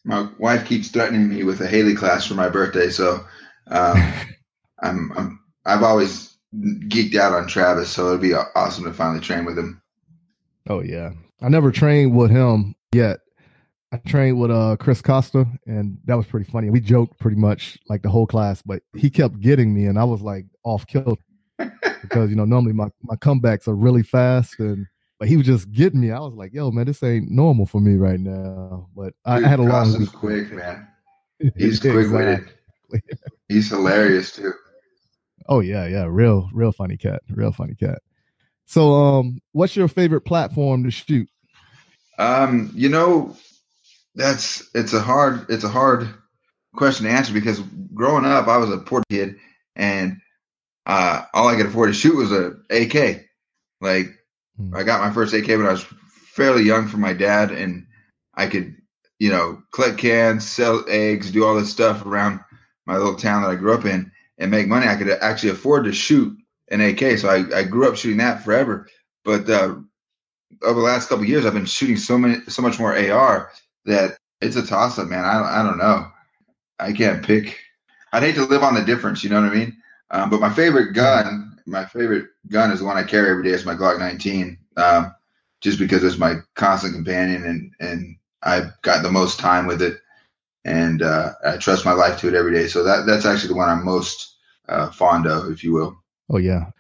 My 0.04 0.28
wife 0.40 0.66
keeps 0.66 0.90
threatening 0.90 1.30
me 1.30 1.44
with 1.44 1.62
a 1.62 1.68
Haley 1.68 1.96
class 1.96 2.26
for 2.26 2.34
my 2.34 2.50
birthday, 2.50 2.90
so 2.90 3.24
um, 3.68 4.14
I'm, 4.82 5.12
I'm 5.16 5.40
I've 5.66 5.84
always 5.84 6.36
geeked 6.56 7.16
out 7.16 7.34
on 7.34 7.48
Travis, 7.48 7.90
so 7.92 8.08
it'd 8.08 8.22
be 8.22 8.34
awesome 8.34 8.86
to 8.86 8.94
finally 8.94 9.22
train 9.22 9.46
with 9.46 9.60
him. 9.60 9.82
Oh 10.68 10.82
yeah, 10.82 11.12
I 11.42 11.50
never 11.50 11.72
trained 11.72 12.16
with 12.16 12.32
him 12.32 12.76
yet, 12.94 13.20
I 13.94 13.98
trained 13.98 14.40
with 14.40 14.52
uh 14.52 14.78
Chris 14.80 15.02
Costa, 15.02 15.46
and 15.66 15.98
that 16.06 16.16
was 16.16 16.26
pretty 16.26 16.50
funny. 16.50 16.70
We 16.70 16.80
joked 16.80 17.20
pretty 17.20 17.38
much 17.38 17.78
like 17.90 18.02
the 18.02 18.10
whole 18.10 18.26
class, 18.26 18.62
but 18.62 18.82
he 18.96 19.10
kept 19.10 19.40
getting 19.42 19.74
me, 19.74 19.86
and 19.86 20.00
I 20.00 20.06
was 20.06 20.22
like 20.22 20.46
off 20.64 20.88
kilter 20.88 21.22
because 22.02 22.30
you 22.30 22.36
know 22.36 22.46
normally 22.46 22.74
my 22.74 22.90
my 23.04 23.16
comebacks 23.16 23.68
are 23.68 23.76
really 23.76 24.04
fast, 24.04 24.60
and 24.60 24.88
but 25.20 25.28
he 25.28 25.36
was 25.36 25.46
just 25.46 25.72
getting 25.72 26.00
me. 26.00 26.12
I 26.12 26.20
was 26.20 26.34
like, 26.34 26.54
"Yo, 26.54 26.72
man, 26.72 26.86
this 26.86 27.04
ain't 27.04 27.30
normal 27.30 27.66
for 27.66 27.82
me 27.82 27.96
right 27.96 28.20
now." 28.20 28.88
But 28.96 29.14
Dude, 29.26 29.46
I, 29.46 29.48
had 29.48 29.60
a 29.60 29.64
long 29.64 30.00
week. 30.00 30.12
quick, 30.14 30.52
man. 30.54 30.88
He's 31.58 31.80
quick 31.80 32.10
witted. 32.10 32.50
He's 33.50 33.70
hilarious 33.70 34.34
too. 34.34 34.54
Oh 35.50 35.60
yeah, 35.60 35.86
yeah, 35.86 36.06
real, 36.08 36.50
real 36.54 36.72
funny 36.72 36.96
cat, 36.96 37.22
real 37.30 37.52
funny 37.52 37.76
cat. 37.76 38.00
So, 38.66 38.94
um, 38.94 39.42
what's 39.52 39.76
your 39.76 39.90
favorite 39.90 40.22
platform 40.22 40.86
to 40.86 40.92
shoot? 40.92 41.28
Um, 42.18 42.72
you 42.74 42.88
know, 42.88 43.36
that's 44.16 44.70
it's 44.74 44.94
a 44.94 45.02
hard 45.02 45.46
it's 45.50 45.64
a 45.64 45.70
hard 45.70 46.10
question 46.76 47.06
to 47.06 47.12
answer 47.12 47.34
because 47.34 47.60
growing 47.94 48.26
up 48.26 48.48
I 48.48 48.58
was 48.58 48.72
a 48.72 48.78
poor 48.78 49.04
kid 49.10 49.38
and 49.76 50.22
uh, 50.86 51.26
all 51.34 51.48
I 51.48 51.56
could 51.56 51.68
afford 51.68 51.90
to 51.90 51.94
shoot 51.94 52.16
was 52.16 52.32
a 52.32 52.56
AK. 52.70 53.26
Like 53.80 54.08
mm. 54.60 54.76
I 54.76 54.84
got 54.84 55.02
my 55.02 55.12
first 55.12 55.34
AK 55.34 55.48
when 55.48 55.66
I 55.66 55.72
was 55.72 55.86
fairly 56.34 56.64
young 56.64 56.88
from 56.88 57.02
my 57.02 57.14
dad, 57.14 57.52
and 57.52 57.88
I 58.34 58.48
could 58.48 58.76
you 59.20 59.30
know 59.30 59.62
collect 59.72 59.98
cans, 59.98 60.48
sell 60.48 60.84
eggs, 60.88 61.32
do 61.32 61.46
all 61.46 61.56
this 61.56 61.72
stuff 61.72 62.06
around 62.06 62.40
my 62.86 62.98
little 62.98 63.16
town 63.16 63.44
that 63.44 63.52
I 63.52 63.56
grew 63.56 63.74
up 63.74 63.86
in, 63.86 64.12
and 64.38 64.52
make 64.52 64.68
money. 64.68 64.88
I 64.88 64.96
could 64.96 65.10
actually 65.10 65.52
afford 65.52 65.86
to 65.86 65.94
shoot 65.94 66.36
an 66.70 66.82
AK, 66.82 67.20
so 67.20 67.30
I, 67.30 67.60
I 67.60 67.64
grew 67.64 67.88
up 67.88 67.98
shooting 67.98 68.18
that 68.18 68.44
forever. 68.44 68.88
But 69.24 69.50
uh, 69.50 69.76
over 70.64 70.80
the 70.80 70.86
last 70.86 71.10
couple 71.10 71.26
years, 71.26 71.46
I've 71.46 71.54
been 71.54 71.66
shooting 71.66 71.98
so 71.98 72.18
many 72.18 72.42
so 72.48 72.62
much 72.62 72.80
more 72.80 72.98
AR 72.98 73.52
that 73.86 74.18
it's 74.42 74.56
a 74.56 74.66
toss 74.66 74.98
up, 75.00 75.08
man. 75.08 75.26
I 75.26 75.62
I 75.62 75.64
don't 75.64 75.78
know. 75.78 76.08
I 76.80 76.94
can't 76.94 77.24
pick. 77.24 77.58
I'd 78.12 78.24
hate 78.24 78.36
to 78.36 78.46
live 78.46 78.64
on 78.64 78.74
the 78.74 78.84
difference. 78.84 79.24
You 79.24 79.30
know 79.30 79.42
what 79.42 79.52
I 79.52 79.56
mean? 79.56 79.78
Um, 80.10 80.30
but 80.30 80.42
my 80.42 80.52
favorite 80.52 80.94
gun, 80.94 81.60
my 81.66 81.86
favorite 81.86 82.26
gun 82.50 82.72
is 82.72 82.80
the 82.80 82.86
one 82.86 82.98
I 82.98 83.04
carry 83.04 83.30
every 83.30 83.44
day. 83.44 83.52
It's 83.52 83.66
my 83.66 83.76
Glock 83.76 84.00
19, 84.00 84.58
um, 84.78 85.16
just 85.62 85.80
because 85.80 86.04
it's 86.04 86.18
my 86.18 86.36
constant 86.56 86.94
companion 86.94 87.46
and 87.46 87.72
and 87.80 88.18
I've 88.44 88.72
got 88.82 89.04
the 89.04 89.12
most 89.12 89.40
time 89.40 89.68
with 89.68 89.82
it, 89.82 90.00
and 90.66 91.02
uh, 91.02 91.34
I 91.46 91.58
trust 91.58 91.86
my 91.86 91.94
life 91.94 92.20
to 92.20 92.28
it 92.28 92.34
every 92.34 92.52
day. 92.52 92.68
So 92.68 92.84
that 92.84 93.06
that's 93.06 93.26
actually 93.26 93.50
the 93.50 93.56
one 93.56 93.70
I'm 93.70 93.86
most 93.86 94.36
uh, 94.68 94.90
fond 94.92 95.28
of, 95.28 95.52
if 95.52 95.64
you 95.64 95.74
will. 95.74 95.96
Oh 96.30 96.38
yeah. 96.38 96.72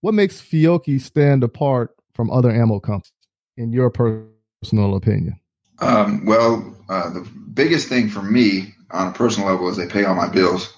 what 0.00 0.14
makes 0.14 0.40
Fiocchi 0.40 1.00
stand 1.00 1.42
apart 1.42 1.94
from 2.14 2.30
other 2.30 2.50
ammo 2.50 2.80
companies, 2.80 3.12
in 3.56 3.72
your 3.72 3.90
personal 3.90 4.96
opinion? 4.96 5.40
Um, 5.78 6.24
well, 6.24 6.76
uh, 6.88 7.10
the 7.10 7.28
biggest 7.52 7.88
thing 7.88 8.08
for 8.08 8.22
me 8.22 8.74
on 8.90 9.08
a 9.08 9.12
personal 9.12 9.48
level 9.48 9.68
is 9.68 9.76
they 9.76 9.86
pay 9.86 10.04
all 10.04 10.14
my 10.14 10.28
bills. 10.28 10.72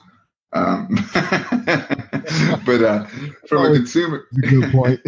Um, 0.53 0.88
but 2.64 2.82
uh, 2.82 3.05
from 3.46 3.66
a 3.66 3.74
consumer, 3.74 4.26
good 4.40 4.72
point. 4.72 5.01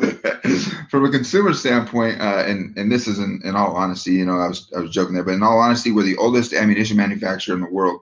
from 0.90 1.04
a 1.04 1.10
consumer 1.10 1.52
standpoint, 1.52 2.20
uh, 2.20 2.44
and 2.46 2.76
and 2.76 2.90
this 2.90 3.06
is 3.06 3.18
in, 3.18 3.40
in 3.44 3.54
all 3.54 3.76
honesty, 3.76 4.12
you 4.12 4.26
know, 4.26 4.38
I 4.38 4.48
was 4.48 4.70
I 4.76 4.80
was 4.80 4.90
joking 4.90 5.14
there, 5.14 5.22
but 5.22 5.34
in 5.34 5.42
all 5.42 5.58
honesty, 5.58 5.92
we're 5.92 6.02
the 6.02 6.16
oldest 6.16 6.52
ammunition 6.52 6.96
manufacturer 6.96 7.54
in 7.54 7.60
the 7.60 7.70
world. 7.70 8.00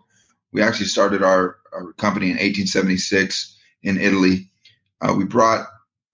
We 0.52 0.62
actually 0.62 0.86
started 0.86 1.22
our, 1.22 1.58
our 1.74 1.92
company 1.94 2.26
in 2.26 2.36
1876 2.36 3.54
in 3.82 4.00
Italy. 4.00 4.48
Uh, 5.02 5.14
we 5.14 5.24
brought 5.24 5.66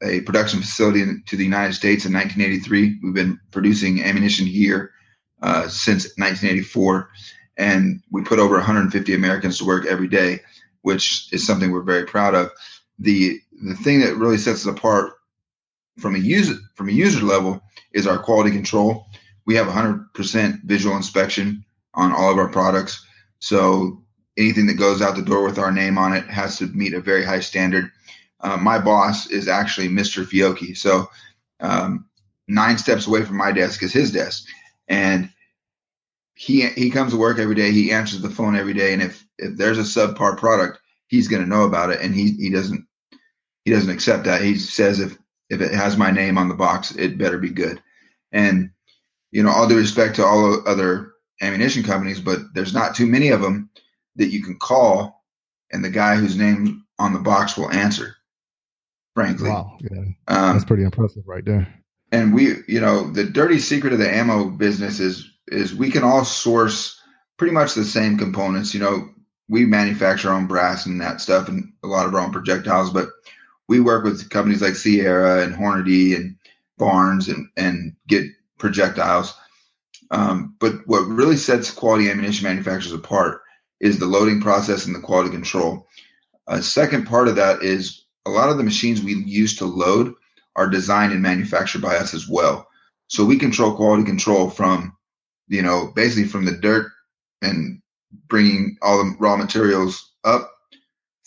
a 0.02 0.22
production 0.22 0.60
facility 0.60 1.02
in, 1.02 1.22
to 1.26 1.36
the 1.36 1.44
United 1.44 1.74
States 1.74 2.04
in 2.04 2.12
1983. 2.12 2.98
We've 3.02 3.14
been 3.14 3.38
producing 3.52 4.02
ammunition 4.02 4.44
here 4.44 4.90
uh, 5.44 5.68
since 5.68 6.04
1984, 6.16 7.10
and 7.58 8.00
we 8.10 8.22
put 8.22 8.38
over 8.38 8.54
150 8.54 9.14
Americans 9.14 9.58
to 9.58 9.66
work 9.66 9.84
every 9.84 10.08
day, 10.08 10.40
which 10.80 11.28
is 11.32 11.46
something 11.46 11.70
we're 11.70 11.82
very 11.82 12.06
proud 12.06 12.34
of. 12.34 12.50
the 12.98 13.38
The 13.62 13.74
thing 13.74 14.00
that 14.00 14.16
really 14.16 14.38
sets 14.38 14.66
us 14.66 14.72
apart 14.72 15.12
from 15.98 16.14
a 16.14 16.18
user 16.18 16.54
from 16.76 16.88
a 16.88 16.92
user 16.92 17.22
level 17.22 17.60
is 17.92 18.06
our 18.06 18.18
quality 18.18 18.52
control. 18.52 19.06
We 19.44 19.54
have 19.56 19.66
100% 19.66 20.64
visual 20.64 20.96
inspection 20.96 21.62
on 21.92 22.10
all 22.10 22.32
of 22.32 22.38
our 22.38 22.48
products, 22.48 23.06
so 23.38 24.02
anything 24.38 24.66
that 24.68 24.78
goes 24.78 25.02
out 25.02 25.14
the 25.14 25.22
door 25.22 25.44
with 25.44 25.58
our 25.58 25.70
name 25.70 25.98
on 25.98 26.14
it 26.14 26.24
has 26.24 26.56
to 26.58 26.68
meet 26.68 26.94
a 26.94 27.00
very 27.00 27.22
high 27.22 27.40
standard. 27.40 27.90
Uh, 28.40 28.56
my 28.56 28.78
boss 28.78 29.26
is 29.26 29.46
actually 29.46 29.88
Mr. 29.90 30.24
Fiocchi, 30.24 30.74
so 30.74 31.10
um, 31.60 32.06
nine 32.48 32.78
steps 32.78 33.06
away 33.06 33.24
from 33.24 33.36
my 33.36 33.52
desk 33.52 33.82
is 33.82 33.92
his 33.92 34.10
desk, 34.10 34.46
and 34.88 35.28
he 36.34 36.66
he 36.68 36.90
comes 36.90 37.12
to 37.12 37.18
work 37.18 37.38
every 37.38 37.54
day. 37.54 37.70
He 37.70 37.92
answers 37.92 38.20
the 38.20 38.30
phone 38.30 38.56
every 38.56 38.74
day, 38.74 38.92
and 38.92 39.02
if 39.02 39.24
if 39.38 39.56
there's 39.56 39.78
a 39.78 39.82
subpar 39.82 40.36
product, 40.36 40.78
he's 41.06 41.28
going 41.28 41.42
to 41.42 41.48
know 41.48 41.64
about 41.64 41.90
it, 41.90 42.00
and 42.00 42.14
he 42.14 42.32
he 42.32 42.50
doesn't 42.50 42.86
he 43.64 43.70
doesn't 43.70 43.90
accept 43.90 44.24
that. 44.24 44.42
He 44.42 44.56
says 44.56 45.00
if 45.00 45.16
if 45.48 45.60
it 45.60 45.72
has 45.72 45.96
my 45.96 46.10
name 46.10 46.36
on 46.36 46.48
the 46.48 46.54
box, 46.54 46.94
it 46.96 47.18
better 47.18 47.38
be 47.38 47.50
good. 47.50 47.80
And 48.32 48.70
you 49.30 49.42
know, 49.42 49.50
all 49.50 49.68
due 49.68 49.76
respect 49.76 50.16
to 50.16 50.24
all 50.24 50.66
other 50.68 51.12
ammunition 51.40 51.82
companies, 51.82 52.20
but 52.20 52.40
there's 52.54 52.74
not 52.74 52.94
too 52.94 53.06
many 53.06 53.28
of 53.28 53.40
them 53.40 53.70
that 54.16 54.28
you 54.28 54.42
can 54.42 54.58
call, 54.58 55.24
and 55.72 55.84
the 55.84 55.90
guy 55.90 56.16
whose 56.16 56.36
name 56.36 56.84
on 56.98 57.12
the 57.12 57.18
box 57.20 57.56
will 57.56 57.70
answer. 57.70 58.16
Frankly, 59.14 59.50
wow, 59.50 59.78
yeah, 59.80 60.00
um, 60.26 60.54
that's 60.54 60.64
pretty 60.64 60.82
impressive 60.82 61.22
right 61.26 61.44
there. 61.44 61.72
And 62.10 62.34
we, 62.34 62.56
you 62.66 62.80
know, 62.80 63.10
the 63.10 63.24
dirty 63.24 63.58
secret 63.58 63.92
of 63.92 63.98
the 64.00 64.12
ammo 64.12 64.50
business 64.50 64.98
is 64.98 65.30
is 65.54 65.74
we 65.74 65.90
can 65.90 66.02
all 66.02 66.24
source 66.24 67.00
pretty 67.36 67.52
much 67.52 67.74
the 67.74 67.84
same 67.84 68.18
components. 68.18 68.74
You 68.74 68.80
know, 68.80 69.08
we 69.48 69.64
manufacture 69.64 70.30
our 70.30 70.36
own 70.36 70.46
brass 70.46 70.86
and 70.86 71.00
that 71.00 71.20
stuff, 71.20 71.48
and 71.48 71.72
a 71.82 71.86
lot 71.86 72.06
of 72.06 72.14
our 72.14 72.20
own 72.20 72.32
projectiles, 72.32 72.90
but 72.90 73.08
we 73.68 73.80
work 73.80 74.04
with 74.04 74.30
companies 74.30 74.62
like 74.62 74.74
Sierra 74.74 75.42
and 75.42 75.54
Hornady 75.54 76.14
and 76.16 76.36
Barnes 76.78 77.28
and 77.28 77.48
and 77.56 77.94
get 78.06 78.24
projectiles. 78.58 79.34
Um, 80.10 80.54
but 80.60 80.74
what 80.86 81.06
really 81.06 81.36
sets 81.36 81.70
quality 81.70 82.10
ammunition 82.10 82.46
manufacturers 82.46 82.92
apart 82.92 83.40
is 83.80 83.98
the 83.98 84.06
loading 84.06 84.40
process 84.40 84.86
and 84.86 84.94
the 84.94 85.00
quality 85.00 85.30
control. 85.30 85.86
A 86.46 86.62
second 86.62 87.06
part 87.06 87.28
of 87.28 87.36
that 87.36 87.62
is 87.62 88.04
a 88.26 88.30
lot 88.30 88.48
of 88.48 88.58
the 88.58 88.64
machines 88.64 89.02
we 89.02 89.14
use 89.14 89.56
to 89.56 89.64
load 89.64 90.14
are 90.56 90.68
designed 90.68 91.12
and 91.12 91.22
manufactured 91.22 91.82
by 91.82 91.96
us 91.96 92.14
as 92.14 92.28
well. 92.28 92.68
So 93.08 93.24
we 93.24 93.38
control 93.38 93.74
quality 93.74 94.04
control 94.04 94.50
from, 94.50 94.96
you 95.48 95.62
know, 95.62 95.92
basically 95.94 96.28
from 96.28 96.44
the 96.44 96.52
dirt 96.52 96.90
and 97.42 97.80
bringing 98.28 98.76
all 98.82 98.98
the 98.98 99.16
raw 99.18 99.36
materials 99.36 100.12
up 100.24 100.50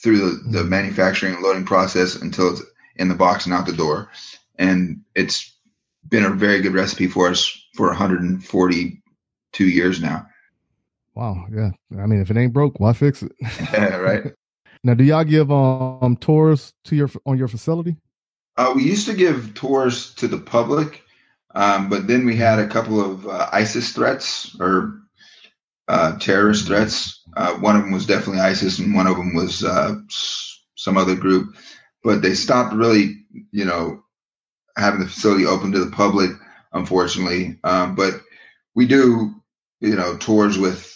through 0.01 0.18
the, 0.18 0.49
the 0.51 0.59
mm-hmm. 0.59 0.70
manufacturing 0.70 1.34
and 1.34 1.43
loading 1.43 1.65
process 1.65 2.15
until 2.15 2.51
it's 2.51 2.61
in 2.95 3.09
the 3.09 3.15
box 3.15 3.45
and 3.45 3.53
out 3.53 3.65
the 3.65 3.74
door. 3.74 4.09
And 4.57 5.01
it's 5.15 5.55
been 6.07 6.26
a 6.26 6.30
very 6.30 6.61
good 6.61 6.74
recipe 6.74 7.07
for 7.07 7.30
us 7.30 7.65
for 7.76 7.88
142 7.88 9.68
years 9.68 10.01
now. 10.01 10.26
Wow. 11.15 11.45
Yeah. 11.51 11.72
I 11.99 12.05
mean, 12.05 12.22
if 12.22 12.30
it 12.30 12.38
ain't 12.38 12.53
broke, 12.53 12.80
why 12.80 12.93
fix 12.93 13.24
it? 13.24 13.32
yeah, 13.74 13.97
right. 13.97 14.34
Now, 14.84 14.93
do 14.93 15.03
y'all 15.03 15.24
give 15.24 15.51
um 15.51 16.15
tours 16.22 16.72
to 16.86 16.95
your 16.95 17.09
on 17.26 17.38
your 17.38 17.47
facility? 17.47 17.97
Uh, 18.57 18.74
we 18.76 18.84
used 18.84 19.07
to 19.07 19.13
give 19.13 19.53
tours 19.53 20.13
to 20.15 20.28
the 20.28 20.38
public, 20.38 21.03
um, 21.58 21.89
but 21.89 22.05
then 22.05 22.24
we 22.24 22.36
had 22.36 22.60
a 22.60 22.68
couple 22.68 23.01
of 23.01 23.28
uh, 23.28 23.49
ISIS 23.51 23.91
threats 23.91 24.55
or 24.60 25.01
uh, 25.88 26.16
terrorist 26.20 26.68
threats. 26.68 27.24
Uh, 27.36 27.55
one 27.55 27.76
of 27.76 27.82
them 27.82 27.91
was 27.91 28.05
definitely 28.05 28.41
ISIS, 28.41 28.78
and 28.78 28.93
one 28.93 29.08
of 29.08 29.18
them 29.18 29.34
was 29.34 29.64
uh, 29.64 29.95
some 30.76 30.97
other 30.97 31.16
group. 31.16 31.55
But 32.03 32.22
they 32.22 32.36
stopped 32.36 32.76
really, 32.76 33.26
you 33.51 33.66
know, 33.66 34.03
having 34.78 34.99
the 34.99 35.08
facility 35.08 35.47
open 35.47 35.72
to 35.72 35.84
the 35.84 35.89
public, 35.89 36.30
unfortunately. 36.74 37.58
Um, 37.64 37.95
but 37.95 38.22
we 38.76 38.86
do, 38.86 39.34
you 39.82 39.95
know, 39.95 40.16
tours 40.18 40.60
with 40.60 40.95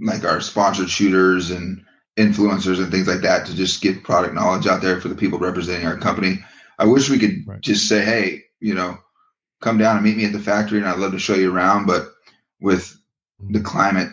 like 0.00 0.24
our 0.24 0.40
sponsored 0.40 0.88
shooters 0.88 1.50
and 1.50 1.84
influencers 2.16 2.80
and 2.80 2.92
things 2.92 3.08
like 3.08 3.22
that 3.22 3.44
to 3.46 3.56
just 3.56 3.82
get 3.82 4.04
product 4.04 4.34
knowledge 4.34 4.68
out 4.68 4.82
there 4.82 5.00
for 5.00 5.08
the 5.08 5.16
people 5.16 5.40
representing 5.40 5.84
our 5.84 5.98
company. 5.98 6.38
I 6.78 6.84
wish 6.84 7.10
we 7.10 7.18
could 7.18 7.42
right. 7.44 7.60
just 7.60 7.88
say, 7.88 8.04
hey, 8.04 8.44
you 8.60 8.74
know, 8.74 8.96
come 9.60 9.78
down 9.78 9.96
and 9.96 10.04
meet 10.04 10.16
me 10.16 10.24
at 10.24 10.32
the 10.32 10.38
factory 10.38 10.78
and 10.78 10.88
I'd 10.88 10.98
love 10.98 11.12
to 11.12 11.18
show 11.18 11.34
you 11.34 11.54
around. 11.54 11.86
But 11.86 12.08
with 12.60 12.96
the 13.38 13.58
mm-hmm. 13.58 13.64
climate 13.64 14.08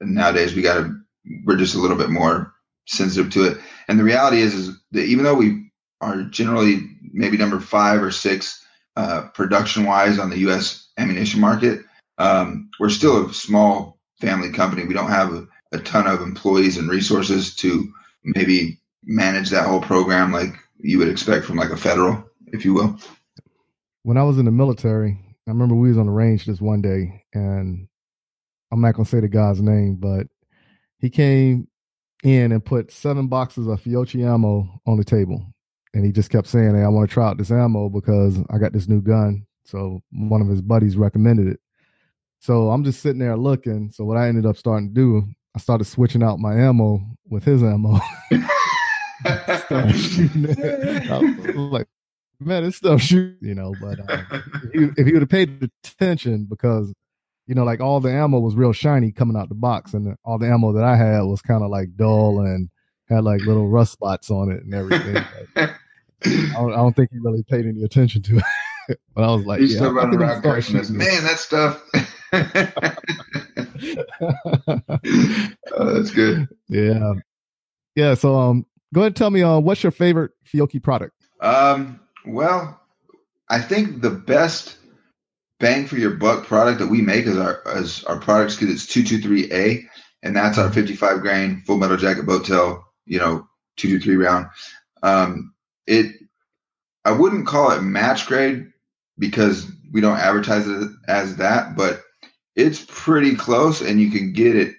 nowadays, 0.00 0.54
we 0.54 0.62
got 0.62 0.74
to, 0.74 0.96
we're 1.44 1.56
just 1.56 1.74
a 1.74 1.78
little 1.78 1.96
bit 1.96 2.10
more 2.10 2.52
sensitive 2.86 3.32
to 3.32 3.44
it. 3.44 3.58
And 3.88 3.98
the 3.98 4.04
reality 4.04 4.40
is, 4.40 4.54
is 4.54 4.76
that 4.92 5.04
even 5.04 5.24
though 5.24 5.34
we 5.34 5.70
are 6.00 6.22
generally 6.22 6.80
maybe 7.12 7.36
number 7.36 7.60
five 7.60 8.02
or 8.02 8.10
six 8.10 8.64
uh, 8.96 9.28
production 9.34 9.84
wise 9.84 10.18
on 10.18 10.30
the 10.30 10.38
U.S. 10.40 10.88
ammunition 10.96 11.40
market, 11.40 11.80
um, 12.18 12.70
we're 12.80 12.88
still 12.88 13.26
a 13.26 13.34
small 13.34 13.98
family 14.20 14.50
company. 14.50 14.84
We 14.84 14.94
don't 14.94 15.10
have 15.10 15.32
a, 15.32 15.46
a 15.72 15.78
ton 15.78 16.06
of 16.06 16.22
employees 16.22 16.76
and 16.76 16.88
resources 16.88 17.54
to 17.56 17.92
maybe 18.24 18.80
manage 19.04 19.50
that 19.50 19.66
whole 19.66 19.80
program 19.80 20.32
like 20.32 20.54
you 20.78 20.98
would 20.98 21.08
expect 21.08 21.44
from 21.44 21.56
like 21.56 21.70
a 21.70 21.76
federal, 21.76 22.24
if 22.48 22.64
you 22.64 22.74
will. 22.74 22.98
When 24.02 24.16
I 24.16 24.22
was 24.22 24.38
in 24.38 24.44
the 24.44 24.50
military, 24.50 25.18
I 25.46 25.50
remember 25.50 25.74
we 25.74 25.88
was 25.88 25.98
on 25.98 26.06
the 26.06 26.12
range 26.12 26.46
this 26.46 26.60
one 26.60 26.82
day, 26.82 27.24
and 27.34 27.88
I'm 28.72 28.80
not 28.80 28.94
gonna 28.94 29.06
say 29.06 29.20
the 29.20 29.28
guy's 29.28 29.60
name, 29.60 29.96
but 29.96 30.26
he 30.98 31.10
came 31.10 31.68
in 32.22 32.52
and 32.52 32.64
put 32.64 32.92
seven 32.92 33.28
boxes 33.28 33.66
of 33.66 33.80
Fiocchi 33.80 34.24
ammo 34.24 34.80
on 34.86 34.98
the 34.98 35.04
table, 35.04 35.44
and 35.94 36.04
he 36.04 36.12
just 36.12 36.30
kept 36.30 36.48
saying, 36.48 36.74
"Hey, 36.74 36.82
I 36.82 36.88
want 36.88 37.08
to 37.08 37.12
try 37.12 37.28
out 37.28 37.38
this 37.38 37.50
ammo 37.50 37.88
because 37.88 38.38
I 38.50 38.58
got 38.58 38.72
this 38.72 38.88
new 38.88 39.00
gun." 39.00 39.46
So 39.64 40.02
one 40.10 40.42
of 40.42 40.48
his 40.48 40.62
buddies 40.62 40.96
recommended 40.96 41.48
it, 41.48 41.60
so 42.40 42.70
I'm 42.70 42.84
just 42.84 43.00
sitting 43.00 43.18
there 43.18 43.36
looking. 43.36 43.90
So 43.90 44.04
what 44.04 44.16
I 44.16 44.28
ended 44.28 44.46
up 44.46 44.56
starting 44.56 44.88
to 44.88 44.94
do, 44.94 45.24
I 45.54 45.58
started 45.58 45.84
switching 45.84 46.22
out 46.22 46.38
my 46.38 46.54
ammo 46.54 47.00
with 47.28 47.44
his 47.44 47.62
ammo. 47.62 47.98
like, 51.54 51.88
man, 52.40 52.64
this 52.64 52.76
stuff 52.76 53.00
shoot, 53.00 53.36
you 53.40 53.54
know. 53.54 53.74
But 53.80 54.00
um, 54.10 54.26
if 54.72 55.06
he 55.06 55.12
would 55.12 55.22
have 55.22 55.28
paid 55.28 55.70
attention, 55.84 56.46
because 56.48 56.92
you 57.46 57.54
know, 57.54 57.64
like 57.64 57.80
all 57.80 58.00
the 58.00 58.12
ammo 58.12 58.38
was 58.38 58.54
real 58.54 58.72
shiny 58.72 59.10
coming 59.10 59.36
out 59.36 59.48
the 59.48 59.54
box, 59.54 59.94
and 59.94 60.16
all 60.24 60.38
the 60.38 60.46
ammo 60.46 60.72
that 60.72 60.84
I 60.84 60.96
had 60.96 61.22
was 61.22 61.40
kind 61.42 61.62
of 61.62 61.70
like 61.70 61.96
dull 61.96 62.40
and 62.40 62.68
had 63.08 63.24
like 63.24 63.40
little 63.40 63.68
rust 63.68 63.92
spots 63.92 64.30
on 64.30 64.50
it 64.50 64.62
and 64.62 64.74
everything. 64.74 65.16
I, 65.56 66.52
don't, 66.54 66.72
I, 66.72 66.76
don't, 66.76 66.94
think 66.94 67.10
he 67.12 67.18
really 67.20 67.42
paid 67.44 67.64
any 67.64 67.82
attention 67.84 68.22
to 68.22 68.38
it. 68.38 68.98
but 69.14 69.24
I 69.24 69.34
was 69.34 69.46
like, 69.46 69.60
He's 69.60 69.72
yeah, 69.72 69.78
still 69.78 69.92
running 69.92 70.20
around 70.20 70.42
man, 70.44 71.24
that 71.24 71.38
stuff. 71.38 71.82
oh, 75.72 75.94
that's 75.94 76.10
good. 76.10 76.48
Yeah. 76.68 77.14
Yeah. 77.94 78.14
So 78.14 78.36
um 78.36 78.66
go 78.92 79.00
ahead 79.00 79.08
and 79.08 79.16
tell 79.16 79.30
me 79.30 79.42
uh 79.42 79.58
what's 79.58 79.82
your 79.82 79.92
favorite 79.92 80.32
Fiocchi 80.44 80.82
product? 80.82 81.14
Um 81.40 82.00
well, 82.26 82.80
I 83.48 83.60
think 83.60 84.00
the 84.00 84.10
best 84.10 84.76
bang 85.60 85.86
for 85.86 85.96
your 85.96 86.12
buck 86.12 86.46
product 86.46 86.78
that 86.78 86.86
we 86.86 87.02
make 87.02 87.26
is 87.26 87.36
our 87.36 87.66
as 87.66 88.04
our 88.04 88.18
products 88.18 88.56
because 88.56 88.72
it's 88.72 88.86
223A 88.86 89.84
and 90.22 90.36
that's 90.36 90.58
our 90.58 90.70
55 90.70 91.20
grain 91.20 91.62
full 91.66 91.78
metal 91.78 91.96
jacket 91.96 92.26
boat 92.26 92.44
tail, 92.44 92.84
you 93.06 93.18
know, 93.18 93.48
223 93.76 94.16
round. 94.16 94.46
Um 95.02 95.54
it 95.86 96.14
I 97.04 97.12
wouldn't 97.12 97.46
call 97.46 97.70
it 97.70 97.82
match 97.82 98.26
grade 98.26 98.66
because 99.18 99.66
we 99.90 100.00
don't 100.00 100.18
advertise 100.18 100.68
it 100.68 100.90
as 101.08 101.36
that, 101.36 101.76
but 101.76 102.02
it's 102.54 102.84
pretty 102.88 103.34
close, 103.34 103.80
and 103.80 104.00
you 104.00 104.10
can 104.10 104.32
get 104.32 104.56
it 104.56 104.74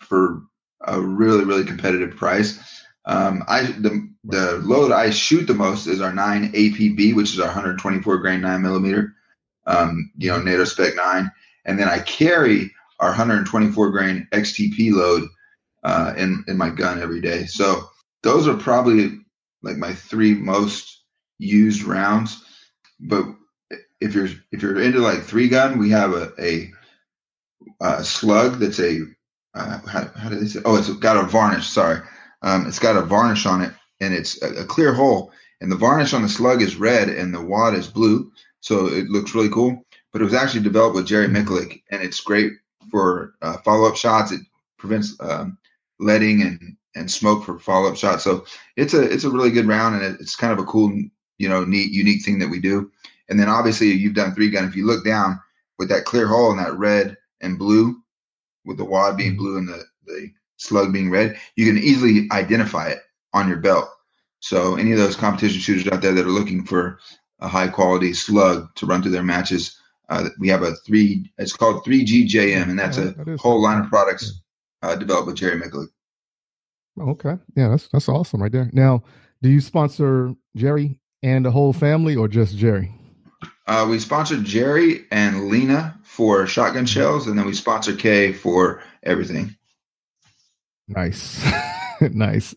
for 0.00 0.42
a 0.80 1.00
really 1.00 1.44
really 1.44 1.64
competitive 1.64 2.16
price. 2.16 2.58
Um, 3.04 3.44
I 3.48 3.62
the 3.62 4.11
the 4.24 4.58
load 4.58 4.92
I 4.92 5.10
shoot 5.10 5.46
the 5.46 5.54
most 5.54 5.86
is 5.86 6.00
our 6.00 6.12
nine 6.12 6.52
APB, 6.52 7.14
which 7.14 7.32
is 7.32 7.40
our 7.40 7.46
124 7.46 8.18
grain 8.18 8.40
nine 8.40 8.62
millimeter, 8.62 9.14
um, 9.66 10.10
you 10.16 10.30
know, 10.30 10.40
NATO 10.40 10.64
spec 10.64 10.94
nine, 10.94 11.30
and 11.64 11.78
then 11.78 11.88
I 11.88 11.98
carry 11.98 12.70
our 13.00 13.08
124 13.08 13.90
grain 13.90 14.28
XTP 14.32 14.92
load 14.92 15.28
uh, 15.82 16.14
in 16.16 16.44
in 16.46 16.56
my 16.56 16.70
gun 16.70 17.02
every 17.02 17.20
day. 17.20 17.46
So 17.46 17.88
those 18.22 18.46
are 18.46 18.56
probably 18.56 19.18
like 19.62 19.76
my 19.76 19.92
three 19.92 20.34
most 20.34 21.02
used 21.38 21.82
rounds. 21.82 22.44
But 23.00 23.26
if 24.00 24.14
you're 24.14 24.28
if 24.52 24.62
you're 24.62 24.80
into 24.80 25.00
like 25.00 25.22
three 25.22 25.48
gun, 25.48 25.78
we 25.78 25.90
have 25.90 26.12
a 26.12 26.32
a, 26.38 26.72
a 27.80 28.04
slug 28.04 28.60
that's 28.60 28.78
a 28.78 29.00
uh, 29.54 29.80
how, 29.86 30.08
how 30.16 30.28
do 30.28 30.36
they 30.36 30.46
say? 30.46 30.60
Oh, 30.64 30.76
it's 30.76 30.88
got 30.90 31.16
a 31.16 31.24
varnish. 31.24 31.68
Sorry, 31.68 32.00
um, 32.42 32.66
it's 32.66 32.78
got 32.78 32.96
a 32.96 33.02
varnish 33.02 33.46
on 33.46 33.62
it, 33.62 33.72
and 34.02 34.12
it's 34.12 34.42
a, 34.42 34.48
a, 34.62 34.64
clear 34.64 34.92
hull. 34.92 35.30
And 35.60 35.70
the 35.70 35.76
varnish 35.76 36.12
on 36.12 36.22
the 36.22 36.28
slug 36.28 36.60
is 36.60 36.76
red, 36.76 37.08
and 37.08 37.32
the 37.32 37.40
wad 37.40 37.74
is 37.74 37.86
blue, 37.86 38.30
so 38.60 38.86
it 38.86 39.08
looks 39.08 39.34
really 39.34 39.48
cool. 39.48 39.84
But 40.12 40.20
it 40.20 40.24
was 40.24 40.34
actually 40.34 40.64
developed 40.64 40.96
with 40.96 41.06
Jerry 41.06 41.28
Miculek, 41.28 41.82
and 41.90 42.02
it's 42.02 42.20
great 42.20 42.52
for 42.90 43.34
uh, 43.42 43.58
follow 43.58 43.88
up 43.88 43.96
shots. 43.96 44.32
It 44.32 44.40
prevents 44.76 45.16
um, 45.20 45.56
leading 46.00 46.42
and 46.42 46.76
and 46.94 47.10
smoke 47.10 47.44
for 47.44 47.58
follow 47.58 47.88
up 47.88 47.96
shots. 47.96 48.24
So 48.24 48.44
it's 48.76 48.92
a 48.92 49.02
it's 49.02 49.24
a 49.24 49.30
really 49.30 49.52
good 49.52 49.68
round, 49.68 50.02
and 50.02 50.20
it's 50.20 50.36
kind 50.36 50.52
of 50.52 50.58
a 50.58 50.64
cool, 50.64 50.92
you 51.38 51.48
know, 51.48 51.64
neat, 51.64 51.92
unique 51.92 52.24
thing 52.24 52.40
that 52.40 52.50
we 52.50 52.58
do. 52.58 52.90
And 53.28 53.38
then 53.38 53.48
obviously 53.48 53.92
you've 53.92 54.14
done 54.14 54.34
three 54.34 54.50
gun. 54.50 54.64
If 54.64 54.76
you 54.76 54.84
look 54.84 55.04
down 55.04 55.40
with 55.78 55.88
that 55.90 56.04
clear 56.04 56.26
hull 56.26 56.50
and 56.50 56.58
that 56.58 56.76
red 56.76 57.16
and 57.40 57.56
blue, 57.56 58.02
with 58.64 58.78
the 58.78 58.84
wad 58.84 59.16
being 59.16 59.36
blue 59.36 59.56
and 59.58 59.68
the, 59.68 59.84
the 60.06 60.30
slug 60.56 60.92
being 60.92 61.08
red, 61.08 61.38
you 61.56 61.64
can 61.64 61.82
easily 61.82 62.28
identify 62.32 62.88
it 62.88 62.98
on 63.32 63.48
your 63.48 63.58
belt. 63.58 63.88
So 64.40 64.76
any 64.76 64.92
of 64.92 64.98
those 64.98 65.16
competition 65.16 65.60
shooters 65.60 65.86
out 65.92 66.02
there 66.02 66.12
that 66.12 66.26
are 66.26 66.30
looking 66.30 66.64
for 66.64 66.98
a 67.40 67.48
high 67.48 67.68
quality 67.68 68.12
slug 68.12 68.74
to 68.76 68.86
run 68.86 69.02
through 69.02 69.12
their 69.12 69.22
matches, 69.22 69.78
uh, 70.08 70.28
we 70.38 70.48
have 70.48 70.62
a 70.62 70.74
three. 70.86 71.30
It's 71.38 71.52
called 71.52 71.84
3GJM, 71.84 72.68
and 72.68 72.78
that's 72.78 72.98
a 72.98 73.12
that 73.12 73.38
whole 73.40 73.62
line 73.62 73.82
of 73.82 73.88
products 73.88 74.42
uh, 74.82 74.96
developed 74.96 75.28
with 75.28 75.36
Jerry 75.36 75.60
Miculek. 75.60 75.88
Okay, 77.00 77.36
yeah, 77.56 77.68
that's 77.68 77.88
that's 77.88 78.08
awesome 78.08 78.42
right 78.42 78.52
there. 78.52 78.68
Now, 78.72 79.02
do 79.40 79.48
you 79.48 79.60
sponsor 79.60 80.34
Jerry 80.56 80.98
and 81.22 81.44
the 81.44 81.50
whole 81.50 81.72
family, 81.72 82.16
or 82.16 82.28
just 82.28 82.56
Jerry? 82.56 82.94
Uh, 83.66 83.86
we 83.88 83.98
sponsor 83.98 84.40
Jerry 84.42 85.06
and 85.10 85.48
Lena 85.48 85.98
for 86.02 86.46
shotgun 86.46 86.84
mm-hmm. 86.84 86.86
shells, 86.86 87.26
and 87.26 87.38
then 87.38 87.46
we 87.46 87.54
sponsor 87.54 87.94
Kay 87.94 88.32
for 88.32 88.82
everything. 89.02 89.56
Nice, 90.88 91.42
nice. 92.12 92.54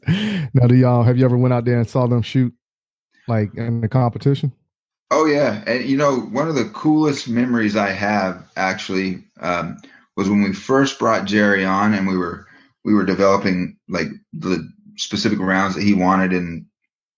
Now, 0.53 0.67
do 0.67 0.75
y'all 0.75 1.03
have 1.03 1.17
you 1.17 1.25
ever 1.25 1.37
went 1.37 1.53
out 1.53 1.65
there 1.65 1.77
and 1.77 1.87
saw 1.87 2.07
them 2.07 2.21
shoot 2.21 2.53
like 3.27 3.53
in 3.55 3.81
the 3.81 3.87
competition? 3.87 4.51
Oh 5.11 5.25
yeah, 5.25 5.63
and 5.67 5.85
you 5.85 5.97
know 5.97 6.19
one 6.19 6.47
of 6.47 6.55
the 6.55 6.69
coolest 6.69 7.29
memories 7.29 7.75
I 7.75 7.89
have 7.89 8.43
actually 8.55 9.23
um, 9.39 9.77
was 10.17 10.29
when 10.29 10.41
we 10.41 10.53
first 10.53 10.97
brought 10.97 11.25
Jerry 11.25 11.63
on, 11.63 11.93
and 11.93 12.07
we 12.07 12.17
were 12.17 12.47
we 12.83 12.93
were 12.93 13.05
developing 13.05 13.77
like 13.87 14.07
the 14.33 14.67
specific 14.97 15.39
rounds 15.39 15.75
that 15.75 15.83
he 15.83 15.93
wanted 15.93 16.31
and 16.31 16.65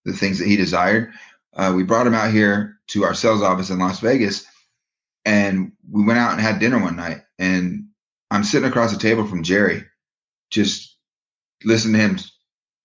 the 0.06 0.14
things 0.14 0.40
that 0.40 0.48
he 0.48 0.58
desired. 0.58 1.12
Uh, 1.56 1.74
we 1.76 1.84
brought 1.84 2.08
him 2.08 2.14
out 2.14 2.32
here 2.32 2.78
to 2.88 3.04
our 3.04 3.14
sales 3.14 3.42
office 3.42 3.70
in 3.70 3.80
Las 3.80 4.00
Vegas, 4.00 4.46
and 5.26 5.72
we 5.90 6.04
went 6.04 6.20
out 6.20 6.34
and 6.34 6.42
had 6.42 6.60
dinner 6.60 6.82
one 6.82 6.96
night. 6.96 7.22
And 7.40 7.88
I'm 8.32 8.44
sitting 8.44 8.68
across 8.68 8.92
the 8.92 9.00
table 9.00 9.26
from 9.26 9.44
Jerry, 9.44 9.86
just 10.50 10.97
listening 11.64 11.94
to 11.94 12.00
him, 12.00 12.20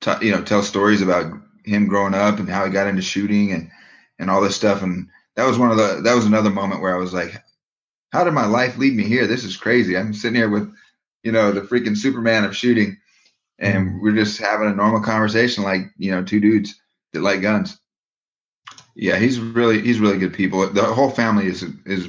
t- 0.01 0.27
you 0.27 0.33
know, 0.33 0.43
tell 0.43 0.63
stories 0.63 1.03
about 1.03 1.33
him 1.65 1.87
growing 1.87 2.15
up 2.15 2.39
and 2.39 2.49
how 2.49 2.65
he 2.65 2.71
got 2.71 2.87
into 2.87 3.03
shooting 3.03 3.53
and 3.53 3.71
and 4.19 4.31
all 4.31 4.41
this 4.41 4.57
stuff. 4.57 4.83
And 4.83 5.09
that 5.37 5.47
was 5.47 5.59
one 5.59 5.71
of 5.71 5.77
the 5.77 6.01
that 6.03 6.15
was 6.15 6.27
another 6.27 6.51
moment 6.51 6.81
where 6.81 6.95
I 6.95 6.99
was 6.99 7.13
like, 7.13 7.43
how 8.13 8.25
did 8.25 8.35
my 8.35 8.47
life 8.47 8.77
lead 8.79 8.95
me 8.95 9.05
here? 9.05 9.27
This 9.27 9.45
is 9.45 9.57
crazy. 9.57 9.97
I'm 9.97 10.13
sitting 10.13 10.37
here 10.37 10.51
with, 10.51 10.73
you 11.23 11.33
know, 11.33 11.53
the 11.53 11.63
freaking 11.63 11.97
Superman 11.97 12.45
of 12.45 12.57
shooting, 12.57 12.99
and 13.59 13.89
mm-hmm. 13.89 14.01
we're 14.03 14.15
just 14.15 14.39
having 14.39 14.69
a 14.69 14.75
normal 14.75 15.01
conversation 15.01 15.65
like 15.65 15.83
you 15.97 16.11
know 16.11 16.23
two 16.23 16.41
dudes 16.41 16.81
that 17.13 17.23
like 17.23 17.43
guns. 17.43 17.79
Yeah, 18.95 19.19
he's 19.19 19.41
really 19.41 19.81
he's 19.81 20.01
really 20.01 20.19
good 20.19 20.35
people. 20.35 20.67
The 20.69 20.83
whole 20.83 21.11
family 21.11 21.47
is 21.47 21.65
is 21.87 22.09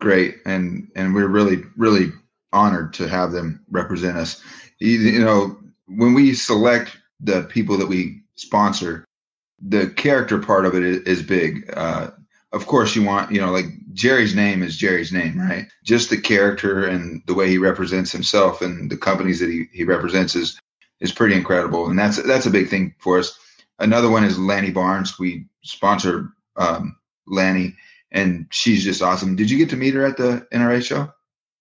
great, 0.00 0.38
and 0.46 0.88
and 0.96 1.14
we're 1.14 1.28
really 1.28 1.62
really 1.76 2.12
honored 2.52 2.94
to 2.94 3.08
have 3.08 3.32
them 3.32 3.62
represent 3.70 4.16
us. 4.16 4.42
You, 4.78 4.90
you 4.98 5.24
know, 5.24 5.58
when 5.86 6.14
we 6.14 6.34
select 6.34 6.96
the 7.20 7.42
people 7.44 7.76
that 7.78 7.88
we 7.88 8.22
sponsor, 8.36 9.04
the 9.60 9.88
character 9.90 10.38
part 10.38 10.66
of 10.66 10.74
it 10.74 10.82
is, 11.06 11.22
big. 11.22 11.70
Uh, 11.76 12.10
of 12.52 12.66
course, 12.66 12.94
you 12.94 13.02
want 13.02 13.30
you 13.32 13.40
know 13.40 13.50
like 13.50 13.66
Jerry's 13.92 14.34
name 14.34 14.62
is 14.62 14.76
Jerry's 14.76 15.12
name, 15.12 15.38
right? 15.38 15.66
Just 15.84 16.10
the 16.10 16.20
character 16.20 16.86
and 16.86 17.22
the 17.26 17.34
way 17.34 17.48
he 17.48 17.58
represents 17.58 18.12
himself 18.12 18.60
and 18.60 18.90
the 18.90 18.96
companies 18.96 19.40
that 19.40 19.50
he, 19.50 19.64
he 19.72 19.84
represents 19.84 20.34
is 20.36 20.58
is 21.00 21.12
pretty 21.12 21.34
incredible, 21.34 21.88
and 21.88 21.98
that's 21.98 22.22
that's 22.22 22.46
a 22.46 22.50
big 22.50 22.68
thing 22.68 22.94
for 22.98 23.18
us. 23.18 23.38
Another 23.78 24.08
one 24.08 24.24
is 24.24 24.38
Lanny 24.38 24.70
Barnes. 24.70 25.18
We 25.18 25.46
sponsor 25.62 26.30
um, 26.56 26.96
Lanny, 27.26 27.74
and 28.12 28.46
she's 28.50 28.84
just 28.84 29.02
awesome. 29.02 29.36
Did 29.36 29.50
you 29.50 29.58
get 29.58 29.70
to 29.70 29.76
meet 29.76 29.94
her 29.94 30.04
at 30.04 30.16
the 30.16 30.46
NRA 30.52 30.82
show? 30.82 31.10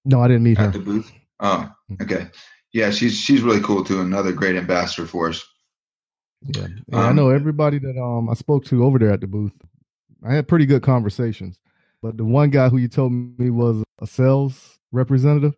No, 0.06 0.22
I 0.22 0.28
didn't 0.28 0.44
meet 0.44 0.58
at 0.58 0.62
her 0.62 0.68
at 0.68 0.74
the 0.74 0.80
booth. 0.80 1.12
Oh, 1.40 1.70
mm-hmm. 1.92 2.04
okay. 2.04 2.28
Yeah, 2.76 2.92
she's 2.92 3.18
she's 3.18 3.42
really 3.42 3.62
cool 3.62 3.86
too. 3.86 4.02
Another 4.02 4.34
great 4.34 4.58
ambassador 4.58 5.08
for 5.08 5.30
us. 5.30 5.48
Yeah, 6.42 6.66
um, 6.92 7.00
I 7.00 7.14
know 7.14 7.30
everybody 7.30 7.80
that 7.80 7.98
um 7.98 8.30
I 8.30 8.34
spoke 8.34 8.66
to 8.66 8.84
over 8.84 9.00
there 9.00 9.12
at 9.12 9.22
the 9.22 9.28
booth. 9.28 9.54
I 10.28 10.34
had 10.34 10.50
pretty 10.50 10.66
good 10.66 10.84
conversations, 10.84 11.58
but 12.02 12.18
the 12.18 12.26
one 12.26 12.50
guy 12.50 12.68
who 12.68 12.76
you 12.76 12.90
told 12.90 13.14
me 13.14 13.50
was 13.50 13.82
a 14.02 14.08
sales 14.08 14.78
representative, 14.92 15.56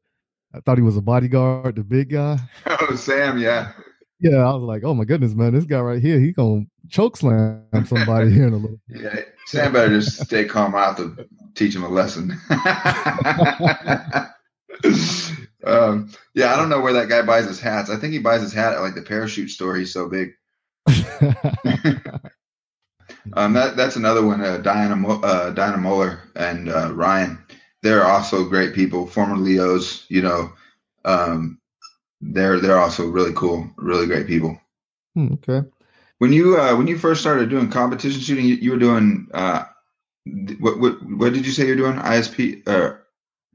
I 0.53 0.59
thought 0.59 0.78
he 0.78 0.84
was 0.84 0.95
a 0.95 1.01
bodyguard, 1.01 1.78
the 1.78 1.84
big 1.84 2.11
guy. 2.11 2.38
Oh, 2.68 2.95
Sam, 2.95 3.39
yeah. 3.39 3.72
Yeah, 4.20 4.38
I 4.38 4.53
was 4.53 4.61
like, 4.61 4.84
oh 4.84 4.93
my 4.93 5.03
goodness, 5.03 5.34
man, 5.34 5.55
this 5.55 5.65
guy 5.65 5.80
right 5.80 5.99
here, 5.99 6.20
he 6.20 6.34
gonna 6.34 6.65
choke 6.88 7.18
slam 7.18 7.63
somebody 7.88 8.30
here 8.30 8.45
in 8.45 8.53
a 8.53 8.57
little. 8.57 8.80
Yeah, 8.89 9.22
Sam 9.47 9.74
better 9.74 9.89
just 9.89 10.24
stay 10.24 10.45
calm. 10.45 10.76
I 10.76 10.84
have 10.84 10.97
to 10.97 11.28
teach 11.55 11.76
him 11.76 11.84
a 11.84 11.89
lesson. 11.89 12.39
um, 15.63 16.11
yeah, 16.33 16.53
I 16.53 16.57
don't 16.57 16.69
know 16.69 16.81
where 16.81 16.93
that 16.93 17.09
guy 17.09 17.21
buys 17.21 17.45
his 17.45 17.59
hats. 17.59 17.89
I 17.89 17.97
think 17.97 18.13
he 18.13 18.19
buys 18.19 18.41
his 18.41 18.53
hat 18.53 18.73
at 18.73 18.81
like 18.81 18.95
the 18.95 19.01
parachute 19.01 19.49
store. 19.49 19.75
He's 19.75 19.93
so 19.93 20.07
big. 20.07 20.33
um, 23.33 23.53
that 23.53 23.75
that's 23.75 23.95
another 23.95 24.25
one. 24.25 24.41
Uh, 24.41 24.57
Diana 24.57 25.07
uh, 25.07 25.51
Diana 25.51 25.77
Moeller 25.77 26.21
and 26.35 26.69
uh, 26.69 26.93
Ryan. 26.93 27.43
They're 27.81 28.05
also 28.05 28.47
great 28.47 28.73
people. 28.73 29.07
Former 29.07 29.37
Leos, 29.37 30.05
you 30.09 30.21
know. 30.21 30.51
Um, 31.05 31.59
they're 32.21 32.59
they're 32.59 32.79
also 32.79 33.07
really 33.07 33.33
cool, 33.33 33.69
really 33.77 34.07
great 34.07 34.27
people. 34.27 34.59
Hmm, 35.15 35.33
okay. 35.33 35.67
When 36.19 36.33
you 36.33 36.59
uh, 36.59 36.75
when 36.75 36.87
you 36.87 36.97
first 36.97 37.21
started 37.21 37.49
doing 37.49 37.69
competition 37.69 38.21
shooting, 38.21 38.45
you, 38.45 38.55
you 38.55 38.71
were 38.71 38.79
doing 38.79 39.27
uh, 39.33 39.65
what 40.59 40.79
what 40.79 41.03
what 41.03 41.33
did 41.33 41.45
you 41.45 41.51
say 41.51 41.65
you're 41.65 41.75
doing? 41.75 41.95
ISP. 41.95 42.67
Uh, 42.67 42.95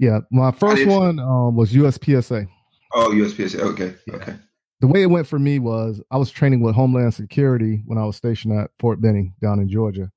yeah, 0.02 0.20
my 0.30 0.50
first 0.50 0.86
one 0.86 1.18
um, 1.18 1.56
was 1.56 1.72
USPSA. 1.72 2.46
Oh, 2.94 3.10
USPSA. 3.10 3.60
Okay, 3.60 3.94
yeah. 4.06 4.14
okay. 4.16 4.36
The 4.80 4.86
way 4.88 5.02
it 5.02 5.10
went 5.10 5.26
for 5.26 5.38
me 5.38 5.58
was 5.58 6.02
I 6.10 6.16
was 6.16 6.30
training 6.30 6.60
with 6.60 6.74
Homeland 6.74 7.14
Security 7.14 7.82
when 7.86 7.98
I 7.98 8.04
was 8.04 8.16
stationed 8.16 8.58
at 8.58 8.70
Fort 8.80 9.00
Benning 9.00 9.34
down 9.40 9.60
in 9.60 9.68
Georgia. 9.68 10.10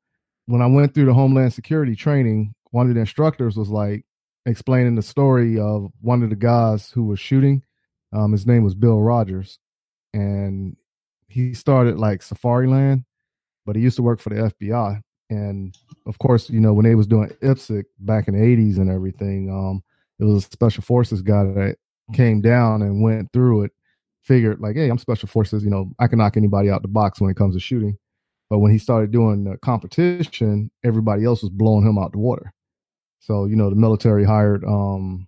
When 0.47 0.61
I 0.61 0.67
went 0.67 0.93
through 0.93 1.05
the 1.05 1.13
Homeland 1.13 1.53
Security 1.53 1.95
training, 1.95 2.53
one 2.71 2.89
of 2.89 2.95
the 2.95 2.99
instructors 2.99 3.57
was 3.57 3.69
like 3.69 4.05
explaining 4.45 4.95
the 4.95 5.01
story 5.01 5.59
of 5.59 5.91
one 6.01 6.23
of 6.23 6.29
the 6.29 6.35
guys 6.35 6.89
who 6.89 7.05
was 7.05 7.19
shooting 7.19 7.63
um, 8.15 8.31
his 8.31 8.47
name 8.47 8.63
was 8.63 8.75
Bill 8.75 9.01
Rogers, 9.01 9.59
and 10.13 10.77
he 11.27 11.53
started 11.53 11.97
like 11.97 12.21
Safariland, 12.21 13.03
but 13.65 13.75
he 13.75 13.81
used 13.81 13.97
to 13.97 14.03
work 14.03 14.21
for 14.21 14.29
the 14.29 14.53
FBI. 14.61 15.01
And 15.29 15.75
of 16.05 16.19
course, 16.19 16.49
you 16.49 16.59
know 16.59 16.73
when 16.73 16.85
they 16.85 16.95
was 16.95 17.07
doing 17.07 17.29
IPSC 17.41 17.83
back 17.99 18.27
in 18.27 18.35
the 18.35 18.41
'80s 18.41 18.77
and 18.77 18.89
everything, 18.89 19.49
um, 19.49 19.83
it 20.19 20.25
was 20.25 20.45
a 20.45 20.51
special 20.51 20.83
forces 20.83 21.21
guy 21.21 21.43
that 21.43 21.77
came 22.13 22.41
down 22.41 22.81
and 22.81 23.01
went 23.01 23.31
through 23.33 23.63
it. 23.63 23.71
Figured 24.21 24.59
like, 24.59 24.75
hey, 24.75 24.89
I'm 24.89 24.97
special 24.97 25.29
forces. 25.29 25.63
You 25.63 25.69
know, 25.69 25.91
I 25.99 26.07
can 26.07 26.17
knock 26.17 26.35
anybody 26.35 26.69
out 26.69 26.81
the 26.81 26.87
box 26.87 27.21
when 27.21 27.29
it 27.29 27.37
comes 27.37 27.55
to 27.55 27.59
shooting. 27.59 27.97
But 28.49 28.59
when 28.59 28.71
he 28.71 28.77
started 28.77 29.11
doing 29.11 29.43
the 29.43 29.57
competition, 29.57 30.71
everybody 30.83 31.25
else 31.25 31.41
was 31.41 31.51
blowing 31.51 31.85
him 31.85 31.97
out 31.97 32.11
the 32.11 32.19
water. 32.19 32.51
So 33.19 33.45
you 33.45 33.55
know, 33.55 33.69
the 33.69 33.75
military 33.75 34.23
hired 34.23 34.63
um, 34.65 35.27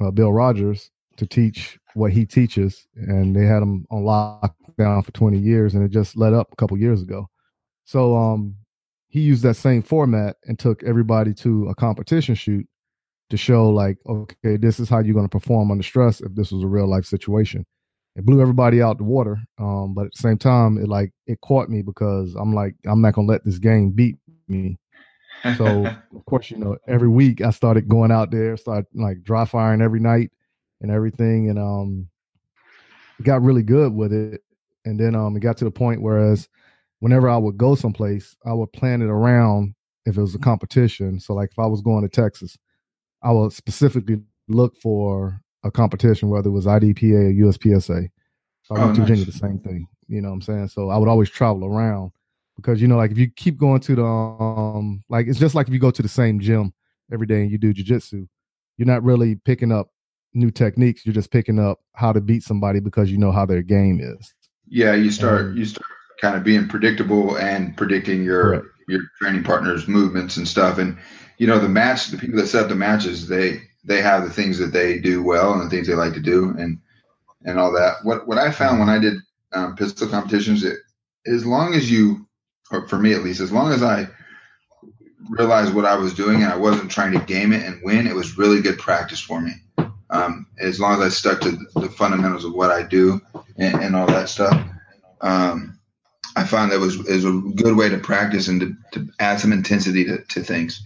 uh, 0.00 0.10
Bill 0.10 0.32
Rogers 0.32 0.90
to 1.16 1.26
teach 1.26 1.78
what 1.94 2.12
he 2.12 2.26
teaches, 2.26 2.86
and 2.96 3.36
they 3.36 3.44
had 3.44 3.62
him 3.62 3.86
on 3.90 4.02
lockdown 4.02 5.04
for 5.04 5.12
20 5.12 5.38
years, 5.38 5.74
and 5.74 5.84
it 5.84 5.90
just 5.90 6.16
let 6.16 6.32
up 6.32 6.48
a 6.52 6.56
couple 6.56 6.76
years 6.76 7.02
ago. 7.02 7.28
So 7.84 8.16
um, 8.16 8.56
he 9.14 9.20
used 9.20 9.44
that 9.44 9.54
same 9.54 9.80
format 9.80 10.38
and 10.46 10.58
took 10.58 10.82
everybody 10.82 11.32
to 11.32 11.68
a 11.68 11.74
competition 11.76 12.34
shoot 12.34 12.66
to 13.30 13.36
show 13.36 13.70
like, 13.70 13.96
okay, 14.08 14.56
this 14.56 14.80
is 14.80 14.88
how 14.88 14.98
you're 14.98 15.14
going 15.14 15.24
to 15.24 15.28
perform 15.28 15.70
under 15.70 15.84
stress 15.84 16.20
if 16.20 16.34
this 16.34 16.50
was 16.50 16.64
a 16.64 16.66
real 16.66 16.88
life 16.88 17.04
situation. 17.04 17.64
it 18.16 18.26
blew 18.26 18.40
everybody 18.40 18.82
out 18.82 18.98
the 18.98 19.04
water. 19.04 19.38
Um, 19.56 19.94
but 19.94 20.06
at 20.06 20.12
the 20.14 20.18
same 20.18 20.36
time, 20.36 20.78
it 20.78 20.88
like 20.88 21.12
it 21.28 21.40
caught 21.42 21.68
me 21.68 21.80
because 21.80 22.34
I'm 22.34 22.56
like, 22.56 22.74
I'm 22.86 23.00
not 23.02 23.14
gonna 23.14 23.28
let 23.28 23.44
this 23.44 23.58
game 23.58 23.92
beat 23.92 24.16
me. 24.48 24.80
So 25.58 25.86
of 26.16 26.24
course, 26.26 26.50
you 26.50 26.56
know, 26.56 26.76
every 26.88 27.08
week 27.08 27.40
I 27.40 27.50
started 27.50 27.88
going 27.88 28.10
out 28.10 28.32
there, 28.32 28.56
started 28.56 28.86
like 28.94 29.22
dry 29.22 29.44
firing 29.44 29.80
every 29.80 30.00
night 30.00 30.32
and 30.80 30.90
everything, 30.90 31.50
and 31.50 31.58
um, 31.60 32.08
got 33.22 33.42
really 33.42 33.62
good 33.62 33.94
with 33.94 34.12
it. 34.12 34.42
And 34.84 34.98
then 34.98 35.14
um, 35.14 35.36
it 35.36 35.40
got 35.40 35.56
to 35.58 35.64
the 35.64 35.70
point 35.70 36.02
whereas 36.02 36.48
whenever 37.04 37.28
I 37.28 37.36
would 37.36 37.58
go 37.58 37.74
someplace, 37.74 38.34
I 38.46 38.54
would 38.54 38.72
plan 38.72 39.02
it 39.02 39.10
around 39.10 39.74
if 40.06 40.16
it 40.16 40.22
was 40.22 40.34
a 40.34 40.38
competition. 40.38 41.20
So 41.20 41.34
like 41.34 41.50
if 41.52 41.58
I 41.58 41.66
was 41.66 41.82
going 41.82 42.02
to 42.02 42.08
Texas, 42.08 42.56
I 43.22 43.30
would 43.30 43.52
specifically 43.52 44.22
look 44.48 44.74
for 44.78 45.38
a 45.64 45.70
competition, 45.70 46.30
whether 46.30 46.48
it 46.48 46.52
was 46.52 46.64
IDPA 46.64 47.28
or 47.28 47.48
USPSA. 47.48 48.04
If 48.06 48.70
I 48.70 48.74
Oh, 48.74 48.84
went 48.84 48.94
to 48.94 49.02
nice. 49.02 49.10
Virginia, 49.10 49.26
the 49.26 49.32
same 49.32 49.58
thing. 49.58 49.86
You 50.08 50.22
know 50.22 50.28
what 50.28 50.36
I'm 50.36 50.40
saying? 50.40 50.68
So 50.68 50.88
I 50.88 50.96
would 50.96 51.10
always 51.10 51.28
travel 51.28 51.66
around 51.66 52.12
because 52.56 52.80
you 52.80 52.88
know, 52.88 52.96
like 52.96 53.10
if 53.10 53.18
you 53.18 53.30
keep 53.30 53.58
going 53.58 53.80
to 53.80 53.94
the 53.96 54.04
um 54.06 55.04
like 55.10 55.26
it's 55.26 55.38
just 55.38 55.54
like 55.54 55.68
if 55.68 55.74
you 55.74 55.80
go 55.80 55.90
to 55.90 56.02
the 56.02 56.08
same 56.08 56.40
gym 56.40 56.72
every 57.12 57.26
day 57.26 57.42
and 57.42 57.50
you 57.50 57.58
do 57.58 57.74
jujitsu, 57.74 58.26
you're 58.78 58.86
not 58.86 59.02
really 59.02 59.34
picking 59.34 59.72
up 59.72 59.90
new 60.32 60.50
techniques. 60.50 61.04
You're 61.04 61.12
just 61.12 61.30
picking 61.30 61.58
up 61.58 61.80
how 61.92 62.12
to 62.14 62.22
beat 62.22 62.44
somebody 62.44 62.80
because 62.80 63.10
you 63.10 63.18
know 63.18 63.30
how 63.30 63.44
their 63.44 63.60
game 63.60 64.00
is. 64.00 64.32
Yeah, 64.66 64.94
you 64.94 65.10
start 65.10 65.42
Um, 65.42 65.56
you 65.58 65.66
start 65.66 65.84
kind 66.20 66.36
of 66.36 66.44
being 66.44 66.68
predictable 66.68 67.36
and 67.36 67.76
predicting 67.76 68.22
your 68.22 68.42
Correct. 68.42 68.66
your 68.88 69.00
training 69.20 69.44
partner's 69.44 69.88
movements 69.88 70.36
and 70.36 70.46
stuff. 70.46 70.78
And 70.78 70.96
you 71.38 71.46
know, 71.46 71.58
the 71.58 71.68
match, 71.68 72.08
the 72.08 72.18
people 72.18 72.38
that 72.38 72.46
set 72.46 72.64
up 72.64 72.68
the 72.68 72.74
matches, 72.74 73.28
they 73.28 73.60
they 73.84 74.00
have 74.00 74.24
the 74.24 74.30
things 74.30 74.58
that 74.58 74.72
they 74.72 74.98
do 74.98 75.22
well 75.22 75.52
and 75.52 75.62
the 75.62 75.70
things 75.70 75.86
they 75.86 75.94
like 75.94 76.14
to 76.14 76.20
do 76.20 76.54
and 76.58 76.78
and 77.44 77.58
all 77.58 77.72
that. 77.72 77.96
What 78.02 78.26
what 78.26 78.38
I 78.38 78.50
found 78.50 78.80
when 78.80 78.88
I 78.88 78.98
did 78.98 79.14
um, 79.52 79.76
pistol 79.76 80.08
competitions, 80.08 80.64
it, 80.64 80.78
as 81.26 81.46
long 81.46 81.74
as 81.74 81.90
you, 81.90 82.26
or 82.70 82.86
for 82.88 82.98
me 82.98 83.12
at 83.12 83.22
least, 83.22 83.40
as 83.40 83.52
long 83.52 83.72
as 83.72 83.82
I 83.82 84.08
realized 85.30 85.74
what 85.74 85.84
I 85.84 85.96
was 85.96 86.14
doing 86.14 86.42
and 86.42 86.52
I 86.52 86.56
wasn't 86.56 86.90
trying 86.90 87.12
to 87.12 87.24
game 87.24 87.52
it 87.52 87.64
and 87.64 87.80
win, 87.82 88.06
it 88.06 88.14
was 88.14 88.36
really 88.36 88.60
good 88.60 88.78
practice 88.78 89.20
for 89.20 89.40
me. 89.40 89.52
Um, 90.10 90.46
as 90.60 90.78
long 90.78 91.00
as 91.00 91.00
I 91.00 91.08
stuck 91.08 91.40
to 91.40 91.52
the, 91.52 91.80
the 91.80 91.88
fundamentals 91.88 92.44
of 92.44 92.52
what 92.52 92.70
I 92.70 92.82
do 92.82 93.20
and, 93.56 93.82
and 93.82 93.96
all 93.96 94.06
that 94.06 94.28
stuff, 94.28 94.62
um, 95.22 95.73
I 96.36 96.44
found 96.44 96.72
that 96.72 96.80
was 96.80 96.96
is 97.06 97.24
a 97.24 97.32
good 97.54 97.76
way 97.76 97.88
to 97.88 97.98
practice 97.98 98.48
and 98.48 98.60
to, 98.60 98.76
to 98.92 99.08
add 99.20 99.40
some 99.40 99.52
intensity 99.52 100.04
to, 100.04 100.18
to 100.18 100.42
things. 100.42 100.82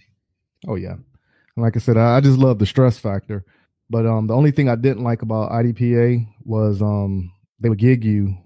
Oh 0.66 0.74
yeah. 0.74 0.92
And 0.92 1.64
like 1.64 1.76
I 1.76 1.80
said, 1.80 1.96
I, 1.96 2.16
I 2.16 2.20
just 2.20 2.38
love 2.38 2.58
the 2.58 2.66
stress 2.66 2.98
factor. 2.98 3.44
But 3.90 4.06
um 4.06 4.26
the 4.26 4.34
only 4.34 4.50
thing 4.50 4.68
I 4.68 4.76
didn't 4.76 5.04
like 5.04 5.22
about 5.22 5.50
IDPA 5.50 6.26
was 6.44 6.82
um 6.82 7.32
they 7.60 7.68
would 7.68 7.78
gig 7.78 8.04
you 8.04 8.36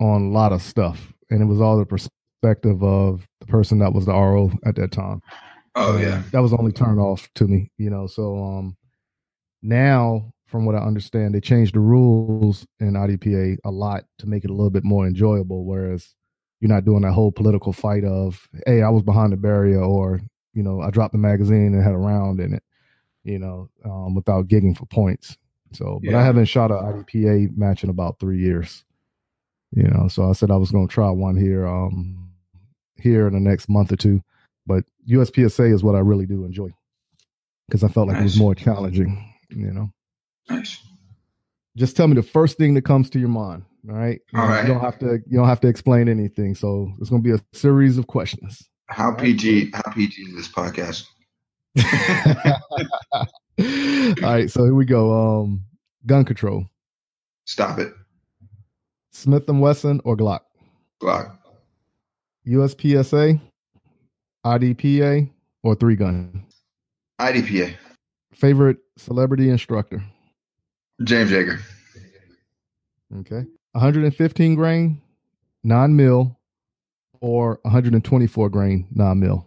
on 0.00 0.26
a 0.26 0.30
lot 0.30 0.52
of 0.52 0.62
stuff. 0.62 1.12
And 1.30 1.42
it 1.42 1.46
was 1.46 1.60
all 1.60 1.78
the 1.78 1.86
perspective 1.86 2.82
of 2.82 3.26
the 3.40 3.46
person 3.46 3.78
that 3.78 3.92
was 3.92 4.06
the 4.06 4.12
RO 4.12 4.52
at 4.64 4.76
that 4.76 4.92
time. 4.92 5.22
Oh 5.74 5.98
yeah, 5.98 6.22
That 6.32 6.40
was 6.40 6.52
the 6.52 6.58
only 6.58 6.72
turn 6.72 6.98
off 6.98 7.28
to 7.34 7.46
me, 7.46 7.70
you 7.78 7.90
know. 7.90 8.06
So 8.06 8.36
um 8.36 8.76
now 9.62 10.32
from 10.46 10.64
what 10.64 10.76
I 10.76 10.78
understand, 10.78 11.34
they 11.34 11.40
changed 11.40 11.74
the 11.74 11.80
rules 11.80 12.66
in 12.78 12.92
IDPA 12.92 13.58
a 13.64 13.70
lot 13.70 14.04
to 14.18 14.26
make 14.26 14.44
it 14.44 14.50
a 14.50 14.54
little 14.54 14.70
bit 14.70 14.84
more 14.84 15.06
enjoyable, 15.06 15.64
whereas 15.64 16.14
you're 16.60 16.68
not 16.68 16.84
doing 16.84 17.02
that 17.02 17.12
whole 17.12 17.32
political 17.32 17.72
fight 17.72 18.04
of, 18.04 18.48
hey, 18.66 18.82
I 18.82 18.88
was 18.88 19.02
behind 19.02 19.32
the 19.32 19.36
barrier 19.36 19.82
or, 19.82 20.20
you 20.54 20.62
know, 20.62 20.80
I 20.80 20.90
dropped 20.90 21.12
the 21.12 21.18
magazine 21.18 21.74
and 21.74 21.82
had 21.82 21.92
a 21.92 21.98
round 21.98 22.40
in 22.40 22.54
it, 22.54 22.62
you 23.24 23.38
know, 23.38 23.68
um, 23.84 24.14
without 24.14 24.48
gigging 24.48 24.76
for 24.76 24.86
points. 24.86 25.36
So, 25.72 26.00
but 26.02 26.14
I 26.14 26.24
haven't 26.24 26.46
shot 26.46 26.70
an 26.70 26.78
IDPA 26.78 27.56
match 27.56 27.84
in 27.84 27.90
about 27.90 28.18
three 28.18 28.38
years, 28.38 28.84
you 29.72 29.82
know. 29.82 30.08
So 30.08 30.30
I 30.30 30.32
said 30.32 30.50
I 30.50 30.56
was 30.56 30.70
going 30.70 30.88
to 30.88 30.94
try 30.94 31.10
one 31.10 31.36
here, 31.36 31.66
um, 31.66 32.30
here 32.96 33.26
in 33.26 33.34
the 33.34 33.40
next 33.40 33.68
month 33.68 33.92
or 33.92 33.96
two. 33.96 34.22
But 34.66 34.84
USPSA 35.08 35.72
is 35.72 35.82
what 35.82 35.94
I 35.94 36.00
really 36.00 36.26
do 36.26 36.44
enjoy 36.44 36.70
because 37.68 37.84
I 37.84 37.88
felt 37.88 38.08
like 38.08 38.18
it 38.18 38.22
was 38.22 38.38
more 38.38 38.54
challenging, 38.54 39.34
you 39.50 39.72
know. 39.72 39.90
nice. 40.48 40.80
Just 41.76 41.96
tell 41.96 42.08
me 42.08 42.14
the 42.14 42.22
first 42.22 42.56
thing 42.56 42.74
that 42.74 42.82
comes 42.82 43.10
to 43.10 43.18
your 43.18 43.28
mind. 43.28 43.64
All 43.88 43.96
right. 43.96 44.20
You 44.32 44.40
All 44.40 44.46
know, 44.46 44.52
right. 44.52 44.62
You 44.62 44.68
don't 44.72 44.80
have 44.80 44.98
to. 44.98 45.18
You 45.26 45.38
don't 45.38 45.48
have 45.48 45.60
to 45.60 45.68
explain 45.68 46.08
anything. 46.08 46.54
So 46.54 46.92
it's 47.00 47.10
going 47.10 47.22
to 47.22 47.28
be 47.28 47.34
a 47.34 47.40
series 47.56 47.98
of 47.98 48.06
questions. 48.06 48.68
How 48.88 49.12
PG? 49.12 49.70
How 49.72 49.92
PG 49.92 50.22
is 50.22 50.34
this 50.34 50.48
podcast? 50.48 51.04
All 54.22 54.30
right. 54.30 54.50
So 54.50 54.64
here 54.64 54.74
we 54.74 54.84
go. 54.84 55.42
Um, 55.42 55.62
gun 56.06 56.24
control: 56.24 56.66
Stop 57.44 57.78
it, 57.78 57.92
Smith 59.12 59.48
and 59.48 59.60
Wesson 59.60 60.00
or 60.04 60.16
Glock? 60.16 60.40
Glock. 61.00 61.36
USPSA, 62.46 63.40
IDPA, 64.44 65.30
or 65.62 65.74
three 65.74 65.96
gun? 65.96 66.46
IDPA. 67.20 67.74
Favorite 68.32 68.78
celebrity 68.96 69.50
instructor? 69.50 70.02
James 71.02 71.30
Yeager. 71.30 71.60
Okay. 73.20 73.44
115 73.76 74.54
grain, 74.54 75.02
nine 75.62 75.94
mil, 75.94 76.38
or 77.20 77.60
124 77.62 78.48
grain, 78.48 78.86
nine 78.90 79.20
mil. 79.20 79.46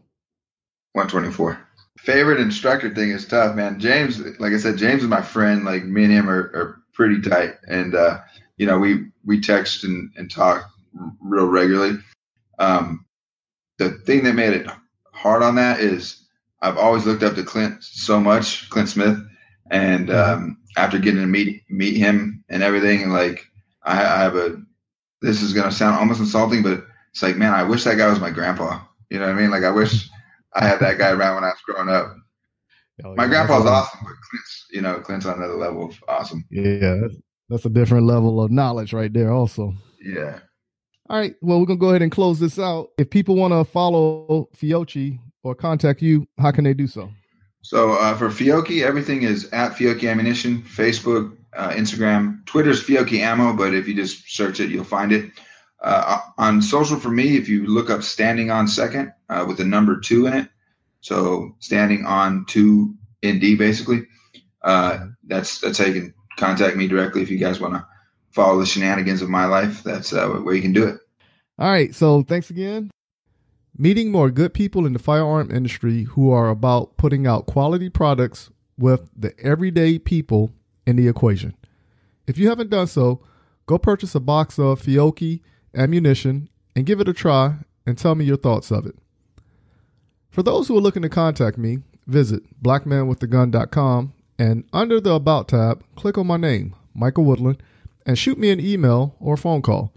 124. 0.91 1.59
Favorite 1.97 2.39
instructor 2.39 2.93
thing 2.93 3.09
is 3.09 3.27
tough, 3.27 3.55
man. 3.55 3.79
James, 3.79 4.19
like 4.39 4.53
I 4.53 4.57
said, 4.57 4.77
James 4.77 5.01
is 5.01 5.09
my 5.09 5.23
friend. 5.23 5.65
Like 5.65 5.83
me 5.83 6.03
and 6.03 6.13
him 6.13 6.29
are, 6.29 6.51
are 6.53 6.81
pretty 6.93 7.21
tight, 7.21 7.55
and 7.67 7.95
uh, 7.95 8.19
you 8.57 8.67
know 8.67 8.77
we 8.77 9.05
we 9.25 9.41
text 9.41 9.83
and, 9.83 10.11
and 10.15 10.29
talk 10.29 10.69
real 11.19 11.47
regularly. 11.47 11.97
Um, 12.59 13.05
the 13.79 13.91
thing 14.05 14.23
that 14.25 14.35
made 14.35 14.53
it 14.53 14.67
hard 15.11 15.41
on 15.41 15.55
that 15.55 15.79
is 15.79 16.23
I've 16.61 16.77
always 16.77 17.07
looked 17.07 17.23
up 17.23 17.33
to 17.33 17.43
Clint 17.43 17.83
so 17.83 18.19
much, 18.19 18.69
Clint 18.69 18.89
Smith, 18.89 19.17
and 19.71 20.11
um, 20.11 20.59
after 20.77 20.99
getting 20.99 21.21
to 21.21 21.27
meet 21.27 21.63
meet 21.67 21.97
him 21.97 22.43
and 22.47 22.61
everything, 22.61 23.01
and 23.01 23.11
like 23.11 23.48
I, 23.83 23.93
I 23.93 24.21
have 24.21 24.35
a 24.35 24.61
this 25.21 25.41
is 25.41 25.53
gonna 25.53 25.71
sound 25.71 25.97
almost 25.97 26.19
insulting, 26.19 26.63
but 26.63 26.83
it's 27.11 27.23
like 27.23 27.37
man, 27.37 27.53
I 27.53 27.63
wish 27.63 27.83
that 27.83 27.97
guy 27.97 28.09
was 28.09 28.19
my 28.19 28.31
grandpa. 28.31 28.81
You 29.09 29.19
know 29.19 29.25
what 29.25 29.35
I 29.35 29.39
mean? 29.39 29.51
Like 29.51 29.63
I 29.63 29.71
wish 29.71 30.09
I 30.53 30.65
had 30.65 30.79
that 30.79 30.97
guy 30.97 31.11
around 31.11 31.35
when 31.35 31.43
I 31.43 31.47
was 31.47 31.61
growing 31.65 31.89
up. 31.89 32.15
Oh, 33.03 33.15
My 33.15 33.23
yeah, 33.23 33.29
grandpa's 33.29 33.65
awesome, 33.65 33.99
but 34.03 34.13
Clint's, 34.29 34.65
you 34.71 34.81
know, 34.81 34.99
Clint's 34.99 35.25
on 35.25 35.37
another 35.37 35.55
level 35.55 35.85
of 35.85 36.03
awesome. 36.07 36.45
Yeah, 36.49 36.95
that's, 37.01 37.15
that's 37.47 37.65
a 37.65 37.69
different 37.69 38.05
level 38.05 38.41
of 38.41 38.51
knowledge 38.51 38.93
right 38.93 39.11
there, 39.11 39.31
also. 39.31 39.73
Yeah. 40.01 40.39
All 41.09 41.17
right. 41.17 41.33
Well, 41.41 41.59
we're 41.59 41.65
going 41.65 41.79
to 41.79 41.81
go 41.81 41.89
ahead 41.89 42.01
and 42.01 42.11
close 42.11 42.39
this 42.39 42.59
out. 42.59 42.89
If 42.97 43.09
people 43.09 43.35
want 43.35 43.53
to 43.53 43.63
follow 43.63 44.49
Fiocchi 44.55 45.17
or 45.43 45.55
contact 45.55 46.01
you, 46.01 46.27
how 46.37 46.51
can 46.51 46.65
they 46.65 46.73
do 46.73 46.87
so? 46.87 47.09
So 47.61 47.93
uh, 47.93 48.15
for 48.15 48.29
Fiocchi, 48.29 48.83
everything 48.83 49.23
is 49.23 49.49
at 49.51 49.71
Fiocchi 49.71 50.09
Ammunition, 50.09 50.61
Facebook, 50.61 51.35
uh, 51.55 51.69
Instagram, 51.71 52.45
Twitter's 52.45 52.83
Fiocchi 52.83 53.19
Ammo, 53.19 53.53
but 53.55 53.73
if 53.73 53.87
you 53.87 53.95
just 53.95 54.29
search 54.29 54.59
it, 54.59 54.69
you'll 54.69 54.83
find 54.83 55.11
it. 55.11 55.31
Uh, 55.81 56.19
on 56.37 56.61
social 56.61 56.99
for 56.99 57.09
me, 57.09 57.37
if 57.37 57.47
you 57.47 57.65
look 57.65 57.89
up 57.89 58.03
Standing 58.03 58.51
on 58.51 58.67
Second 58.67 59.13
uh, 59.29 59.45
with 59.47 59.57
the 59.57 59.63
number 59.63 59.99
two 59.99 60.27
in 60.27 60.33
it, 60.33 60.49
so 61.01 61.55
standing 61.59 62.05
on 62.05 62.45
two 62.45 62.95
ND 63.25 63.57
basically, 63.57 64.05
uh, 64.61 65.05
that's 65.25 65.59
that's 65.59 65.77
how 65.77 65.85
you 65.85 65.93
can 65.93 66.13
contact 66.37 66.75
me 66.75 66.87
directly 66.87 67.21
if 67.21 67.31
you 67.31 67.37
guys 67.37 67.59
want 67.59 67.75
to 67.75 67.85
follow 68.31 68.59
the 68.59 68.65
shenanigans 68.65 69.21
of 69.21 69.29
my 69.29 69.45
life. 69.45 69.83
That's 69.83 70.11
uh, 70.11 70.27
where 70.27 70.53
you 70.53 70.61
can 70.61 70.73
do 70.73 70.85
it. 70.85 70.99
All 71.57 71.69
right. 71.69 71.95
So 71.95 72.23
thanks 72.23 72.49
again. 72.49 72.91
Meeting 73.77 74.11
more 74.11 74.29
good 74.29 74.53
people 74.53 74.85
in 74.85 74.91
the 74.91 74.99
firearm 74.99 75.51
industry 75.51 76.03
who 76.03 76.31
are 76.31 76.49
about 76.49 76.97
putting 76.97 77.25
out 77.25 77.45
quality 77.45 77.89
products 77.89 78.49
with 78.77 79.09
the 79.15 79.37
everyday 79.39 79.99
people 79.99 80.51
in 80.89 80.95
the 80.95 81.07
equation. 81.07 81.55
If 82.25 82.37
you 82.37 82.49
haven't 82.49 82.71
done 82.71 82.87
so, 82.87 83.21
go 83.67 83.77
purchase 83.77 84.15
a 84.15 84.19
box 84.19 84.57
of 84.57 84.81
Fiocchi 84.81 85.41
ammunition 85.75 86.49
and 86.75 86.85
give 86.85 86.99
it 86.99 87.07
a 87.07 87.13
try 87.13 87.57
and 87.85 87.97
tell 87.97 88.15
me 88.15 88.25
your 88.25 88.37
thoughts 88.37 88.71
of 88.71 88.87
it. 88.87 88.95
For 90.31 90.41
those 90.41 90.67
who 90.67 90.77
are 90.77 90.81
looking 90.81 91.03
to 91.03 91.09
contact 91.09 91.57
me, 91.57 91.79
visit 92.07 92.43
blackmanwithagun.com 92.63 94.13
and 94.39 94.63
under 94.73 94.99
the 94.99 95.13
About 95.13 95.47
tab, 95.47 95.83
click 95.95 96.17
on 96.17 96.25
my 96.25 96.37
name, 96.37 96.75
Michael 96.95 97.25
Woodland, 97.25 97.61
and 98.05 98.17
shoot 98.17 98.39
me 98.39 98.49
an 98.49 98.59
email 98.59 99.15
or 99.19 99.37
phone 99.37 99.61
call. 99.61 99.93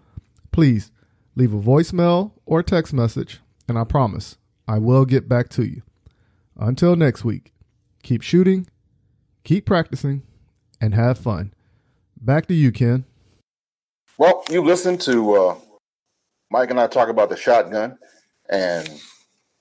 Please 0.50 0.90
leave 1.36 1.54
a 1.54 1.60
voicemail 1.60 2.32
or 2.44 2.62
text 2.62 2.92
message, 2.92 3.40
and 3.66 3.78
I 3.78 3.84
promise 3.84 4.36
I 4.68 4.78
will 4.78 5.06
get 5.06 5.28
back 5.28 5.48
to 5.50 5.64
you. 5.64 5.82
Until 6.56 6.96
next 6.96 7.24
week, 7.24 7.52
keep 8.02 8.20
shooting, 8.20 8.66
keep 9.44 9.64
practicing, 9.64 10.22
and 10.82 10.94
have 10.94 11.16
fun. 11.16 11.54
Back 12.20 12.46
to 12.46 12.54
you, 12.54 12.72
Ken. 12.72 13.04
Well, 14.18 14.44
you 14.50 14.62
listened 14.62 15.00
to 15.02 15.34
uh, 15.34 15.54
Mike 16.50 16.70
and 16.70 16.78
I 16.80 16.88
talk 16.88 17.08
about 17.08 17.30
the 17.30 17.36
shotgun 17.36 17.98
and 18.50 18.90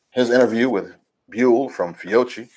his 0.10 0.30
interview 0.30 0.70
with 0.70 0.94
Buell 1.30 1.70
from 1.70 1.94
Fiocchi. 1.94 2.50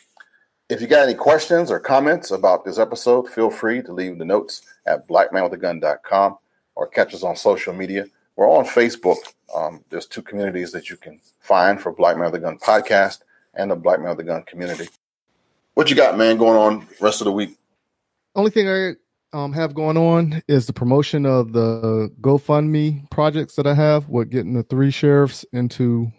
If 0.68 0.80
you 0.80 0.86
got 0.86 1.06
any 1.06 1.14
questions 1.14 1.70
or 1.70 1.78
comments 1.78 2.30
about 2.30 2.64
this 2.64 2.78
episode, 2.78 3.28
feel 3.28 3.50
free 3.50 3.82
to 3.82 3.92
leave 3.92 4.18
the 4.18 4.24
notes 4.24 4.62
at 4.86 5.06
blackmanwithagun.com. 5.06 6.38
or 6.74 6.88
catch 6.88 7.14
us 7.14 7.22
on 7.22 7.36
social 7.36 7.74
media. 7.74 8.06
We're 8.34 8.50
on 8.50 8.64
Facebook. 8.64 9.18
Um, 9.54 9.84
there's 9.90 10.06
two 10.06 10.22
communities 10.22 10.72
that 10.72 10.90
you 10.90 10.96
can 10.96 11.20
find 11.38 11.80
for 11.80 11.92
Black 11.92 12.16
Man 12.16 12.26
of 12.26 12.32
the 12.32 12.40
Gun 12.40 12.58
podcast 12.58 13.20
and 13.52 13.70
the 13.70 13.76
Black 13.76 14.00
Man 14.00 14.10
of 14.10 14.16
the 14.16 14.24
Gun 14.24 14.42
community. 14.42 14.88
What 15.74 15.90
you 15.90 15.96
got, 15.96 16.18
man, 16.18 16.38
going 16.38 16.58
on 16.58 16.88
rest 17.00 17.20
of 17.20 17.26
the 17.26 17.32
week? 17.32 17.56
Only 18.34 18.50
thing 18.50 18.68
I 18.68 18.94
um, 19.32 19.52
have 19.52 19.74
going 19.74 19.96
on 19.96 20.42
is 20.48 20.66
the 20.66 20.72
promotion 20.72 21.26
of 21.26 21.52
the 21.52 22.10
GoFundMe 22.20 23.10
projects 23.10 23.56
that 23.56 23.66
I 23.66 23.74
have 23.74 24.08
with 24.08 24.30
getting 24.30 24.54
the 24.54 24.62
three 24.62 24.90
sheriffs 24.90 25.44
into 25.52 26.10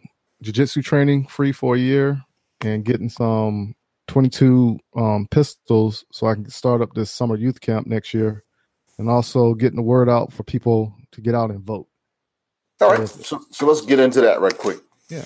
jiu-jitsu 0.41 0.81
training 0.81 1.27
free 1.27 1.51
for 1.51 1.75
a 1.75 1.79
year 1.79 2.21
and 2.61 2.83
getting 2.83 3.09
some 3.09 3.73
22 4.07 4.77
um, 4.95 5.27
pistols 5.31 6.05
so 6.11 6.27
I 6.27 6.35
can 6.35 6.49
start 6.49 6.81
up 6.81 6.93
this 6.93 7.11
summer 7.11 7.35
youth 7.35 7.61
camp 7.61 7.87
next 7.87 8.13
year 8.13 8.43
and 8.97 9.09
also 9.09 9.53
getting 9.53 9.77
the 9.77 9.81
word 9.81 10.09
out 10.09 10.31
for 10.31 10.43
people 10.43 10.93
to 11.11 11.21
get 11.21 11.35
out 11.35 11.49
and 11.49 11.61
vote. 11.61 11.87
All 12.81 12.91
right. 12.91 13.07
So, 13.07 13.41
so 13.49 13.65
let's 13.65 13.81
get 13.81 13.99
into 13.99 14.21
that 14.21 14.41
right 14.41 14.57
quick. 14.57 14.79
Yeah. 15.09 15.25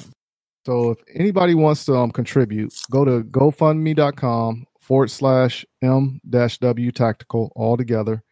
So 0.66 0.92
if 0.92 1.00
anybody 1.14 1.56
wants 1.56 1.86
to 1.86 1.96
um, 1.96 2.12
contribute, 2.12 2.74
go 2.92 3.06
to 3.06 3.24
GoFundMe.com 3.24 4.66
forward 4.90 5.12
slash 5.12 5.64
M 5.84 6.20
dash 6.32 6.58
W 6.58 6.92
tactical 6.92 7.54
all 7.56 7.78
together 7.78 8.24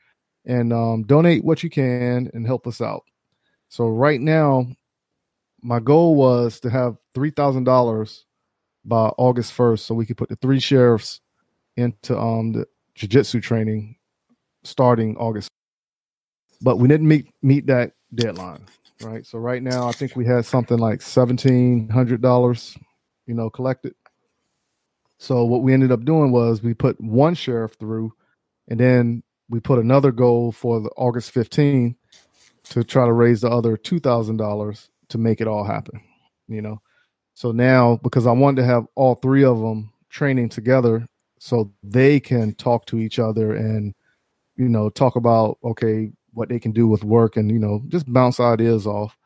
and 0.45 0.74
um, 0.74 1.03
donate 1.03 1.43
what 1.43 1.62
you 1.62 1.70
can 1.70 2.32
and 2.34 2.47
help 2.47 2.66
us 2.66 2.82
out. 2.82 3.03
So 3.70 3.88
right 3.88 4.20
now, 4.20 4.66
my 5.62 5.80
goal 5.80 6.16
was 6.16 6.60
to 6.62 6.72
have 6.72 6.97
three 7.14 7.30
thousand 7.30 7.66
dollars 7.66 8.26
by 8.86 9.10
August 9.18 9.53
first, 9.53 9.86
so 9.86 9.93
we 9.93 10.05
could 10.08 10.18
put 10.18 10.30
the 10.30 10.36
three 10.38 10.60
sheriffs 10.60 11.22
into 11.76 12.18
um 12.18 12.53
the 12.53 12.66
jiu-jitsu 12.95 13.39
training 13.39 13.95
starting 14.64 15.16
August. 15.18 15.49
But 16.62 16.78
we 16.78 16.88
didn't 16.88 17.08
meet 17.08 17.28
meet 17.43 17.68
that 17.68 17.91
deadline, 18.16 18.66
right? 19.03 19.24
So 19.28 19.38
right 19.38 19.62
now, 19.62 19.88
I 19.88 19.91
think 19.91 20.16
we 20.16 20.26
had 20.26 20.43
something 20.43 20.80
like 20.80 21.03
seventeen 21.03 21.88
hundred 21.89 22.22
dollars, 22.22 22.76
you 23.28 23.36
know, 23.36 23.51
collected. 23.51 23.93
So 25.20 25.43
what 25.45 25.63
we 25.63 25.74
ended 25.74 25.91
up 25.91 26.05
doing 26.05 26.32
was 26.32 26.61
we 26.61 26.74
put 26.74 26.99
one 27.01 27.34
sheriff 27.34 27.74
through, 27.74 28.13
and 28.68 28.80
then 28.80 29.24
we 29.49 29.59
put 29.59 29.80
another 29.80 30.11
goal 30.11 30.51
for 30.51 30.80
the 30.80 30.89
August 30.89 31.34
15th 31.34 31.95
to 32.65 32.84
try 32.84 33.05
to 33.05 33.13
raise 33.13 33.41
the 33.41 33.49
other 33.49 33.78
two 33.78 33.99
thousand 33.99 34.38
dollars 34.38 34.89
to 35.09 35.18
make 35.18 35.41
it 35.41 35.47
all 35.47 35.63
happen. 35.63 36.01
You 36.47 36.61
know, 36.61 36.82
so 37.34 37.51
now 37.51 37.99
because 38.03 38.28
I 38.28 38.32
wanted 38.32 38.61
to 38.61 38.68
have 38.68 38.86
all 38.95 39.15
three 39.15 39.43
of 39.43 39.59
them 39.59 39.91
training 40.09 40.49
together, 40.49 41.07
so 41.39 41.72
they 41.84 42.20
can 42.20 42.53
talk 42.55 42.86
to 42.88 42.99
each 42.99 43.20
other 43.20 43.55
and 43.55 43.93
you 44.55 44.70
know 44.70 44.89
talk 44.89 45.15
about 45.15 45.57
okay 45.63 46.11
what 46.34 46.49
they 46.49 46.59
can 46.59 46.72
do 46.72 46.88
with 46.88 47.03
work 47.03 47.38
and 47.38 47.51
you 47.51 47.59
know 47.59 47.82
just 47.88 48.11
bounce 48.11 48.39
ideas 48.39 48.86
off, 48.86 49.18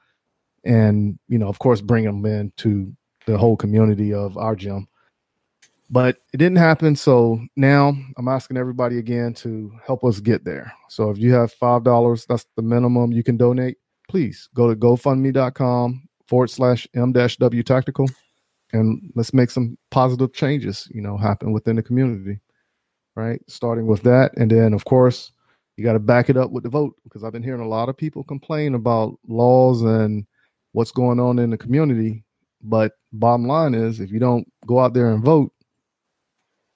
and 0.63 1.19
you 1.27 1.37
know 1.37 1.47
of 1.47 1.59
course 1.59 1.81
bring 1.81 2.05
them 2.05 2.25
in 2.25 2.53
to 2.57 2.93
the 3.27 3.37
whole 3.37 3.57
community 3.57 4.13
of 4.13 4.37
our 4.37 4.55
gym 4.55 4.87
but 5.91 6.17
it 6.33 6.37
didn't 6.37 6.57
happen. 6.57 6.95
So 6.95 7.39
now 7.57 7.93
I'm 8.17 8.27
asking 8.29 8.57
everybody 8.57 8.97
again 8.97 9.33
to 9.35 9.71
help 9.85 10.03
us 10.05 10.21
get 10.21 10.45
there. 10.45 10.71
So 10.89 11.09
if 11.09 11.17
you 11.17 11.33
have 11.33 11.51
five 11.51 11.83
dollars, 11.83 12.25
that's 12.25 12.45
the 12.55 12.63
minimum 12.63 13.11
you 13.11 13.23
can 13.23 13.37
donate. 13.37 13.77
Please 14.09 14.49
go 14.55 14.69
to 14.69 14.75
GoFundMe.com 14.75 16.07
forward 16.27 16.49
slash 16.49 16.87
M 16.95 17.11
W 17.11 17.63
tactical 17.63 18.07
and 18.73 19.11
let's 19.15 19.33
make 19.33 19.51
some 19.51 19.77
positive 19.91 20.33
changes, 20.33 20.87
you 20.93 21.01
know, 21.01 21.17
happen 21.17 21.51
within 21.51 21.75
the 21.75 21.83
community. 21.83 22.39
Right. 23.15 23.41
Starting 23.47 23.87
with 23.87 24.01
that. 24.03 24.31
And 24.37 24.49
then 24.49 24.73
of 24.73 24.85
course 24.85 25.33
you 25.75 25.83
got 25.83 25.93
to 25.93 25.99
back 25.99 26.29
it 26.29 26.37
up 26.37 26.51
with 26.51 26.63
the 26.63 26.69
vote 26.69 26.95
because 27.03 27.23
I've 27.23 27.33
been 27.33 27.43
hearing 27.43 27.61
a 27.61 27.67
lot 27.67 27.89
of 27.89 27.97
people 27.97 28.23
complain 28.23 28.75
about 28.75 29.19
laws 29.27 29.81
and 29.81 30.25
what's 30.71 30.91
going 30.91 31.19
on 31.19 31.37
in 31.37 31.49
the 31.49 31.57
community. 31.57 32.23
But 32.61 32.93
bottom 33.11 33.45
line 33.45 33.73
is 33.73 33.99
if 33.99 34.11
you 34.11 34.19
don't 34.19 34.47
go 34.67 34.79
out 34.79 34.93
there 34.93 35.11
and 35.11 35.23
vote, 35.23 35.51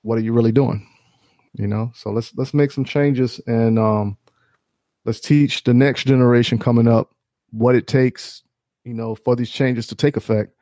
what 0.06 0.20
are 0.20 0.22
you 0.22 0.34
really 0.34 0.52
doing? 0.52 0.88
You 1.54 1.68
know, 1.68 1.92
so 1.96 2.12
let's 2.12 2.34
let's 2.36 2.54
make 2.54 2.72
some 2.72 2.86
changes 2.86 3.40
and 3.48 3.80
um, 3.80 4.18
let's 5.06 5.20
teach 5.20 5.64
the 5.64 5.74
next 5.74 6.06
generation 6.06 6.60
coming 6.60 6.88
up 6.88 7.12
what 7.52 7.76
it 7.76 7.88
takes, 7.88 8.44
you 8.84 8.94
know, 8.94 9.16
for 9.16 9.36
these 9.36 9.50
changes 9.50 9.88
to 9.88 9.96
take 9.96 10.18
effect, 10.18 10.54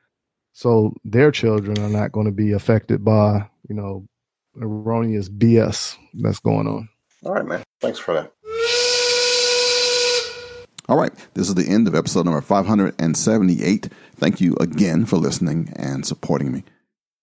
so 0.53 0.95
their 1.03 1.31
children 1.31 1.77
are 1.79 1.89
not 1.89 2.11
going 2.11 2.27
to 2.27 2.31
be 2.31 2.51
affected 2.51 3.03
by 3.03 3.49
you 3.67 3.75
know 3.75 4.07
erroneous 4.61 5.29
BS 5.29 5.97
that's 6.21 6.39
going 6.39 6.67
on. 6.67 6.87
All 7.25 7.33
right, 7.33 7.45
man. 7.45 7.63
Thanks 7.81 7.99
for 7.99 8.13
that. 8.13 8.31
All 10.89 10.97
right, 10.97 11.13
this 11.33 11.47
is 11.47 11.55
the 11.55 11.67
end 11.67 11.87
of 11.87 11.95
episode 11.95 12.25
number 12.25 12.41
578. 12.41 13.89
Thank 14.15 14.41
you 14.41 14.55
again 14.59 15.05
for 15.05 15.17
listening 15.17 15.73
and 15.75 16.05
supporting 16.05 16.51
me. 16.51 16.63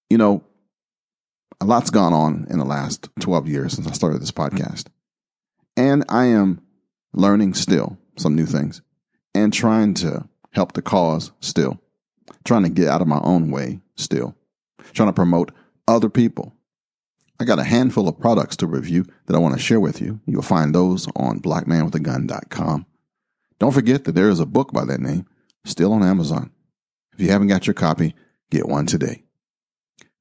You 0.09 0.19
know, 0.19 0.43
a 1.61 1.65
lot's 1.67 1.91
gone 1.91 2.13
on 2.13 2.47
in 2.51 2.59
the 2.59 2.65
last 2.65 3.09
12 3.21 3.49
years 3.49 3.75
since 3.75 3.87
I 3.87 3.93
started 3.93 4.21
this 4.21 4.31
podcast. 4.31 4.87
And 5.77 6.05
I 6.09 6.27
am 6.27 6.61
learning 7.13 7.55
still 7.55 7.99
some 8.17 8.35
new 8.35 8.47
things 8.47 8.83
and 9.35 9.53
trying 9.53 9.95
to 9.95 10.29
help 10.53 10.73
the 10.73 10.83
cause 10.83 11.33
still, 11.41 11.81
trying 12.45 12.63
to 12.63 12.69
get 12.69 12.89
out 12.89 13.03
of 13.03 13.09
my 13.09 13.21
own 13.23 13.51
way 13.51 13.81
still, 13.97 14.35
trying 14.93 15.09
to 15.09 15.13
promote 15.15 15.53
other 15.87 16.09
people. 16.09 16.55
I 17.39 17.45
got 17.45 17.59
a 17.59 17.65
handful 17.65 18.09
of 18.09 18.19
products 18.19 18.57
to 18.57 18.67
review 18.67 19.07
that 19.27 19.35
I 19.35 19.39
want 19.39 19.55
to 19.55 19.61
share 19.61 19.81
with 19.81 20.01
you. 20.01 20.21
You'll 20.27 20.43
find 20.43 20.75
those 20.75 21.09
on 21.17 21.41
blackmanwithagun.com. 21.41 22.87
Don't 23.59 23.73
forget 23.73 24.05
that 24.05 24.13
there 24.13 24.29
is 24.29 24.41
a 24.41 24.47
book 24.47 24.73
by 24.73 24.85
that 24.85 25.01
name 25.01 25.27
still 25.65 25.93
on 25.93 26.03
Amazon. 26.03 26.51
If 27.15 27.21
you 27.21 27.31
haven't 27.31 27.49
got 27.49 27.67
your 27.67 27.75
copy, 27.75 28.15
get 28.51 28.69
one 28.69 28.87
today. 28.87 29.25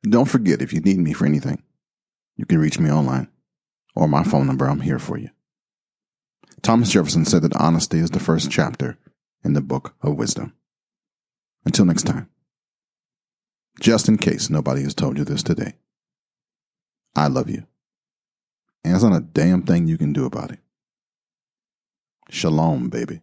Don't 0.03 0.29
forget, 0.29 0.61
if 0.61 0.71
you 0.71 0.79
need 0.79 0.99
me 0.99 1.13
for 1.13 1.25
anything, 1.25 1.61
you 2.37 2.45
can 2.45 2.59
reach 2.59 2.79
me 2.79 2.89
online 2.89 3.29
or 3.95 4.07
my 4.07 4.23
phone 4.23 4.47
number. 4.47 4.65
I'm 4.65 4.79
here 4.79 4.99
for 4.99 5.17
you. 5.17 5.29
Thomas 6.61 6.91
Jefferson 6.91 7.25
said 7.25 7.41
that 7.41 7.55
honesty 7.55 7.99
is 7.99 8.11
the 8.11 8.19
first 8.19 8.51
chapter 8.51 8.97
in 9.43 9.53
the 9.53 9.61
book 9.61 9.95
of 10.01 10.15
wisdom. 10.15 10.53
Until 11.65 11.85
next 11.85 12.03
time, 12.03 12.29
just 13.81 14.07
in 14.07 14.17
case 14.17 14.49
nobody 14.49 14.83
has 14.83 14.93
told 14.93 15.17
you 15.17 15.25
this 15.25 15.43
today, 15.43 15.73
I 17.15 17.27
love 17.27 17.49
you. 17.49 17.65
And 18.83 18.93
there's 18.93 19.03
not 19.03 19.17
a 19.17 19.21
damn 19.21 19.63
thing 19.63 19.87
you 19.87 19.97
can 19.97 20.13
do 20.13 20.25
about 20.25 20.51
it. 20.51 20.59
Shalom, 22.29 22.89
baby. 22.89 23.21